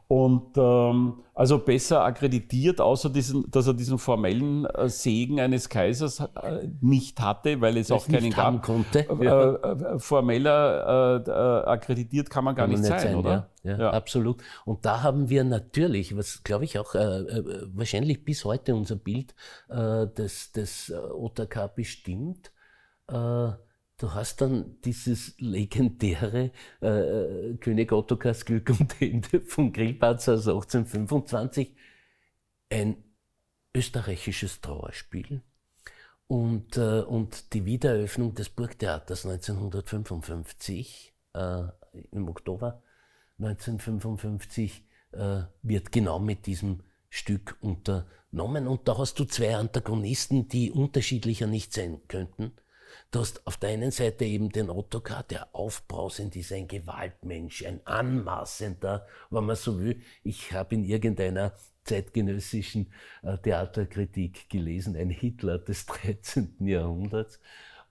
Und 0.08 0.56
ähm, 0.56 1.22
also 1.34 1.58
besser 1.58 2.04
akkreditiert, 2.04 2.80
außer 2.80 3.10
diesen, 3.10 3.50
dass 3.50 3.66
er 3.66 3.74
diesen 3.74 3.98
formellen 3.98 4.64
äh, 4.64 4.88
Segen 4.88 5.40
eines 5.40 5.68
Kaisers 5.68 6.20
äh, 6.20 6.68
nicht 6.80 7.20
hatte, 7.20 7.60
weil 7.60 7.76
es 7.76 7.90
auch 7.90 8.06
keinen 8.06 8.30
gab. 8.30 8.62
Konnte. 8.62 9.00
Äh, 9.00 9.24
ja. 9.24 9.54
Äh, 9.54 9.98
formeller 9.98 11.24
äh, 11.26 11.30
äh, 11.30 11.66
akkreditiert 11.66 12.30
kann 12.30 12.44
man 12.44 12.54
gar 12.54 12.66
kann 12.66 12.74
nicht, 12.78 12.84
sein, 12.84 13.00
sein, 13.00 13.14
oder? 13.16 13.50
Ja, 13.62 13.70
ja, 13.70 13.78
ja, 13.78 13.90
absolut. 13.90 14.42
Und 14.64 14.86
da 14.86 15.02
haben 15.02 15.28
wir 15.28 15.44
natürlich, 15.44 16.16
was 16.16 16.42
glaube 16.44 16.64
ich 16.64 16.78
auch 16.78 16.94
wahrscheinlich 16.94 18.24
bis 18.24 18.44
heute 18.44 18.74
unser 18.74 18.96
Bild 18.96 19.34
des, 19.68 20.52
des 20.52 20.92
OTK 20.92 21.74
bestimmt, 21.74 22.52
Du 23.98 24.12
hast 24.12 24.42
dann 24.42 24.78
dieses 24.82 25.34
legendäre 25.38 26.50
äh, 26.82 27.54
König 27.54 27.92
Ottokars 27.92 28.44
Glück 28.44 28.68
und 28.78 29.00
Ende 29.00 29.40
von 29.40 29.72
Grillparz 29.72 30.28
aus 30.28 30.46
1825, 30.46 31.74
ein 32.68 33.02
österreichisches 33.74 34.60
Trauerspiel. 34.60 35.40
Und, 36.26 36.76
äh, 36.76 37.00
und 37.00 37.54
die 37.54 37.64
Wiedereröffnung 37.64 38.34
des 38.34 38.50
Burgtheaters 38.50 39.24
1955 39.24 41.14
äh, 41.32 41.62
im 42.10 42.28
Oktober 42.28 42.82
1955 43.38 44.84
äh, 45.12 45.42
wird 45.62 45.90
genau 45.90 46.18
mit 46.18 46.44
diesem 46.44 46.82
Stück 47.08 47.56
unternommen. 47.62 48.66
Und 48.66 48.88
da 48.88 48.98
hast 48.98 49.18
du 49.18 49.24
zwei 49.24 49.56
Antagonisten, 49.56 50.48
die 50.48 50.70
unterschiedlicher 50.70 51.46
nicht 51.46 51.72
sein 51.72 52.02
könnten 52.08 52.52
Du 53.12 53.20
hast 53.20 53.46
auf 53.46 53.56
der 53.56 53.70
einen 53.70 53.92
Seite 53.92 54.24
eben 54.24 54.50
den 54.50 54.68
Ottokar, 54.68 55.22
der 55.22 55.54
aufbrausend 55.54 56.34
ist, 56.36 56.52
ein 56.52 56.66
Gewaltmensch, 56.66 57.64
ein 57.64 57.80
anmaßender, 57.86 59.06
wenn 59.30 59.44
man 59.44 59.56
so 59.56 59.80
will. 59.80 60.02
Ich 60.24 60.52
habe 60.52 60.74
in 60.74 60.84
irgendeiner 60.84 61.54
zeitgenössischen 61.84 62.92
äh, 63.22 63.38
Theaterkritik 63.38 64.48
gelesen, 64.50 64.96
ein 64.96 65.10
Hitler 65.10 65.58
des 65.58 65.86
13. 65.86 66.56
Jahrhunderts. 66.66 67.40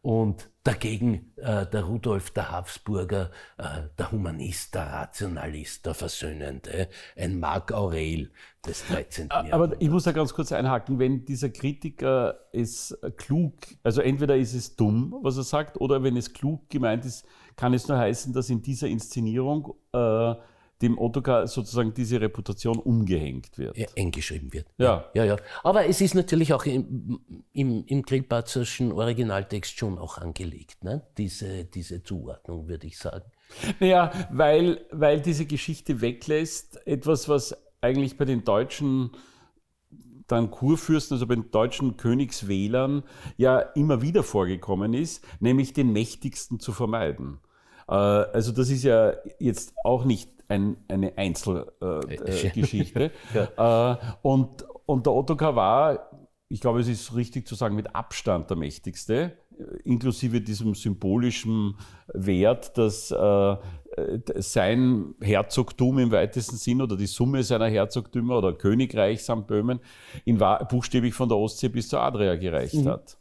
Und 0.06 0.51
dagegen 0.64 1.32
äh, 1.38 1.66
der 1.66 1.84
Rudolf 1.86 2.30
der 2.30 2.51
Habsburger, 2.51 3.32
äh, 3.58 3.88
der 3.97 4.12
Humanist, 4.12 4.76
der 4.76 4.86
Rationalist, 4.86 5.84
der 5.84 5.95
Versöhnende, 5.95 6.89
ein 7.18 7.39
Marc 7.39 7.72
Aurel 7.72 8.30
des 8.68 8.86
13. 8.86 9.30
Jahrhunderts. 9.30 9.53
Aber 9.53 9.82
ich 9.82 9.89
muss 9.89 10.03
da 10.03 10.12
ganz 10.12 10.32
kurz 10.36 10.51
einhaken, 10.51 10.99
wenn 10.99 11.26
dieser 11.26 11.49
Kritiker 11.49 12.38
es 12.51 12.95
klug, 13.18 13.56
also 13.82 14.01
entweder 14.01 14.38
ist 14.38 14.53
es 14.53 14.76
dumm, 14.76 15.18
was 15.24 15.38
er 15.38 15.43
sagt, 15.43 15.82
oder 15.82 16.03
wenn 16.03 16.18
es 16.18 16.34
klug 16.34 16.70
gemeint 16.70 17.03
ist, 17.03 17.26
kann 17.56 17.74
es 17.74 17.88
nur 17.88 17.97
heißen, 17.97 18.32
dass 18.32 18.51
in 18.51 18.62
dieser 18.62 18.88
Inszenierung 18.88 19.74
äh, 19.91 20.36
dem 20.82 20.97
Ottokar 20.97 21.47
sozusagen 21.47 21.93
diese 21.93 22.19
Reputation 22.19 22.78
umgehängt 22.78 23.57
wird. 23.57 23.78
Ja, 23.78 23.88
eingeschrieben 23.97 24.51
wird. 24.51 24.67
Ja. 24.78 25.09
ja, 25.13 25.23
ja. 25.23 25.38
Aber 25.63 25.86
es 25.86 26.01
ist 26.01 26.15
natürlich 26.15 26.53
auch 26.53 26.65
im, 26.65 27.19
im, 27.53 27.86
im 27.86 28.01
Grillpatzerschen 28.01 28.91
Originaltext 28.91 29.78
schon 29.78 29.97
auch 29.97 30.17
angelegt, 30.17 30.84
ne? 30.84 31.07
diese, 31.17 31.65
diese 31.65 32.03
Zuordnung, 32.03 32.67
würde 32.67 32.88
ich 32.88 32.97
sagen. 32.97 33.26
Naja, 33.80 34.11
weil, 34.32 34.86
weil 34.91 35.21
diese 35.21 35.45
Geschichte 35.45 36.01
weglässt, 36.01 36.86
etwas, 36.86 37.30
was 37.30 37.55
eigentlich 37.82 38.17
bei 38.17 38.26
den 38.26 38.43
Deutschen 38.43 39.11
dann 40.28 40.49
Kurfürsten, 40.49 41.15
also 41.15 41.28
bei 41.28 41.36
den 41.36 41.51
deutschen 41.51 41.97
Königswählern 41.97 43.03
ja 43.38 43.59
immer 43.59 44.01
wieder 44.01 44.23
vorgekommen 44.23 44.93
ist, 44.93 45.23
nämlich 45.39 45.73
den 45.73 45.93
Mächtigsten 45.93 46.59
zu 46.59 46.71
vermeiden. 46.71 47.39
Äh, 47.88 47.93
also 47.93 48.51
das 48.51 48.69
ist 48.69 48.84
ja 48.84 49.13
jetzt 49.39 49.73
auch 49.84 50.03
nicht 50.03 50.34
ein, 50.47 50.77
eine 50.87 51.17
Einzelgeschichte. 51.17 53.11
Äh, 53.33 53.37
äh, 53.37 53.47
ja. 53.57 53.93
äh, 53.93 53.97
und, 54.21 54.65
und 54.85 55.05
der 55.05 55.13
Ottokar 55.13 55.55
war, 55.55 56.09
ich 56.47 56.61
glaube, 56.61 56.79
es 56.79 56.87
ist 56.87 57.15
richtig 57.15 57.47
zu 57.47 57.55
sagen, 57.55 57.75
mit 57.75 57.95
Abstand 57.95 58.49
der 58.49 58.57
mächtigste, 58.57 59.33
äh, 59.57 59.63
inklusive 59.83 60.41
diesem 60.41 60.75
symbolischen 60.75 61.75
Wert, 62.13 62.77
dass 62.77 63.11
äh, 63.11 63.57
sein 64.35 65.15
Herzogtum 65.21 65.99
im 65.99 66.11
weitesten 66.11 66.57
Sinn 66.57 66.81
oder 66.81 66.97
die 66.97 67.07
Summe 67.07 67.43
seiner 67.43 67.67
Herzogtümer 67.67 68.37
oder 68.37 68.53
Königreich 68.53 69.21
St. 69.21 69.47
Böhmen 69.47 69.79
in, 70.25 70.41
buchstäblich 70.69 71.13
von 71.13 71.29
der 71.29 71.37
Ostsee 71.37 71.69
bis 71.69 71.87
zur 71.87 72.01
Adria 72.01 72.35
gereicht 72.35 72.75
mhm. 72.75 72.89
hat. 72.89 73.17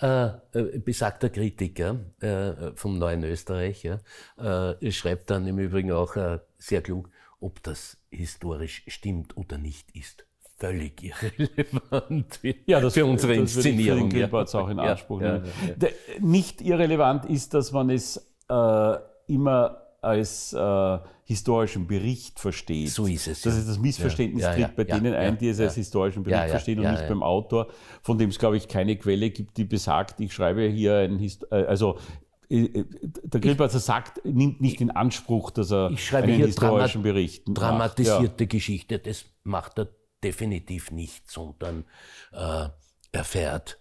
Äh, 0.00 0.26
äh, 0.52 0.78
besagter 0.78 1.28
Kritiker 1.28 1.98
äh, 2.20 2.70
vom 2.76 2.98
Neuen 2.98 3.24
Österreich 3.24 3.82
ja, 3.82 3.98
äh, 4.36 4.92
schreibt 4.92 5.28
dann 5.28 5.44
im 5.48 5.58
Übrigen 5.58 5.90
auch 5.90 6.14
äh, 6.14 6.38
sehr 6.56 6.82
klug, 6.82 7.10
ob 7.40 7.60
das 7.64 7.96
historisch 8.08 8.84
stimmt 8.86 9.36
oder 9.36 9.58
nicht 9.58 9.90
ist 9.96 10.24
völlig 10.56 11.02
irrelevant 11.02 12.40
ja, 12.66 12.80
das, 12.80 12.94
für 12.94 13.06
unsere 13.06 13.38
das 13.38 13.56
Inszenierung. 13.56 14.08
Das 14.10 14.52
ja. 14.52 14.60
auch 14.60 14.68
in 14.68 14.78
Anspruch 14.78 15.20
ja, 15.20 15.36
ja, 15.38 15.42
ja, 15.80 15.88
Nicht 16.20 16.60
irrelevant 16.60 17.24
ist, 17.24 17.54
dass 17.54 17.72
man 17.72 17.90
es 17.90 18.24
immer 19.26 19.87
als 20.00 20.52
äh, 20.52 20.98
historischen 21.24 21.86
Bericht 21.86 22.38
versteht. 22.40 22.90
So 22.90 23.06
ist 23.06 23.26
es. 23.26 23.42
Das 23.42 23.56
ist 23.56 23.68
das 23.68 23.78
Missverständnis 23.78 24.44
ja. 24.44 24.52
tritt 24.52 24.60
ja, 24.60 24.70
bei 24.74 24.84
ja, 24.84 24.98
denen 24.98 25.14
ein, 25.14 25.36
die 25.36 25.48
es 25.48 25.60
als 25.60 25.74
historischen 25.74 26.22
Bericht 26.22 26.50
verstehen 26.50 26.80
und 26.80 26.90
nicht 26.90 27.08
beim 27.08 27.22
Autor, 27.22 27.68
von 28.02 28.16
dem 28.16 28.30
es, 28.30 28.38
glaube 28.38 28.56
ich, 28.56 28.68
keine 28.68 28.96
Quelle 28.96 29.30
gibt, 29.30 29.56
die 29.56 29.64
besagt, 29.64 30.20
ich 30.20 30.32
schreibe 30.32 30.62
hier 30.68 30.98
ein, 30.98 31.18
Hist 31.18 31.46
äh, 31.50 31.64
also 31.64 31.98
äh, 32.48 32.64
äh, 32.64 32.84
der 33.02 33.40
Grillparzer 33.40 33.78
sagt, 33.78 34.24
nimmt 34.24 34.60
nicht 34.60 34.80
in 34.80 34.90
Anspruch, 34.90 35.50
dass 35.50 35.70
er 35.70 35.90
ich 35.90 36.06
schreibe 36.06 36.28
einen 36.28 36.36
hier 36.36 36.46
historischen 36.46 37.02
Dramat 37.02 37.14
Bericht 37.14 37.42
dramatisierte 37.46 38.44
macht. 38.44 38.50
Geschichte, 38.50 38.98
das 38.98 39.26
macht 39.42 39.78
er 39.78 39.88
definitiv 40.22 40.90
nicht, 40.90 41.30
sondern 41.30 41.84
äh, 42.32 42.68
erfährt 43.12 43.80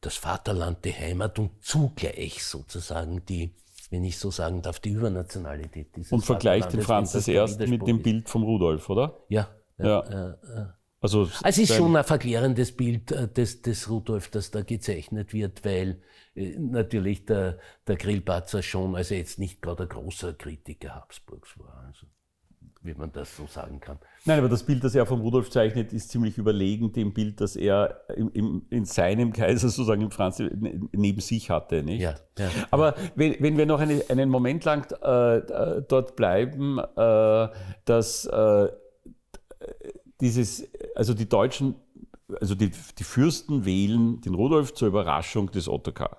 das 0.00 0.16
Vaterland, 0.16 0.84
die 0.84 0.94
Heimat 0.94 1.38
und 1.38 1.62
zugleich 1.62 2.44
sozusagen 2.44 3.24
die 3.26 3.54
wenn 3.90 4.04
ich 4.04 4.18
so 4.18 4.30
sagen 4.30 4.62
darf, 4.62 4.80
die 4.80 4.90
Übernationalität 4.90 5.94
dieses 5.96 6.12
Und 6.12 6.24
vergleicht 6.24 6.72
den 6.72 6.82
Franz 6.82 7.14
I. 7.26 7.40
mit 7.66 7.86
dem 7.86 8.02
Bild 8.02 8.28
vom 8.28 8.42
Rudolf, 8.42 8.88
oder? 8.90 9.18
Ja. 9.28 9.48
ja. 9.78 10.00
Äh, 10.00 10.30
äh. 10.30 10.66
Also, 11.00 11.20
also 11.20 11.42
es 11.44 11.58
ist 11.58 11.74
schon 11.74 11.94
ein 11.94 12.02
verklärendes 12.02 12.76
Bild 12.76 13.12
äh, 13.12 13.28
des, 13.28 13.62
des 13.62 13.88
Rudolf, 13.88 14.30
das 14.30 14.50
da 14.50 14.62
gezeichnet 14.62 15.32
wird, 15.32 15.64
weil 15.64 16.02
äh, 16.34 16.58
natürlich 16.58 17.24
der, 17.24 17.58
der 17.86 17.96
Grillparzer 17.96 18.62
schon, 18.62 18.96
also 18.96 19.14
jetzt 19.14 19.38
nicht 19.38 19.62
gerade 19.62 19.84
ein 19.84 19.88
großer 19.88 20.32
Kritiker 20.34 20.96
Habsburgs 20.96 21.56
war. 21.58 21.84
Also 21.86 22.08
wie 22.88 22.94
man 22.94 23.12
das 23.12 23.36
so 23.36 23.46
sagen 23.46 23.78
kann. 23.80 23.98
Nein, 24.24 24.38
aber 24.38 24.48
das 24.48 24.64
Bild, 24.64 24.82
das 24.82 24.94
er 24.94 25.06
von 25.06 25.20
Rudolf 25.20 25.50
zeichnet, 25.50 25.92
ist 25.92 26.10
ziemlich 26.10 26.38
überlegen 26.38 26.92
dem 26.92 27.12
Bild, 27.12 27.40
das 27.40 27.54
er 27.54 28.00
im, 28.16 28.30
im, 28.32 28.66
in 28.70 28.84
seinem 28.84 29.32
Kaiser 29.32 29.68
sozusagen 29.68 30.02
im 30.02 30.10
Franz 30.10 30.42
neben 30.92 31.20
sich 31.20 31.50
hatte. 31.50 31.82
Nicht? 31.82 32.00
Ja, 32.00 32.16
ja. 32.38 32.50
Aber 32.70 32.94
wenn, 33.14 33.36
wenn 33.40 33.56
wir 33.56 33.66
noch 33.66 33.78
eine, 33.78 34.02
einen 34.08 34.30
Moment 34.30 34.64
lang 34.64 34.90
äh, 35.02 35.82
dort 35.86 36.16
bleiben, 36.16 36.78
äh, 36.78 37.48
dass 37.84 38.24
äh, 38.24 38.68
dieses, 40.20 40.68
also 40.94 41.14
die 41.14 41.28
Deutschen, 41.28 41.76
also 42.40 42.54
die, 42.54 42.70
die 42.98 43.04
Fürsten 43.04 43.64
wählen 43.64 44.20
den 44.20 44.34
Rudolf 44.34 44.74
zur 44.74 44.88
Überraschung 44.88 45.50
des 45.50 45.68
Ottokar. 45.68 46.18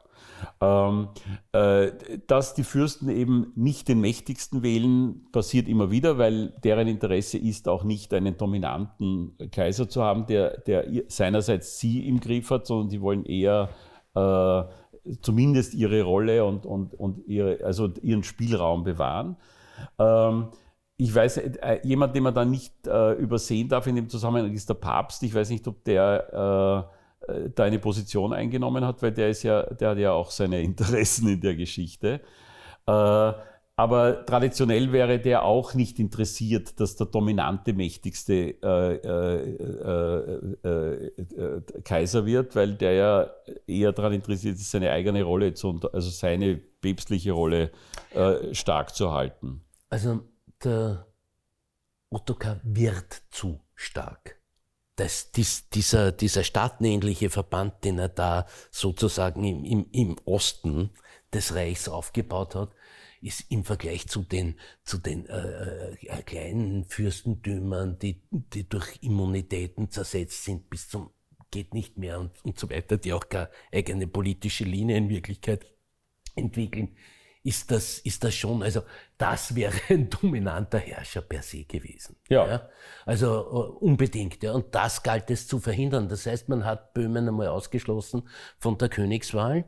Ähm, 0.61 1.09
äh, 1.51 1.91
dass 2.27 2.53
die 2.53 2.63
Fürsten 2.63 3.09
eben 3.09 3.51
nicht 3.55 3.87
den 3.87 3.99
mächtigsten 4.01 4.63
wählen, 4.63 5.25
passiert 5.31 5.67
immer 5.67 5.91
wieder, 5.91 6.17
weil 6.17 6.53
deren 6.63 6.87
Interesse 6.87 7.37
ist 7.37 7.67
auch 7.67 7.83
nicht 7.83 8.13
einen 8.13 8.37
dominanten 8.37 9.37
Kaiser 9.51 9.89
zu 9.89 10.03
haben, 10.03 10.25
der, 10.25 10.59
der 10.61 10.85
seinerseits 11.07 11.79
sie 11.79 12.07
im 12.07 12.19
Griff 12.19 12.49
hat, 12.51 12.67
sondern 12.67 12.89
sie 12.89 13.01
wollen 13.01 13.25
eher 13.25 13.69
äh, 14.15 14.63
zumindest 15.21 15.73
ihre 15.73 16.03
Rolle 16.03 16.45
und, 16.45 16.65
und, 16.65 16.93
und 16.93 17.27
ihre, 17.27 17.63
also 17.63 17.89
ihren 18.01 18.23
Spielraum 18.23 18.83
bewahren. 18.83 19.37
Ähm, 19.97 20.49
ich 20.97 21.15
weiß, 21.15 21.37
äh, 21.37 21.79
jemand, 21.83 22.15
den 22.15 22.23
man 22.23 22.33
da 22.33 22.43
nicht 22.43 22.85
äh, 22.85 23.13
übersehen 23.13 23.69
darf 23.69 23.87
in 23.87 23.95
dem 23.95 24.09
Zusammenhang, 24.09 24.51
ist 24.53 24.67
der 24.67 24.73
Papst. 24.73 25.23
Ich 25.23 25.33
weiß 25.33 25.49
nicht, 25.49 25.65
ob 25.67 25.83
der 25.85 26.91
äh, 27.27 27.49
da 27.53 27.63
eine 27.65 27.79
Position 27.79 28.33
eingenommen 28.33 28.85
hat, 28.85 29.01
weil 29.01 29.11
der 29.11 29.29
ist 29.29 29.43
ja, 29.43 29.63
der 29.63 29.89
hat 29.89 29.97
ja 29.97 30.11
auch 30.11 30.31
seine 30.31 30.61
Interessen 30.63 31.27
in 31.27 31.41
der 31.41 31.55
Geschichte. 31.55 32.21
Äh, 32.85 33.33
aber 33.75 34.25
traditionell 34.25 34.91
wäre 34.91 35.19
der 35.19 35.43
auch 35.43 35.73
nicht 35.73 35.99
interessiert, 35.99 36.81
dass 36.81 36.97
der 36.97 37.07
dominante, 37.07 37.71
mächtigste 37.71 38.61
äh, 38.61 38.99
Kaiser 41.85 42.25
wird, 42.25 42.57
weil 42.57 42.73
der 42.73 42.91
ja 42.91 43.29
eher 43.67 43.93
daran 43.93 44.11
interessiert 44.11 44.57
ist, 44.57 44.69
seine 44.69 44.91
eigene 44.91 45.23
Rolle, 45.23 45.53
zu, 45.53 45.79
also 45.93 46.09
seine 46.09 46.57
päpstliche 46.57 47.31
Rolle 47.31 47.71
stark 48.51 48.93
zu 48.93 49.13
halten. 49.13 49.61
Also 49.89 50.19
der 50.61 51.05
Ottokar 52.09 52.59
wird 52.63 53.21
zu 53.31 53.61
stark 53.75 54.38
das, 54.99 55.31
dies, 55.31 55.69
dieser, 55.69 56.11
dieser 56.11 56.43
staatenähnliche 56.43 57.29
Verband, 57.29 57.83
den 57.83 57.99
er 57.99 58.09
da 58.09 58.45
sozusagen 58.69 59.43
im, 59.43 59.63
im, 59.63 59.85
im 59.91 60.17
Osten 60.25 60.89
des 61.33 61.55
Reichs 61.55 61.87
aufgebaut 61.87 62.55
hat, 62.55 62.71
ist 63.21 63.45
im 63.49 63.63
Vergleich 63.63 64.07
zu 64.07 64.23
den, 64.23 64.59
zu 64.83 64.97
den 64.97 65.25
äh, 65.27 65.93
äh, 65.93 66.21
kleinen 66.23 66.85
Fürstentümern, 66.85 67.97
die, 67.99 68.21
die 68.31 68.67
durch 68.67 68.99
Immunitäten 69.01 69.89
zersetzt 69.89 70.43
sind 70.43 70.69
bis 70.69 70.89
zum 70.89 71.11
geht 71.51 71.73
nicht 71.73 71.97
mehr 71.97 72.19
und, 72.19 72.31
und 72.45 72.59
so 72.59 72.69
weiter, 72.69 72.97
die 72.97 73.11
auch 73.11 73.27
gar 73.27 73.49
eigene 73.71 74.05
politische 74.05 74.65
Linie 74.65 74.97
in 74.97 75.09
Wirklichkeit 75.09 75.65
entwickeln, 76.35 76.95
ist 77.43 77.71
das, 77.71 77.99
ist 77.99 78.23
das 78.23 78.35
schon, 78.35 78.63
also 78.63 78.81
das 79.17 79.55
wäre 79.55 79.73
ein 79.89 80.09
dominanter 80.09 80.79
Herrscher 80.79 81.21
per 81.21 81.41
se 81.41 81.63
gewesen. 81.63 82.17
Ja. 82.27 82.47
ja. 82.47 82.69
Also 83.05 83.49
uh, 83.49 83.85
unbedingt. 83.85 84.43
Ja. 84.43 84.53
Und 84.53 84.75
das 84.75 85.03
galt 85.03 85.31
es 85.31 85.47
zu 85.47 85.59
verhindern. 85.59 86.09
Das 86.09 86.25
heißt, 86.25 86.49
man 86.49 86.65
hat 86.65 86.93
Böhmen 86.93 87.27
einmal 87.27 87.47
ausgeschlossen 87.47 88.27
von 88.57 88.77
der 88.77 88.89
Königswahl 88.89 89.65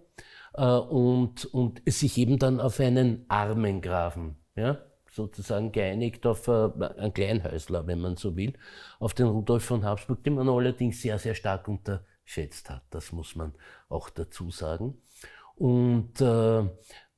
uh, 0.58 0.64
und, 0.64 1.46
und 1.46 1.82
sich 1.86 2.18
eben 2.18 2.40
dann 2.40 2.60
auf 2.60 2.80
einen 2.80 3.26
armen 3.30 3.82
Grafen, 3.82 4.36
ja, 4.56 4.80
sozusagen 5.10 5.72
geeinigt 5.72 6.26
auf 6.26 6.48
uh, 6.50 6.72
einen 6.98 7.14
Kleinhäusler, 7.14 7.88
wenn 7.88 8.02
man 8.02 8.18
so 8.18 8.36
will, 8.36 8.54
auf 9.00 9.14
den 9.14 9.28
Rudolf 9.28 9.64
von 9.64 9.86
Habsburg, 9.86 10.24
den 10.24 10.36
man 10.36 10.50
allerdings 10.50 11.02
sehr, 11.02 11.18
sehr 11.20 11.36
stark 11.36 11.70
unterschätzt 11.70 12.70
hat. 12.70 12.84
Das 12.90 13.14
muss 13.14 13.36
man 13.36 13.54
auch 13.88 14.10
dazu 14.10 14.52
sagen. 14.52 15.02
Und 15.56 16.20
äh, 16.22 16.64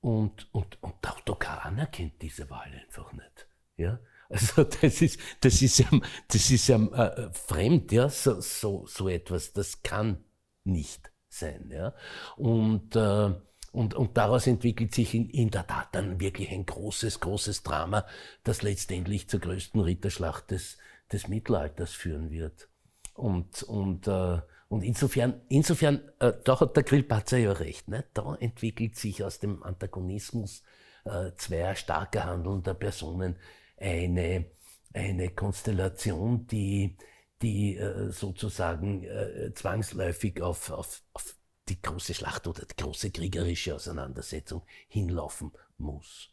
und, 0.03 0.53
und, 0.53 0.83
und 0.83 0.95
der 1.01 1.15
Autokar 1.15 1.63
anerkennt 1.65 2.21
diese 2.21 2.49
Wahl 2.49 2.69
einfach 2.73 3.13
nicht. 3.13 3.47
Ja? 3.77 3.99
Also 4.29 4.63
das 4.81 5.01
ist, 5.01 5.17
das 5.39 5.61
ist 5.61 5.79
ja, 5.79 5.87
das 6.27 6.51
ist 6.51 6.67
ja 6.67 6.75
äh, 6.75 7.31
fremd, 7.31 7.93
ja, 7.93 8.09
so, 8.09 8.41
so, 8.41 8.85
so 8.85 9.07
etwas, 9.07 9.53
das 9.53 9.81
kann 9.81 10.21
nicht 10.65 11.09
sein. 11.29 11.69
Ja? 11.71 11.93
Und, 12.35 12.97
äh, 12.97 13.33
und, 13.71 13.93
und 13.93 14.17
daraus 14.17 14.45
entwickelt 14.45 14.93
sich 14.93 15.15
in, 15.15 15.29
in 15.29 15.51
der 15.51 15.65
Tat 15.65 15.95
dann 15.95 16.19
wirklich 16.19 16.51
ein 16.51 16.65
großes, 16.65 17.21
großes 17.21 17.63
Drama, 17.63 18.05
das 18.43 18.61
letztendlich 18.61 19.29
zur 19.29 19.39
größten 19.39 19.79
Ritterschlacht 19.79 20.51
des, 20.51 20.79
des 21.13 21.29
Mittelalters 21.29 21.93
führen 21.93 22.29
wird. 22.29 22.67
Und, 23.13 23.63
und 23.63 24.05
äh, 24.09 24.41
und 24.73 24.81
insofern, 24.81 25.39
insofern 25.49 26.01
äh, 26.17 26.33
da 26.43 26.59
hat 26.59 26.75
der 26.75 26.81
Grillparzer 26.81 27.37
ja 27.37 27.51
recht. 27.51 27.89
Ne? 27.89 28.05
Da 28.15 28.33
entwickelt 28.33 28.95
sich 28.95 29.23
aus 29.23 29.37
dem 29.37 29.61
Antagonismus 29.61 30.63
äh, 31.05 31.29
zweier 31.37 31.75
starker 31.75 32.25
handelnder 32.25 32.73
Personen 32.73 33.37
eine, 33.77 34.45
eine 34.91 35.29
Konstellation, 35.29 36.47
die, 36.47 36.97
die 37.43 37.77
äh, 37.77 38.09
sozusagen 38.09 39.03
äh, 39.03 39.53
zwangsläufig 39.53 40.41
auf, 40.41 40.71
auf, 40.71 41.03
auf 41.13 41.35
die 41.69 41.79
große 41.79 42.15
Schlacht 42.15 42.47
oder 42.47 42.65
die 42.65 42.75
große 42.75 43.11
kriegerische 43.11 43.75
Auseinandersetzung 43.75 44.63
hinlaufen 44.87 45.51
muss. 45.77 46.31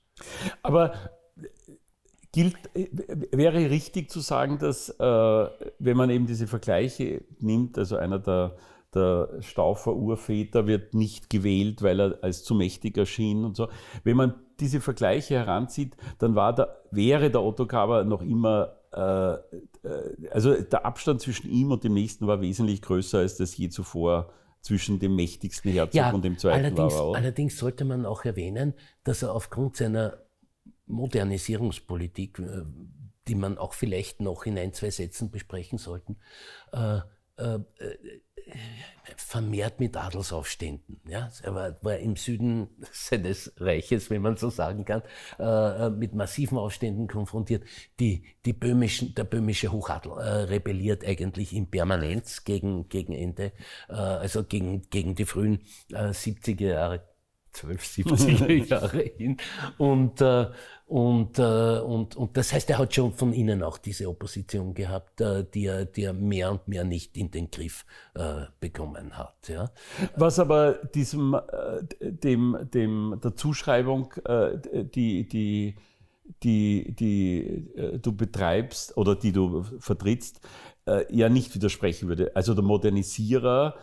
Aber 0.62 1.10
gilt, 2.32 2.56
äh, 2.74 2.88
wäre 3.32 3.70
richtig 3.70 4.10
zu 4.10 4.20
sagen, 4.20 4.58
dass 4.58 4.90
äh, 4.90 5.48
wenn 5.78 5.96
man 5.96 6.10
eben 6.10 6.26
diese 6.26 6.46
Vergleiche 6.46 7.22
nimmt, 7.38 7.78
also 7.78 7.96
einer 7.96 8.18
der, 8.18 8.56
der 8.94 9.28
Staufer 9.40 9.94
Urväter 9.94 10.66
wird 10.66 10.94
nicht 10.94 11.30
gewählt, 11.30 11.82
weil 11.82 12.00
er 12.00 12.18
als 12.22 12.44
zu 12.44 12.54
mächtig 12.54 12.96
erschien 12.96 13.44
und 13.44 13.56
so. 13.56 13.68
Wenn 14.04 14.16
man 14.16 14.34
diese 14.58 14.80
Vergleiche 14.80 15.34
heranzieht, 15.34 15.96
dann 16.18 16.34
war 16.34 16.54
der, 16.54 16.76
wäre 16.90 17.30
der 17.30 17.42
Otto 17.42 17.66
Kaber 17.66 18.04
noch 18.04 18.22
immer, 18.22 18.76
äh, 18.92 19.32
äh, 19.32 20.28
also 20.30 20.54
der 20.54 20.84
Abstand 20.84 21.20
zwischen 21.20 21.50
ihm 21.50 21.70
und 21.72 21.84
dem 21.84 21.94
nächsten 21.94 22.26
war 22.26 22.40
wesentlich 22.40 22.82
größer, 22.82 23.18
als 23.18 23.36
das 23.36 23.56
je 23.56 23.68
zuvor 23.68 24.32
zwischen 24.60 24.98
dem 24.98 25.16
mächtigsten 25.16 25.72
Herzog 25.72 25.94
ja, 25.94 26.10
und 26.10 26.22
dem 26.22 26.36
zweiten 26.36 26.66
allerdings, 26.66 26.94
war. 26.94 27.14
Allerdings 27.16 27.56
sollte 27.56 27.84
man 27.84 28.04
auch 28.04 28.24
erwähnen, 28.24 28.74
dass 29.04 29.22
er 29.22 29.34
aufgrund 29.34 29.76
seiner 29.76 30.18
Modernisierungspolitik, 30.90 32.38
äh, 32.38 32.62
die 33.28 33.34
man 33.34 33.58
auch 33.58 33.74
vielleicht 33.74 34.20
noch 34.20 34.44
in 34.44 34.58
ein, 34.58 34.72
zwei 34.72 34.90
Sätzen 34.90 35.30
besprechen 35.30 35.78
sollten, 35.78 36.18
äh, 36.72 37.00
äh, 37.36 37.60
vermehrt 39.16 39.80
mit 39.80 39.96
Adelsaufständen. 39.96 41.00
Ja? 41.08 41.30
Er 41.42 41.54
war, 41.54 41.76
war, 41.82 41.98
im 41.98 42.16
Süden 42.16 42.68
seines 42.92 43.52
Reiches, 43.58 44.10
wenn 44.10 44.22
man 44.22 44.36
so 44.36 44.50
sagen 44.50 44.84
kann, 44.84 45.02
äh, 45.38 45.90
mit 45.90 46.14
massiven 46.14 46.58
Aufständen 46.58 47.06
konfrontiert. 47.06 47.64
Die, 47.98 48.24
die 48.44 48.52
böhmischen, 48.52 49.14
der 49.14 49.24
böhmische 49.24 49.72
Hochadel 49.72 50.12
äh, 50.12 50.42
rebelliert 50.44 51.04
eigentlich 51.04 51.54
in 51.54 51.70
Permanenz 51.70 52.44
gegen, 52.44 52.88
gegen 52.88 53.12
Ende, 53.12 53.52
äh, 53.88 53.94
also 53.94 54.44
gegen, 54.44 54.82
gegen 54.90 55.14
die 55.14 55.24
frühen 55.24 55.62
70er 55.90 56.66
Jahre 56.66 57.09
12, 57.52 57.82
70er 57.82 58.64
Jahre 58.70 59.02
hin. 59.02 59.36
Und, 59.78 60.20
äh, 60.20 60.46
und, 60.86 61.38
äh, 61.38 61.78
und, 61.78 62.16
und 62.16 62.36
das 62.36 62.52
heißt, 62.52 62.68
er 62.70 62.78
hat 62.78 62.94
schon 62.94 63.12
von 63.12 63.32
innen 63.32 63.62
auch 63.62 63.78
diese 63.78 64.08
Opposition 64.08 64.74
gehabt, 64.74 65.20
äh, 65.20 65.44
die, 65.44 65.66
er, 65.66 65.84
die 65.84 66.02
er 66.02 66.12
mehr 66.12 66.50
und 66.50 66.66
mehr 66.66 66.84
nicht 66.84 67.16
in 67.16 67.30
den 67.30 67.50
Griff 67.50 67.84
äh, 68.14 68.46
bekommen 68.58 69.16
hat. 69.16 69.48
Ja. 69.48 69.70
Was 70.16 70.38
aber 70.38 70.74
diesem, 70.94 71.34
äh, 71.34 71.84
dem, 72.00 72.56
dem, 72.74 73.20
der 73.22 73.36
Zuschreibung, 73.36 74.12
äh, 74.24 74.58
die, 74.84 75.28
die, 75.28 75.76
die, 76.42 76.94
die 76.94 78.00
du 78.00 78.12
betreibst 78.12 78.96
oder 78.96 79.16
die 79.16 79.32
du 79.32 79.62
vertrittst, 79.80 80.40
ja 81.08 81.28
nicht 81.28 81.54
widersprechen 81.54 82.08
würde. 82.08 82.34
Also 82.34 82.54
der 82.54 82.64
Modernisierer 82.64 83.74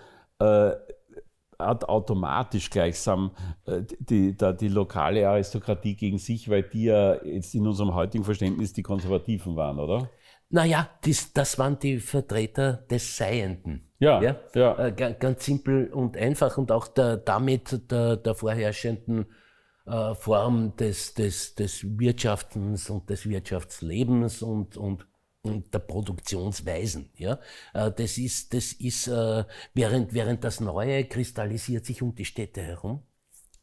hat 1.60 1.89
automatisch 1.89 2.70
gleichsam 2.70 3.32
äh, 3.66 3.82
die, 3.99 4.36
die, 4.36 4.58
die, 4.58 4.68
lokale 4.68 5.28
Aristokratie 5.28 5.95
gegen 5.95 6.20
sich, 6.20 6.49
weil 6.49 6.64
die 6.64 6.86
ja 6.86 7.24
jetzt 7.24 7.55
in 7.55 7.66
unserem 7.66 7.93
heutigen 7.95 8.24
Verständnis 8.24 8.74
die 8.74 8.84
Konservativen 8.84 9.55
waren, 9.55 9.80
oder? 9.80 10.10
Naja, 10.49 10.89
das, 11.01 11.34
das 11.34 11.60
waren 11.60 11.78
die 11.80 11.99
Vertreter 11.99 12.74
des 12.89 13.18
Seienden. 13.18 13.89
Ja, 13.99 14.22
ja. 14.22 14.36
ja. 14.53 14.88
Äh, 14.88 14.91
ganz, 14.93 15.20
ganz, 15.20 15.45
simpel 15.45 15.91
und 15.91 16.16
einfach 16.16 16.58
und 16.58 16.72
auch 16.72 16.88
der, 16.88 17.18
damit 17.18 17.91
der, 17.91 18.18
der 18.18 18.36
vorherrschenden 18.36 19.26
äh, 19.88 20.14
Form 20.14 20.76
des, 20.78 21.16
des, 21.16 21.55
des 21.55 21.84
Wirtschaftens 21.99 22.89
und 22.89 23.10
des 23.10 23.28
Wirtschaftslebens 23.28 24.41
und, 24.41 24.78
und 24.78 25.08
der 25.44 25.80
Produktionsweisen. 25.80 27.10
Ja? 27.18 27.40
Äh, 27.74 27.92
das 27.92 28.18
ist, 28.18 28.54
das 28.54 28.74
ist 28.74 29.08
äh, 29.08 29.46
während, 29.74 30.14
während 30.14 30.44
das 30.44 30.60
Neue 30.60 31.06
kristallisiert 31.06 31.86
sich 31.86 32.02
um 32.02 32.16
die 32.16 32.26
Städte 32.26 32.62
herum, 32.62 33.04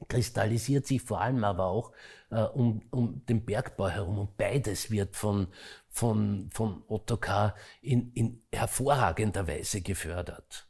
kristallisiert 0.09 0.87
sich 0.87 1.03
vor 1.03 1.21
allem 1.21 1.45
aber 1.45 1.67
auch 1.67 1.93
äh, 2.31 2.43
um, 2.43 2.83
um 2.91 3.25
den 3.27 3.45
Bergbau 3.45 3.89
herum. 3.89 4.19
Und 4.19 4.37
beides 4.37 4.91
wird 4.91 5.17
von, 5.17 5.49
von, 5.89 6.49
von 6.53 6.83
Ottokar 6.89 7.55
in, 7.81 8.13
in 8.13 8.43
hervorragender 8.53 9.47
Weise 9.47 9.81
gefördert. 9.81 10.69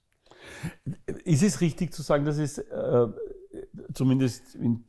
Ist 1.24 1.42
es 1.42 1.60
richtig 1.60 1.94
zu 1.94 2.02
sagen, 2.02 2.24
dass 2.24 2.36
es 2.36 2.58
äh, 2.58 3.06
zumindest 3.94 4.54
in 4.56 4.84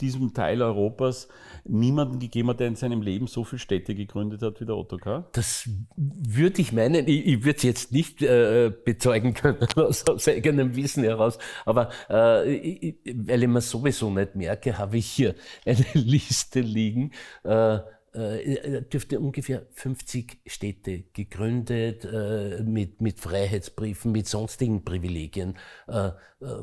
diesem 0.00 0.32
Teil 0.32 0.62
Europas 0.62 1.28
niemanden 1.64 2.18
gegeben 2.20 2.50
hat, 2.50 2.60
der 2.60 2.68
in 2.68 2.76
seinem 2.76 3.02
Leben 3.02 3.26
so 3.26 3.44
viele 3.44 3.58
Städte 3.58 3.94
gegründet 3.94 4.42
hat 4.42 4.60
wie 4.60 4.66
der 4.66 4.76
Ottokar? 4.76 5.28
Das 5.32 5.68
würde 5.96 6.62
ich 6.62 6.72
meinen. 6.72 7.08
Ich, 7.08 7.26
ich 7.26 7.44
würde 7.44 7.56
es 7.56 7.62
jetzt 7.62 7.92
nicht 7.92 8.22
äh, 8.22 8.72
bezeugen 8.84 9.34
können 9.34 9.58
aus, 9.76 10.06
aus, 10.06 10.28
eigenem 10.28 10.76
Wissen 10.76 11.02
heraus, 11.02 11.38
aber 11.64 11.90
äh, 12.08 12.54
ich, 12.54 12.96
weil 13.04 13.42
ich 13.42 13.48
mir 13.48 13.60
sowieso 13.60 14.10
nicht 14.10 14.36
merke, 14.36 14.78
habe 14.78 14.98
ich 14.98 15.06
hier 15.06 15.34
eine 15.64 15.84
Liste 15.94 16.60
liegen. 16.60 17.10
Äh, 17.42 17.80
äh, 18.16 18.82
dürfte 18.82 19.20
ungefähr 19.20 19.66
50 19.72 20.40
Städte 20.46 21.04
gegründet, 21.12 22.04
äh, 22.04 22.62
mit, 22.62 23.00
mit 23.00 23.20
Freiheitsbriefen, 23.20 24.12
mit 24.12 24.26
sonstigen 24.26 24.84
Privilegien 24.84 25.56
äh, 25.88 26.08
äh 26.08 26.12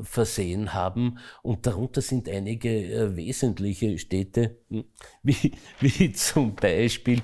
versehen 0.02 0.74
haben. 0.74 1.18
Und 1.42 1.66
darunter 1.66 2.00
sind 2.00 2.28
einige 2.28 2.70
äh, 2.70 3.16
wesentliche 3.16 3.98
Städte, 3.98 4.58
hm, 4.68 4.84
wie, 5.22 5.52
wie 5.80 6.12
zum 6.12 6.54
Beispiel 6.54 7.22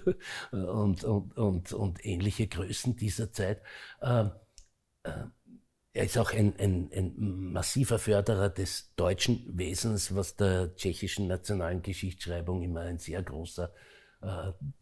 und, 0.53 1.05
und, 1.05 1.37
und, 1.37 1.73
und 1.73 2.07
ähnliche 2.07 2.47
Größen 2.47 2.97
dieser 2.97 3.33
Zeit. 3.33 3.61
Äh, 4.01 4.27
äh, 5.03 5.25
er 5.95 6.05
ist 6.05 6.16
auch 6.16 6.33
ein, 6.33 6.55
ein, 6.59 6.91
ein 6.95 7.14
massiver 7.53 7.99
Förderer 7.99 8.51
des 8.51 8.95
deutschen 8.95 9.59
Wesens, 9.59 10.14
was 10.14 10.37
der 10.37 10.77
tschechischen 10.77 11.27
nationalen 11.27 11.83
Geschichtsschreibung 11.83 12.62
immer 12.62 12.83
ein 12.83 12.99
sehr 12.99 13.23
großer 13.23 13.64
äh, 13.64 13.97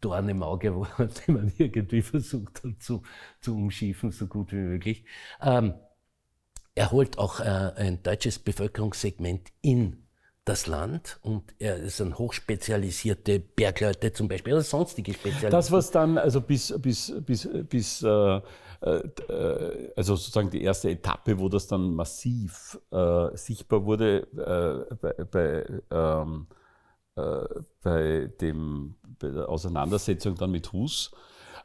Dorn 0.01 0.29
im 0.29 0.43
Auge 0.43 0.75
war, 0.79 1.07
den 1.07 1.35
man 1.35 1.53
irgendwie 1.57 2.01
versucht 2.01 2.63
hat 2.63 2.81
zu, 2.81 3.03
zu 3.41 3.55
umschiefen, 3.55 4.11
so 4.11 4.27
gut 4.27 4.51
wie 4.51 4.57
möglich. 4.57 5.05
Ähm, 5.41 5.73
er 6.75 6.91
holt 6.91 7.17
auch 7.17 7.39
äh, 7.39 7.43
ein 7.43 8.03
deutsches 8.03 8.39
Bevölkerungssegment 8.39 9.49
in 9.61 10.03
das 10.45 10.67
Land 10.67 11.19
und 11.23 11.43
er 11.59 11.89
sind 11.89 12.17
hochspezialisierte 12.17 13.39
Bergleute 13.39 14.13
zum 14.13 14.27
Beispiel 14.29 14.53
oder 14.53 14.61
sonstige 14.61 15.13
Spezialisten. 15.13 15.51
Das, 15.51 15.71
was 15.71 15.91
dann 15.91 16.17
also 16.17 16.39
bis, 16.39 16.73
bis, 16.79 17.13
bis, 17.25 17.49
bis 17.67 18.01
äh, 18.01 18.41
äh, 18.81 19.91
also 19.95 20.15
sozusagen 20.15 20.49
die 20.49 20.61
erste 20.61 20.89
Etappe, 20.89 21.37
wo 21.39 21.49
das 21.49 21.67
dann 21.67 21.93
massiv 21.95 22.79
äh, 22.91 23.35
sichtbar 23.35 23.85
wurde 23.85 24.85
äh, 24.91 24.95
bei, 24.95 25.13
bei 25.25 25.65
ähm, 25.91 26.47
äh, 26.49 26.56
bei, 27.83 28.31
dem, 28.39 28.95
bei 29.19 29.29
der 29.29 29.49
Auseinandersetzung 29.49 30.35
dann 30.35 30.51
mit 30.51 30.71
Hus. 30.71 31.11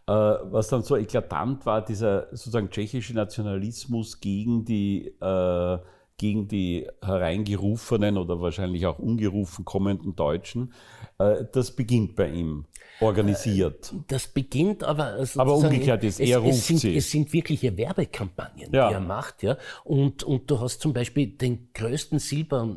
Äh, 0.07 0.12
was 0.12 0.68
dann 0.68 0.82
so 0.82 0.96
eklatant 0.96 1.64
war, 1.64 1.84
dieser 1.84 2.28
sozusagen 2.30 2.70
tschechische 2.70 3.14
Nationalismus 3.14 4.20
gegen 4.20 4.64
die, 4.64 5.07
äh, 5.20 5.78
gegen 6.16 6.48
die 6.48 6.88
hereingerufenen 7.03 8.18
oder 8.18 8.40
wahrscheinlich 8.40 8.86
auch 8.86 8.98
ungerufen 8.98 9.64
kommenden 9.64 10.14
Deutschen, 10.14 10.72
das 11.53 11.74
beginnt 11.74 12.16
bei 12.16 12.30
ihm 12.30 12.66
organisiert. 13.00 13.94
Das 14.09 14.28
beginnt 14.28 14.84
aber. 14.84 15.24
Aber 15.36 15.55
umgekehrt 15.57 16.05
ist, 16.05 16.20
er 16.20 16.38
ruft 16.38 16.59
es 16.59 16.66
sind, 16.66 16.78
sie. 16.78 16.96
Es 16.96 17.11
sind 17.11 17.32
wirkliche 17.32 17.76
Werbekampagnen, 17.76 18.72
ja. 18.72 18.88
die 18.88 18.94
er 18.94 19.00
macht, 19.00 19.42
ja. 19.42 19.57
Und, 19.84 20.22
und 20.22 20.50
du 20.50 20.61
hast 20.61 20.80
zum 20.80 20.92
Beispiel 20.92 21.28
den 21.28 21.72
größten 21.72 22.18
Silber- 22.18 22.76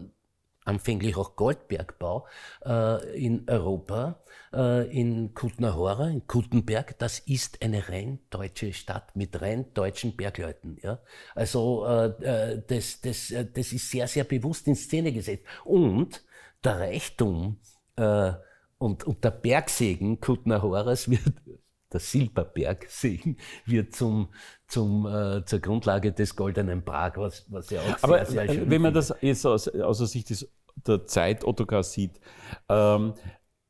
anfänglich 0.65 1.15
auch 1.15 1.35
Goldbergbau 1.35 2.27
äh, 2.65 3.17
in 3.17 3.47
Europa, 3.47 4.19
äh, 4.53 4.89
in 4.91 5.33
Kutna 5.33 5.75
in 6.09 6.27
Kuttenberg. 6.27 6.97
Das 6.99 7.19
ist 7.19 7.63
eine 7.63 7.87
rein 7.87 8.19
deutsche 8.29 8.73
Stadt 8.73 9.15
mit 9.15 9.41
rein 9.41 9.73
deutschen 9.73 10.17
Bergleuten. 10.17 10.77
Ja? 10.81 10.99
Also 11.35 11.85
äh, 11.85 12.07
äh 12.23 12.63
das, 12.67 12.99
das, 13.01 13.31
äh, 13.31 13.45
das 13.45 13.71
ist 13.71 13.89
sehr, 13.89 14.07
sehr 14.07 14.23
bewusst 14.23 14.67
in 14.67 14.75
Szene 14.75 15.13
gesetzt. 15.13 15.45
Und 15.63 16.23
der 16.63 16.79
Reichtum 16.79 17.59
äh, 17.95 18.33
und, 18.77 19.03
und 19.03 19.23
der 19.23 19.31
Bergsegen 19.31 20.19
Kutna 20.19 20.61
wird 21.09 21.33
der 21.91 21.99
Silberbergsegen 21.99 23.37
wird 23.65 23.95
zum, 23.95 24.29
zum, 24.67 25.05
äh, 25.05 25.45
zur 25.45 25.59
Grundlage 25.59 26.11
des 26.11 26.35
Goldenen 26.35 26.83
Prag, 26.83 27.13
was, 27.17 27.45
was 27.49 27.69
ja 27.69 27.81
auch 27.81 28.03
Aber 28.03 28.25
sehr, 28.25 28.47
sehr 28.47 28.53
schön 28.53 28.69
wenn 28.69 28.81
man 28.81 28.93
das 28.93 29.13
jetzt 29.21 29.45
aus, 29.45 29.67
aus 29.67 29.99
der 29.99 30.07
Sicht 30.07 30.29
des, 30.29 30.51
der 30.87 31.05
Zeit 31.05 31.43
Ottokar 31.45 31.83
sieht, 31.83 32.19
ähm, 32.69 33.13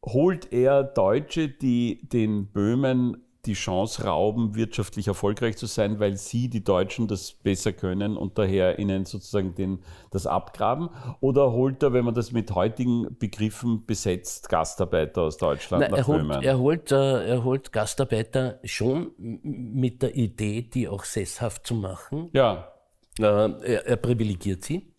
holt 0.06 0.52
er 0.52 0.84
Deutsche, 0.84 1.50
die 1.50 2.08
den 2.08 2.52
Böhmen 2.52 3.25
die 3.46 3.54
Chance 3.54 4.04
rauben, 4.04 4.56
wirtschaftlich 4.56 5.08
erfolgreich 5.08 5.58
zu 5.58 5.66
sein, 5.66 6.00
weil 6.00 6.18
sie, 6.18 6.50
die 6.50 6.64
Deutschen, 6.64 7.08
das 7.08 7.32
besser 7.32 7.74
können 7.74 8.18
und 8.18 8.38
daher 8.38 8.80
ihnen 8.80 9.06
sozusagen 9.06 9.56
den, 9.56 9.80
das 10.12 10.28
abgraben? 10.28 10.90
Oder 11.20 11.52
holt 11.52 11.84
er, 11.84 11.94
wenn 11.94 12.06
man 12.06 12.14
das 12.14 12.32
mit 12.32 12.52
heutigen 12.52 13.16
Begriffen 13.18 13.86
besetzt, 13.86 14.50
Gastarbeiter 14.50 15.22
aus 15.22 15.38
Deutschland 15.38 15.82
Nein, 15.82 15.92
nach 15.92 15.98
er 16.00 16.08
holt, 16.08 16.22
Böhmen? 16.22 16.44
Er 16.44 16.60
holt, 16.60 16.92
äh, 16.92 17.28
er 17.28 17.44
holt 17.44 17.72
Gastarbeiter 17.72 18.60
schon 18.64 19.12
mit 19.18 20.02
der 20.02 20.16
Idee, 20.16 20.62
die 20.62 20.88
auch 20.88 21.04
sesshaft 21.04 21.68
zu 21.68 21.76
machen. 21.76 22.30
Ja. 22.34 22.72
Äh, 23.20 23.24
er, 23.24 23.86
er 23.86 23.96
privilegiert 23.98 24.64
sie. 24.64 24.96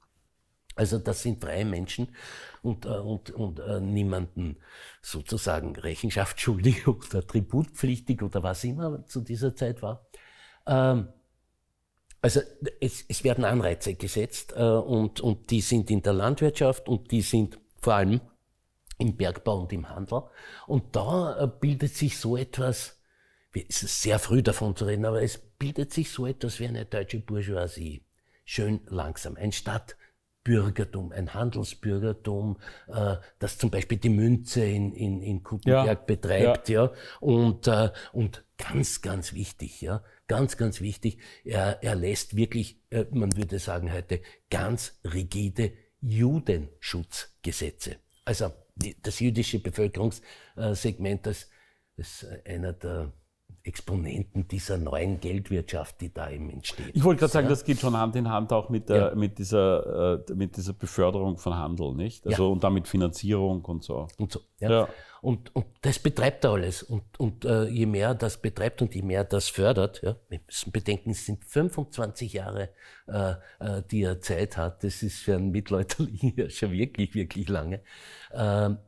Also 0.76 0.99
das 0.99 1.22
sind 1.22 1.40
freie 1.40 1.64
Menschen 1.64 2.09
und, 2.62 2.84
äh, 2.84 2.90
und, 2.90 3.30
und 3.30 3.61
äh, 3.61 3.80
niemanden 3.80 4.59
sozusagen 5.07 5.76
Rechenschaft 5.76 6.40
schuldig 6.40 6.88
oder 6.88 7.24
tributpflichtig 7.24 8.22
oder 8.22 8.42
was 8.42 8.64
immer 8.64 9.07
zu 9.07 9.20
dieser 9.20 9.54
Zeit 9.54 9.80
war. 9.80 10.04
Ähm, 10.66 11.09
also 12.20 12.40
es, 12.80 13.04
es 13.07 13.22
werden 13.22 13.44
Anreize 13.44 13.94
gesetzt 13.94 14.54
äh, 14.57 14.62
und, 14.62 15.20
und 15.20 15.50
die 15.50 15.61
sind 15.61 15.92
in 15.92 16.02
der 16.02 16.12
Landwirtschaft 16.12 16.88
und 16.88 17.12
die 17.12 17.22
sind 17.22 17.61
vor 17.80 17.94
allem 17.94 18.20
im 18.98 19.16
Bergbau 19.16 19.61
und 19.61 19.72
im 19.72 19.88
Handel. 19.88 20.24
Und 20.66 20.96
da 20.96 21.38
äh, 21.38 21.46
bildet 21.46 21.94
sich 21.94 22.18
so 22.18 22.36
etwas, 22.36 23.00
es 23.54 23.84
ist 23.84 24.02
sehr 24.02 24.18
früh 24.18 24.42
davon 24.42 24.74
zu 24.74 24.86
reden, 24.86 25.04
aber 25.04 25.22
es 25.22 25.38
bildet 25.38 25.92
sich 25.92 26.11
so 26.11 26.26
etwas 26.26 26.59
wie 26.59 26.66
eine 26.66 26.84
deutsche 26.84 27.20
Bourgeoisie. 27.20 28.04
Schön 28.44 28.80
langsam. 28.86 29.36
Ein 29.36 29.52
Stadt 29.52 29.96
Bürgertum, 30.47 31.11
ein 31.11 31.34
Handelsbürgertum, 31.34 32.57
äh, 32.86 33.16
das 33.40 33.59
zum 33.59 33.72
Beispiel 33.72 33.99
die 33.99 34.11
Münze 34.11 34.64
in, 34.64 34.92
in, 34.92 35.20
in 35.20 35.42
Gutenberg 35.42 35.86
ja. 35.86 35.94
betreibt, 35.94 36.68
ja. 36.68 36.84
ja. 36.84 36.92
Und, 37.18 37.66
äh, 37.66 37.90
und 38.12 38.44
ganz, 38.57 39.03
ganz 39.03 39.32
wichtig, 39.32 39.80
ja, 39.80 40.05
ganz, 40.28 40.57
ganz 40.57 40.80
wichtig, 40.80 41.18
er, 41.42 41.82
er 41.82 41.97
lässt 41.97 42.36
wirklich, 42.36 42.80
äh, 42.90 43.07
man 43.11 43.36
würde 43.36 43.59
sagen 43.59 43.92
heute, 43.92 44.20
ganz 44.49 45.01
rigide 45.03 45.72
Judenschutzgesetze. 46.01 47.97
Also 48.24 48.53
die, 48.76 48.97
das 49.03 49.18
jüdische 49.18 49.59
Bevölkerungssegment, 49.59 51.26
das, 51.26 51.51
das 51.97 52.22
ist 52.22 52.47
einer 52.47 52.72
der 52.72 53.12
Exponenten 53.66 54.46
dieser 54.46 54.78
neuen 54.78 55.20
Geldwirtschaft, 55.20 56.00
die 56.00 56.12
da 56.12 56.30
eben 56.30 56.50
entsteht. 56.50 56.92
Ich 56.94 57.02
wollte 57.02 57.20
gerade 57.20 57.32
sagen, 57.32 57.46
ja. 57.46 57.50
das 57.50 57.64
geht 57.64 57.80
schon 57.80 57.96
Hand 57.96 58.14
in 58.14 58.30
Hand 58.30 58.52
auch 58.52 58.68
mit, 58.68 58.88
der, 58.88 58.96
ja. 58.96 59.14
mit, 59.14 59.38
dieser, 59.38 60.24
äh, 60.28 60.34
mit 60.34 60.56
dieser 60.56 60.72
Beförderung 60.72 61.36
von 61.36 61.54
Handel, 61.56 61.94
nicht? 61.94 62.26
Also 62.26 62.44
ja. 62.44 62.52
und 62.52 62.62
damit 62.62 62.86
Finanzierung 62.86 63.64
und 63.64 63.82
so. 63.82 64.06
Und 64.18 64.32
so, 64.32 64.40
ja. 64.60 64.88
Und, 65.20 65.54
und 65.56 65.66
das 65.80 65.98
betreibt 65.98 66.44
er 66.44 66.52
alles. 66.52 66.84
Und, 66.84 67.02
und 67.18 67.44
äh, 67.44 67.64
je 67.64 67.86
mehr 67.86 68.14
das 68.14 68.40
betreibt 68.40 68.80
und 68.82 68.94
je 68.94 69.02
mehr 69.02 69.24
das 69.24 69.48
fördert, 69.48 70.00
ja, 70.02 70.14
wir 70.28 70.40
müssen 70.46 70.70
bedenken, 70.70 71.10
es 71.10 71.26
sind 71.26 71.44
25 71.44 72.32
Jahre, 72.34 72.68
äh, 73.08 73.32
äh, 73.58 73.82
die 73.90 74.02
er 74.02 74.20
Zeit 74.20 74.56
hat. 74.56 74.84
Das 74.84 75.02
ist 75.02 75.18
für 75.18 75.34
einen 75.34 75.50
Mitläuterlichen 75.50 76.34
ja 76.36 76.48
schon 76.48 76.70
wirklich, 76.70 77.14
wirklich 77.16 77.48
lange. 77.48 77.80
Ähm, 78.32 78.78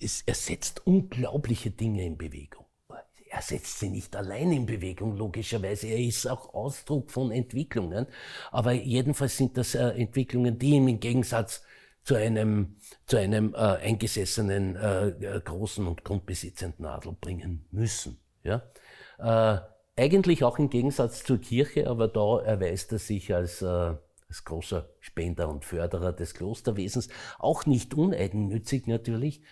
es, 0.00 0.22
er 0.26 0.34
setzt 0.34 0.86
unglaubliche 0.86 1.70
Dinge 1.70 2.04
in 2.04 2.16
Bewegung. 2.16 2.64
Er 3.30 3.42
setzt 3.42 3.78
sie 3.78 3.90
nicht 3.90 4.16
allein 4.16 4.52
in 4.52 4.66
Bewegung, 4.66 5.16
logischerweise. 5.16 5.88
Er 5.88 5.98
ist 5.98 6.26
auch 6.26 6.54
Ausdruck 6.54 7.10
von 7.10 7.30
Entwicklungen. 7.30 8.06
Aber 8.50 8.72
jedenfalls 8.72 9.36
sind 9.36 9.56
das 9.58 9.74
äh, 9.74 9.88
Entwicklungen, 9.88 10.58
die 10.58 10.70
ihm 10.70 10.88
im 10.88 10.98
Gegensatz 10.98 11.62
zu 12.04 12.14
einem, 12.14 12.76
zu 13.04 13.18
einem 13.18 13.54
äh, 13.54 13.58
eingesessenen, 13.58 14.76
äh, 14.76 15.08
äh 15.08 15.40
großen 15.40 15.86
und 15.86 16.04
grundbesitzenden 16.04 16.86
Adel 16.86 17.16
bringen 17.20 17.66
müssen. 17.70 18.18
Ja? 18.44 18.62
Äh, 19.18 19.60
eigentlich 20.02 20.42
auch 20.44 20.58
im 20.58 20.70
Gegensatz 20.70 21.24
zur 21.24 21.38
Kirche, 21.38 21.88
aber 21.88 22.08
da 22.08 22.40
erweist 22.40 22.92
er 22.92 22.98
sich 22.98 23.34
als, 23.34 23.60
äh, 23.60 23.66
als 23.66 24.44
großer 24.44 24.88
Spender 25.00 25.50
und 25.50 25.66
Förderer 25.66 26.12
des 26.12 26.34
Klosterwesens, 26.34 27.08
auch 27.38 27.66
nicht 27.66 27.92
uneigennützig 27.92 28.86
natürlich, 28.86 29.42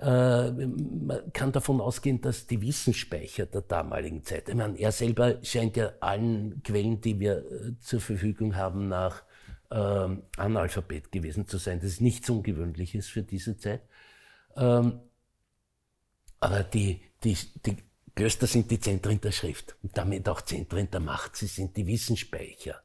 man 0.00 1.32
kann 1.32 1.50
davon 1.50 1.80
ausgehen, 1.80 2.20
dass 2.20 2.46
die 2.46 2.62
Wissensspeicher 2.62 3.46
der 3.46 3.62
damaligen 3.62 4.22
Zeit, 4.22 4.48
ich 4.48 4.54
meine, 4.54 4.78
er 4.78 4.92
selber 4.92 5.42
scheint 5.42 5.76
ja 5.76 5.92
allen 6.00 6.62
Quellen, 6.62 7.00
die 7.00 7.18
wir 7.18 7.38
äh, 7.38 7.78
zur 7.80 8.00
Verfügung 8.00 8.54
haben, 8.54 8.88
nach 8.88 9.24
ähm, 9.70 10.22
Analphabet 10.36 11.10
gewesen 11.10 11.46
zu 11.46 11.58
sein. 11.58 11.80
Das 11.80 11.90
ist 11.90 12.00
nichts 12.00 12.30
Ungewöhnliches 12.30 13.08
für 13.08 13.22
diese 13.22 13.56
Zeit. 13.56 13.82
Ähm, 14.56 15.00
aber 16.40 16.62
die, 16.62 17.02
die, 17.24 17.36
die 17.66 17.76
Klöster 18.14 18.46
sind 18.46 18.70
die 18.70 18.80
Zentren 18.80 19.20
der 19.20 19.32
Schrift 19.32 19.76
und 19.82 19.96
damit 19.96 20.28
auch 20.28 20.42
Zentren 20.42 20.90
der 20.90 21.00
Macht. 21.00 21.36
Sie 21.36 21.46
sind 21.46 21.76
die 21.76 21.86
Wissensspeicher. 21.86 22.80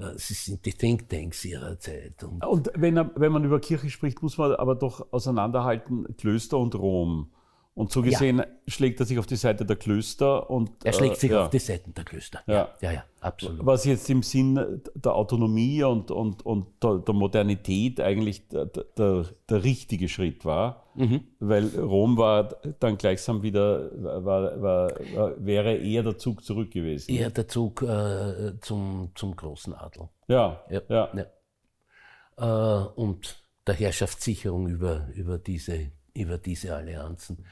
Äh, 0.00 0.16
sie 0.16 0.34
sind 0.34 0.64
die 0.64 0.72
Thinktanks 0.72 1.44
ihrer 1.44 1.78
Zeit. 1.78 2.22
Und, 2.24 2.44
und 2.44 2.70
wenn, 2.74 2.96
wenn, 3.14 3.32
man 3.32 3.44
über 3.44 3.60
Kirche 3.60 3.90
spricht, 3.90 4.22
muss 4.22 4.38
man 4.38 4.54
aber 4.54 4.74
doch 4.74 5.12
auseinanderhalten 5.12 6.16
Klöster 6.16 6.58
und 6.58 6.74
Rom. 6.74 7.30
Und 7.78 7.92
so 7.92 8.02
gesehen 8.02 8.38
ja. 8.38 8.46
schlägt 8.66 8.98
er 8.98 9.06
sich 9.06 9.20
auf 9.20 9.26
die 9.26 9.36
Seite 9.36 9.64
der 9.64 9.76
Klöster 9.76 10.50
und. 10.50 10.72
Er 10.82 10.92
schlägt 10.92 11.14
äh, 11.18 11.20
sich 11.20 11.30
ja. 11.30 11.44
auf 11.44 11.50
die 11.50 11.60
Seiten 11.60 11.94
der 11.94 12.04
Klöster. 12.04 12.40
Ja. 12.48 12.70
ja, 12.80 12.90
ja, 12.90 13.04
absolut. 13.20 13.64
Was 13.64 13.84
jetzt 13.84 14.10
im 14.10 14.24
Sinn 14.24 14.82
der 14.96 15.14
Autonomie 15.14 15.84
und, 15.84 16.10
und, 16.10 16.44
und 16.44 16.66
der, 16.82 16.98
der 16.98 17.14
Modernität 17.14 18.00
eigentlich 18.00 18.48
der, 18.48 18.66
der, 18.66 19.26
der, 19.48 19.62
richtige 19.62 20.08
Schritt 20.08 20.44
war. 20.44 20.87
Mhm. 20.98 21.20
Weil 21.38 21.68
Rom 21.78 22.16
war 22.16 22.56
dann 22.80 22.98
gleichsam 22.98 23.42
wieder, 23.42 23.90
war, 24.24 24.60
war, 24.60 24.90
war, 25.14 25.34
wäre 25.38 25.76
eher 25.76 26.02
der 26.02 26.18
Zug 26.18 26.44
zurück 26.44 26.70
gewesen. 26.70 27.10
Eher 27.10 27.30
der 27.30 27.48
Zug 27.48 27.82
äh, 27.82 28.58
zum, 28.60 29.12
zum 29.14 29.36
großen 29.36 29.74
Adel. 29.74 30.08
Ja, 30.28 30.62
ja. 30.68 31.10
Äh, 32.36 32.88
und 32.94 33.42
der 33.66 33.74
Herrschaftssicherung 33.74 34.68
über, 34.68 35.08
über 35.14 35.38
diese 35.38 35.92
über 36.18 36.38
diese 36.38 36.74
Allianzen. 36.74 37.44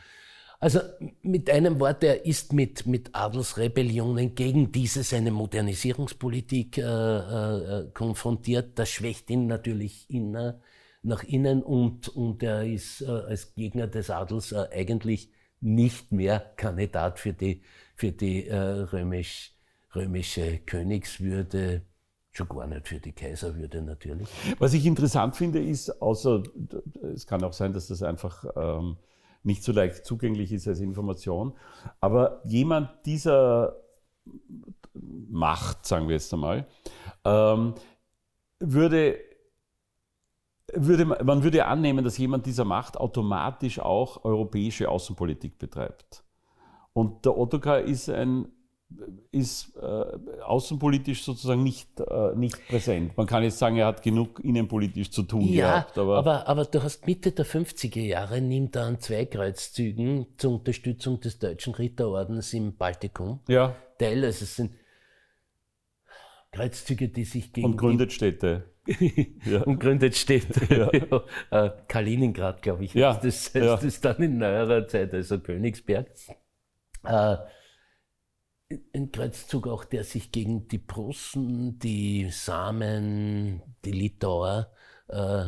Also 0.59 0.81
mit 1.23 1.51
einem 1.51 1.79
Wort, 1.81 2.03
er 2.03 2.25
ist 2.25 2.53
mit, 2.53 2.87
mit 2.87 3.15
Adelsrebellionen 3.15 4.35
gegen 4.35 4.73
diese 4.73 5.03
seine 5.03 5.31
Modernisierungspolitik 5.31 6.79
äh, 6.79 6.83
äh, 6.83 7.91
konfrontiert. 7.93 8.79
Das 8.79 8.89
schwächt 8.89 9.29
ihn 9.29 9.47
natürlich 9.47 10.09
inner, 10.09 10.61
nach 11.07 11.23
innen 11.23 11.63
und, 11.63 12.09
und 12.09 12.43
er 12.43 12.67
ist 12.67 13.01
äh, 13.01 13.07
als 13.07 13.55
Gegner 13.55 13.87
des 13.87 14.11
Adels 14.11 14.53
äh, 14.53 14.67
eigentlich 14.73 15.31
nicht 15.61 16.13
mehr 16.13 16.41
Kandidat 16.57 17.19
für 17.19 17.33
die, 17.33 17.63
für 17.95 18.13
die 18.13 18.47
äh, 18.47 18.57
römisch, 18.57 19.55
römische 19.95 20.59
Königswürde 20.59 21.83
schon 22.33 22.49
gar 22.49 22.67
nicht 22.67 22.87
für 22.87 23.01
die 23.01 23.13
Kaiserwürde 23.13 23.83
natürlich. 23.83 24.29
Was 24.59 24.75
ich 24.75 24.85
interessant 24.85 25.37
finde, 25.37 25.63
ist, 25.63 26.03
außer 26.03 26.43
es 27.15 27.27
kann 27.27 27.43
auch 27.45 27.55
sein, 27.55 27.73
dass 27.73 27.87
das 27.87 28.03
einfach 28.03 28.45
ähm, 28.57 28.97
nicht 29.43 29.63
so 29.63 29.73
leicht 29.73 30.05
zugänglich 30.05 30.53
ist 30.53 30.69
als 30.69 30.81
Information, 30.81 31.55
aber 32.01 32.43
jemand 32.45 32.91
dieser 33.07 33.77
Macht, 34.93 35.87
sagen 35.87 36.09
wir 36.09 36.15
jetzt 36.15 36.35
einmal, 36.35 36.67
ähm, 37.25 37.75
würde, 38.59 39.19
würde 40.77 41.05
man 41.05 41.43
würde 41.43 41.67
annehmen, 41.67 42.05
dass 42.05 42.19
jemand 42.19 42.47
dieser 42.47 42.65
Macht 42.65 42.97
automatisch 42.97 43.79
auch 43.79 44.25
europäische 44.25 44.89
Außenpolitik 44.89 45.59
betreibt. 45.59 46.25
Und 46.93 47.25
der 47.25 47.37
Ottokar 47.37 47.81
ist 47.81 48.09
ein 48.09 48.49
ist 49.33 49.75
äh, 49.77 50.43
außenpolitisch 50.43 51.25
sozusagen 51.25 51.63
nicht, 51.63 52.01
äh, 52.01 52.35
nicht 52.37 52.57
präsent. 52.69 53.17
Man 53.17 53.27
kann 53.27 53.43
jetzt 53.43 53.59
sagen, 53.59 53.77
er 53.77 53.87
hat 53.87 54.03
genug 54.03 54.41
innenpolitisch 54.45 55.11
zu 55.11 55.25
tun 55.25 55.43
ja, 55.43 55.81
gehabt. 55.81 55.99
Aber, 55.99 56.19
aber, 56.19 56.49
aber 56.49 56.65
du 56.65 56.83
hast 56.83 57.07
Mitte 57.07 57.33
der 57.33 57.45
50er 57.45 58.01
Jahre, 58.01 58.41
nimmt 58.41 58.77
er 58.77 58.85
an 58.85 59.01
zwei 59.01 59.27
Kreuzzügen 59.27 60.27
zur 60.39 60.55
Unterstützung 60.55 61.21
des 61.21 61.39
Deutschen 61.39 61.75
Ritterordens 61.75 62.53
im 62.55 62.77
Baltikum 62.77 63.41
ja. 63.49 63.75
teil. 63.99 64.25
Also 64.25 64.45
es 64.45 64.57
sind 64.57 64.73
Kreuzzüge, 66.53 67.09
die 67.09 67.25
sich 67.25 67.53
gegen... 67.53 67.67
Und 67.67 67.77
gründet 67.77 68.13
Städte. 68.13 68.71
Ja. 69.45 69.63
Und 69.65 69.79
gründet 69.79 70.17
Städte. 70.17 70.67
Ja. 71.51 71.67
Äh, 71.67 71.71
Kaliningrad, 71.89 72.63
glaube 72.63 72.85
ich, 72.85 72.95
ja. 72.95 73.15
das 73.15 73.55
heißt 73.55 73.85
das 73.85 74.01
dann 74.01 74.23
in 74.23 74.39
neuerer 74.39 74.87
Zeit, 74.87 75.13
also 75.15 75.39
Königsberg. 75.39 76.09
Äh, 77.05 77.37
ein 78.95 79.13
Kreuzzug 79.13 79.69
auch, 79.69 79.85
der 79.85 80.05
sich 80.05 80.33
gegen 80.33 80.69
die 80.69 80.79
Prussen, 80.79 81.79
die 81.79 82.31
Samen, 82.31 83.63
die 83.85 83.93
Litauer, 83.93 84.73
äh, 85.09 85.47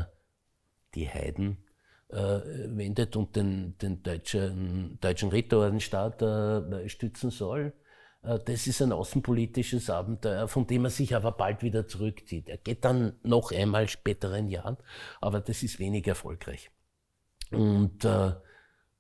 die 0.95 1.09
Heiden 1.09 1.59
äh, 2.09 2.16
wendet 2.16 3.16
und 3.16 3.34
den, 3.36 3.76
den 3.78 4.03
deutschen, 4.03 4.99
deutschen 5.01 5.30
Ritterordenstaat 5.30 6.91
stützen 6.91 7.30
soll. 7.30 7.72
Äh, 8.23 8.39
das 8.45 8.66
ist 8.66 8.83
ein 8.83 8.93
außenpolitisches 8.93 9.91
Abenteuer, 9.91 10.49
von 10.49 10.66
dem 10.66 10.85
er 10.85 10.91
sich 10.91 11.14
aber 11.14 11.33
bald 11.33 11.62
wieder 11.62 11.87
zurückzieht. 11.87 12.49
Er 12.49 12.59
geht 12.59 12.85
dann 12.85 13.19
noch 13.23 13.53
einmal 13.53 13.89
späteren 13.89 14.49
Jahren, 14.49 14.77
aber 15.21 15.41
das 15.41 15.62
ist 15.62 15.79
wenig 15.79 16.07
erfolgreich. 16.07 16.71
Und 17.51 18.05
äh, 18.05 18.33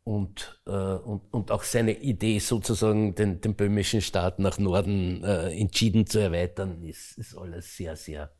und, 0.08 0.58
äh, 0.64 0.70
und, 0.70 1.34
und 1.34 1.50
auch 1.50 1.62
seine 1.64 1.92
Idee, 1.92 2.38
sozusagen 2.38 3.14
den, 3.14 3.42
den 3.42 3.54
böhmischen 3.54 4.00
Staat 4.00 4.38
nach 4.38 4.56
Norden 4.56 5.22
äh, 5.22 5.50
entschieden 5.54 6.06
zu 6.06 6.18
erweitern, 6.18 6.82
ist, 6.82 7.18
ist 7.18 7.36
alles 7.36 7.76
sehr, 7.76 7.94
sehr, 7.94 8.32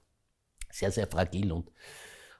sehr, 0.71 0.91
sehr 0.91 1.07
fragil 1.07 1.53
und, 1.53 1.71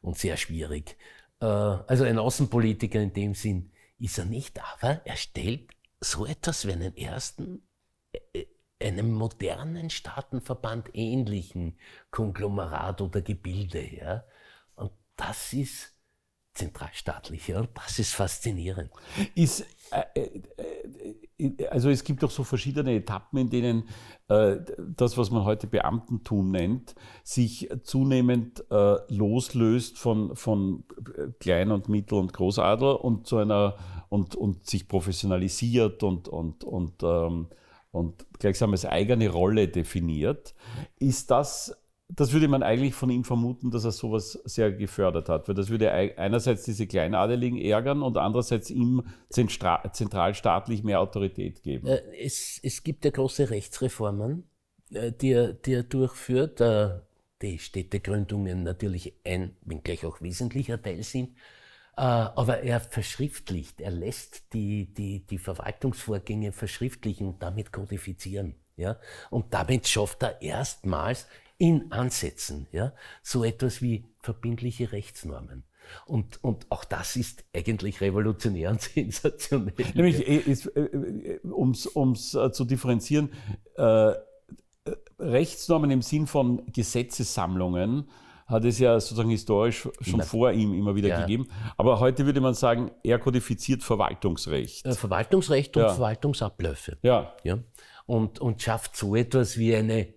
und 0.01 0.17
sehr 0.17 0.39
schwierig. 0.39 0.97
Äh, 1.41 1.45
also 1.45 2.05
ein 2.05 2.19
Außenpolitiker 2.19 3.03
in 3.03 3.13
dem 3.13 3.35
Sinn 3.35 3.71
ist 3.99 4.17
er 4.17 4.25
nicht, 4.25 4.59
aber 4.63 5.03
er 5.05 5.17
stellt 5.17 5.73
so 6.01 6.25
etwas 6.25 6.67
wie 6.67 6.73
einen 6.73 6.97
ersten, 6.97 7.68
einem 8.81 9.13
modernen 9.13 9.91
Staatenverband 9.91 10.91
ähnlichen 10.95 11.77
Konglomerat 12.11 13.01
oder 13.01 13.23
Gebilde 13.23 13.79
her. 13.79 14.27
Und 14.77 14.93
das 15.17 15.53
ist 15.53 15.95
zentralstaatlich. 16.55 17.49
Ja? 17.49 17.67
Das 17.75 17.99
ist 17.99 18.15
faszinierend. 18.15 18.91
Ist, 19.35 19.65
äh, 19.91 20.21
äh, 20.21 20.43
äh, 21.39 21.67
also 21.69 21.89
es 21.89 22.03
gibt 22.03 22.23
doch 22.23 22.31
so 22.31 22.45
verschiedene 22.45 22.95
Etappen, 22.95 23.39
in 23.39 23.51
denen 23.51 23.89
äh, 24.29 24.57
das, 24.79 25.17
was 25.17 25.31
man 25.31 25.45
heute 25.45 25.67
Beamtentum 25.67 26.51
nennt, 26.51 26.95
sich 27.23 27.69
zunehmend 27.83 28.65
äh, 28.71 28.97
loslöst 29.09 29.99
von, 29.99 30.35
von 30.35 30.85
Klein- 31.39 31.71
und 31.71 31.89
Mittel- 31.89 32.19
und 32.19 32.33
Großadel 32.33 32.97
und 32.97 33.27
zu 33.27 33.39
einer 33.39 33.77
und, 34.09 34.35
und 34.35 34.67
sich 34.67 34.89
professionalisiert 34.89 36.03
und, 36.03 36.29
und, 36.29 36.65
und, 36.65 37.03
ähm, 37.03 37.49
und 37.91 38.27
gleichsam 38.39 38.73
als 38.73 38.85
eigene 38.85 39.29
Rolle 39.29 39.69
definiert. 39.69 40.55
Ist 40.99 41.31
das 41.31 41.77
das 42.09 42.33
würde 42.33 42.49
man 42.49 42.63
eigentlich 42.63 42.95
von 42.95 43.11
ihm 43.11 43.23
vermuten, 43.25 43.71
dass 43.71 43.85
er 43.85 43.93
sowas 43.93 44.33
sehr 44.45 44.73
gefördert 44.73 45.29
hat, 45.29 45.47
weil 45.47 45.55
das 45.55 45.69
würde 45.69 45.93
einerseits 45.93 46.65
diese 46.65 46.87
Kleinadeligen 46.87 47.59
ärgern 47.59 48.03
und 48.03 48.17
andererseits 48.17 48.71
ihm 48.71 49.03
zentralstaatlich 49.29 50.83
mehr 50.83 51.01
Autorität 51.01 51.63
geben. 51.63 51.87
Äh, 51.87 52.01
es, 52.19 52.61
es 52.63 52.83
gibt 52.83 53.05
ja 53.05 53.11
große 53.11 53.51
Rechtsreformen, 53.51 54.45
äh, 54.91 55.13
die 55.13 55.33
er, 55.33 55.53
die 55.53 55.75
er 55.75 55.83
durchführt, 55.83 56.63
äh, 56.63 57.01
die 57.43 57.59
Städtegründungen 57.59 58.63
natürlich 58.63 59.13
ein, 59.25 59.57
wenngleich 59.63 60.07
auch 60.07 60.23
wesentlicher 60.23 60.81
Teil 60.81 61.03
sind. 61.03 61.37
Aber 61.99 62.63
er 62.63 62.79
verschriftlicht, 62.79 63.81
er 63.81 63.91
lässt 63.91 64.53
die, 64.53 64.87
die, 64.95 65.27
die 65.27 65.39
Verwaltungsvorgänge 65.39 66.53
verschriftlichen 66.53 67.27
und 67.27 67.43
damit 67.43 67.73
kodifizieren. 67.73 68.55
Ja? 68.77 68.99
Und 69.31 69.53
damit 69.53 69.89
schafft 69.89 70.23
er 70.23 70.41
erstmals 70.41 71.27
in 71.59 71.91
Ansätzen 71.91 72.69
ja, 72.71 72.93
so 73.23 73.43
etwas 73.43 73.83
wie 73.83 74.05
verbindliche 74.21 74.93
Rechtsnormen. 74.93 75.65
Und, 76.07 76.43
und 76.45 76.71
auch 76.71 76.85
das 76.85 77.17
ist 77.17 77.45
eigentlich 77.53 78.01
revolutionär 78.01 78.71
und 78.71 78.81
sensationell. 78.95 79.75
Nämlich, 79.95 80.29
äh, 80.29 80.37
äh, 80.37 81.41
um 81.49 81.73
es 81.73 82.35
äh, 82.35 82.53
zu 82.53 82.65
differenzieren, 82.65 83.33
äh, 83.77 84.13
Rechtsnormen 85.19 85.91
im 85.91 86.03
Sinn 86.03 86.27
von 86.27 86.65
Gesetzessammlungen 86.73 88.09
hat 88.49 88.65
es 88.65 88.79
ja 88.79 88.99
sozusagen 88.99 89.31
historisch 89.31 89.89
schon 90.01 90.15
immer. 90.15 90.23
vor 90.25 90.53
ihm 90.53 90.73
immer 90.73 90.97
wieder 90.97 91.09
ja. 91.09 91.21
gegeben. 91.21 91.49
Aber 91.77 92.01
heute 92.01 92.25
würde 92.25 92.41
man 92.41 92.55
sagen, 92.55 92.91
er 93.05 93.19
kodifiziert 93.19 93.83
Verwaltungsrecht. 93.83 94.93
Verwaltungsrecht 94.95 95.77
und 95.77 95.83
ja. 95.83 95.89
Verwaltungsabläufe. 95.91 96.97
Ja. 97.03 97.37
ja. 97.45 97.59
Und, 98.07 98.41
und 98.41 98.63
schafft 98.63 98.97
so 98.97 99.15
etwas 99.15 99.59
wie 99.59 99.77
eine 99.77 100.15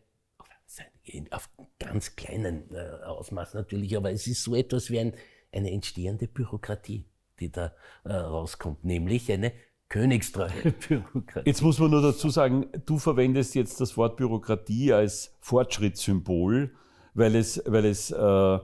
auf 1.32 1.50
ganz 1.80 2.16
kleinen 2.16 2.74
äh, 2.74 3.04
Ausmaß 3.06 3.54
natürlich, 3.56 3.98
aber 3.98 4.12
es 4.12 4.28
ist 4.28 4.44
so 4.44 4.56
etwas 4.56 4.90
wie 4.92 5.00
ein, 5.00 5.14
eine 5.52 5.72
entstehende 5.72 6.28
Bürokratie, 6.28 7.06
die 7.40 7.52
da 7.52 7.74
äh, 8.06 8.14
rauskommt, 8.14 8.86
nämlich 8.86 9.32
eine 9.32 9.52
königstreue 9.90 10.72
Bürokratie. 10.88 11.50
Jetzt 11.50 11.62
muss 11.62 11.80
man 11.80 11.92
nur 11.92 12.02
dazu 12.02 12.30
sagen, 12.30 12.68
du 12.86 12.98
verwendest 12.98 13.56
jetzt 13.56 13.82
das 13.82 13.98
Wort 13.98 14.16
Bürokratie 14.16 14.94
als 14.94 15.36
Fortschrittssymbol, 15.42 16.74
weil 17.14 17.36
es, 17.36 17.62
weil 17.66 17.86
es 17.86 18.12
äh, 18.12 18.60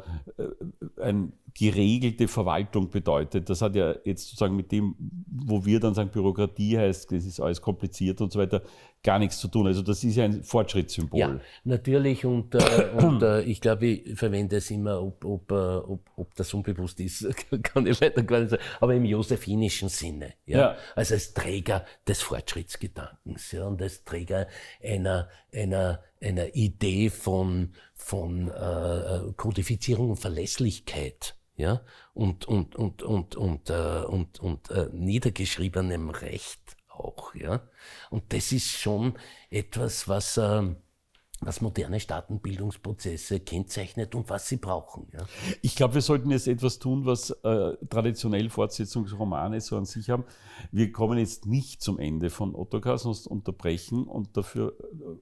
ein 1.02 1.34
geregelte 1.58 2.28
Verwaltung 2.28 2.90
bedeutet. 2.90 3.50
Das 3.50 3.62
hat 3.64 3.76
ja 3.76 3.96
jetzt 4.06 4.26
sozusagen 4.26 4.56
mit 4.56 4.72
dem, 4.72 4.96
wo 5.28 5.66
wir 5.66 5.80
dann 5.80 5.96
sagen, 5.96 6.12
Bürokratie 6.12 6.78
heißt, 6.78 7.12
das 7.12 7.26
ist 7.26 7.40
alles 7.40 7.60
kompliziert 7.60 8.22
und 8.22 8.32
so 8.32 8.38
weiter, 8.38 8.62
gar 9.04 9.18
nichts 9.18 9.40
zu 9.40 9.48
tun. 9.48 9.66
Also 9.66 9.82
das 9.82 10.04
ist 10.04 10.16
ja 10.16 10.26
ein 10.26 10.44
Fortschrittssymbol. 10.44 11.20
Ja, 11.20 11.40
natürlich 11.64 12.26
und, 12.26 12.54
äh, 12.54 12.90
und 13.02 13.24
äh, 13.24 13.42
ich 13.42 13.60
glaube, 13.60 13.88
ich 13.88 14.20
verwende 14.20 14.58
es 14.58 14.70
immer, 14.70 15.02
ob, 15.02 15.26
ob, 15.26 15.52
äh, 15.52 15.56
ob, 15.56 16.02
ob 16.16 16.36
das 16.36 16.54
unbewusst 16.54 17.00
ist, 17.00 17.28
kann 17.64 17.88
ich 17.88 18.00
weiter 18.02 18.22
gar 18.22 18.40
nicht 18.40 18.52
sagen, 18.52 18.64
aber 18.80 18.94
im 18.94 19.06
josephinischen 19.06 19.90
Sinne. 19.90 20.34
Ja? 20.46 20.58
ja? 20.60 20.76
Also 20.96 21.16
als 21.16 21.34
Träger 21.34 21.86
des 22.08 22.22
Fortschrittsgedankens 22.22 23.52
ja? 23.54 23.66
und 23.66 23.82
als 23.82 24.04
Träger 24.04 24.48
einer, 24.84 25.28
einer, 25.52 26.04
einer 26.22 26.56
Idee 26.56 27.10
von, 27.10 27.74
von 27.94 28.50
äh, 28.50 29.34
Kodifizierung 29.36 30.12
und 30.12 30.18
Verlässlichkeit 30.18 31.38
ja, 31.58 31.82
und, 32.14 32.46
und, 32.46 32.76
und, 32.76 33.02
und, 33.02 33.36
und, 33.36 33.70
äh, 33.70 34.04
und, 34.08 34.40
und 34.40 34.70
äh, 34.70 34.90
niedergeschriebenem 34.94 36.12
Recht 36.12 36.78
auch, 36.88 37.34
ja. 37.36 37.62
Und 38.10 38.32
das 38.32 38.52
ist 38.52 38.70
schon 38.70 39.18
etwas, 39.50 40.08
was, 40.08 40.38
äh, 40.38 40.76
was 41.42 41.62
moderne 41.62 42.00
Staatenbildungsprozesse 42.00 43.40
kennzeichnet 43.42 44.16
und 44.16 44.30
was 44.30 44.48
sie 44.48 44.58
brauchen. 44.58 45.08
Ja. 45.14 45.26
Ich 45.62 45.76
glaube, 45.76 45.96
wir 45.96 46.02
sollten 46.02 46.32
jetzt 46.32 46.48
etwas 46.48 46.80
tun, 46.80 47.06
was 47.06 47.30
äh, 47.30 47.78
traditionell 47.90 48.50
Fortsetzungsromane 48.50 49.62
so 49.62 49.78
an 49.78 49.86
sich 49.86 50.10
haben. 50.10 50.24
Wir 50.72 50.92
kommen 50.92 51.20
jetzt 51.20 51.46
nicht 51.46 51.82
zum 51.82 52.00
Ende 52.00 52.30
von 52.30 52.56
Ottokar, 52.56 52.98
sonst 52.98 53.28
unterbrechen 53.28 54.06
und 54.06 54.36
dafür 54.36 54.74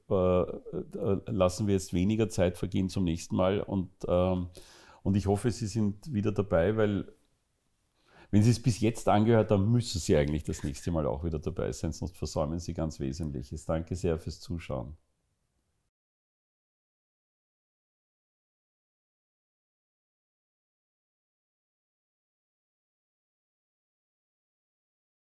äh, 0.10 0.98
äh, 0.98 1.22
lassen 1.28 1.68
wir 1.68 1.74
jetzt 1.74 1.94
weniger 1.94 2.30
Zeit 2.30 2.58
vergehen 2.58 2.88
zum 2.90 3.04
nächsten 3.04 3.36
Mal 3.36 3.62
und 3.62 3.90
ähm, 4.08 4.48
und 5.04 5.16
ich 5.16 5.28
hoffe, 5.28 5.52
Sie 5.52 5.68
sind 5.68 6.12
wieder 6.12 6.32
dabei, 6.32 6.76
weil 6.78 7.14
wenn 8.32 8.42
Sie 8.42 8.50
es 8.50 8.60
bis 8.60 8.80
jetzt 8.80 9.08
angehört 9.08 9.52
haben, 9.52 9.72
müssen 9.72 10.00
Sie 10.00 10.16
eigentlich 10.16 10.44
das 10.44 10.64
nächste 10.64 10.90
Mal 10.90 11.06
auch 11.06 11.24
wieder 11.24 11.38
dabei 11.38 11.72
sein, 11.74 11.92
sonst 11.92 12.18
versäumen 12.18 12.58
Sie 12.58 12.74
ganz 12.74 13.00
Wesentliches. 13.00 13.66
Danke 13.66 13.96
sehr 13.96 14.18
fürs 14.18 14.40
Zuschauen. 14.40 14.98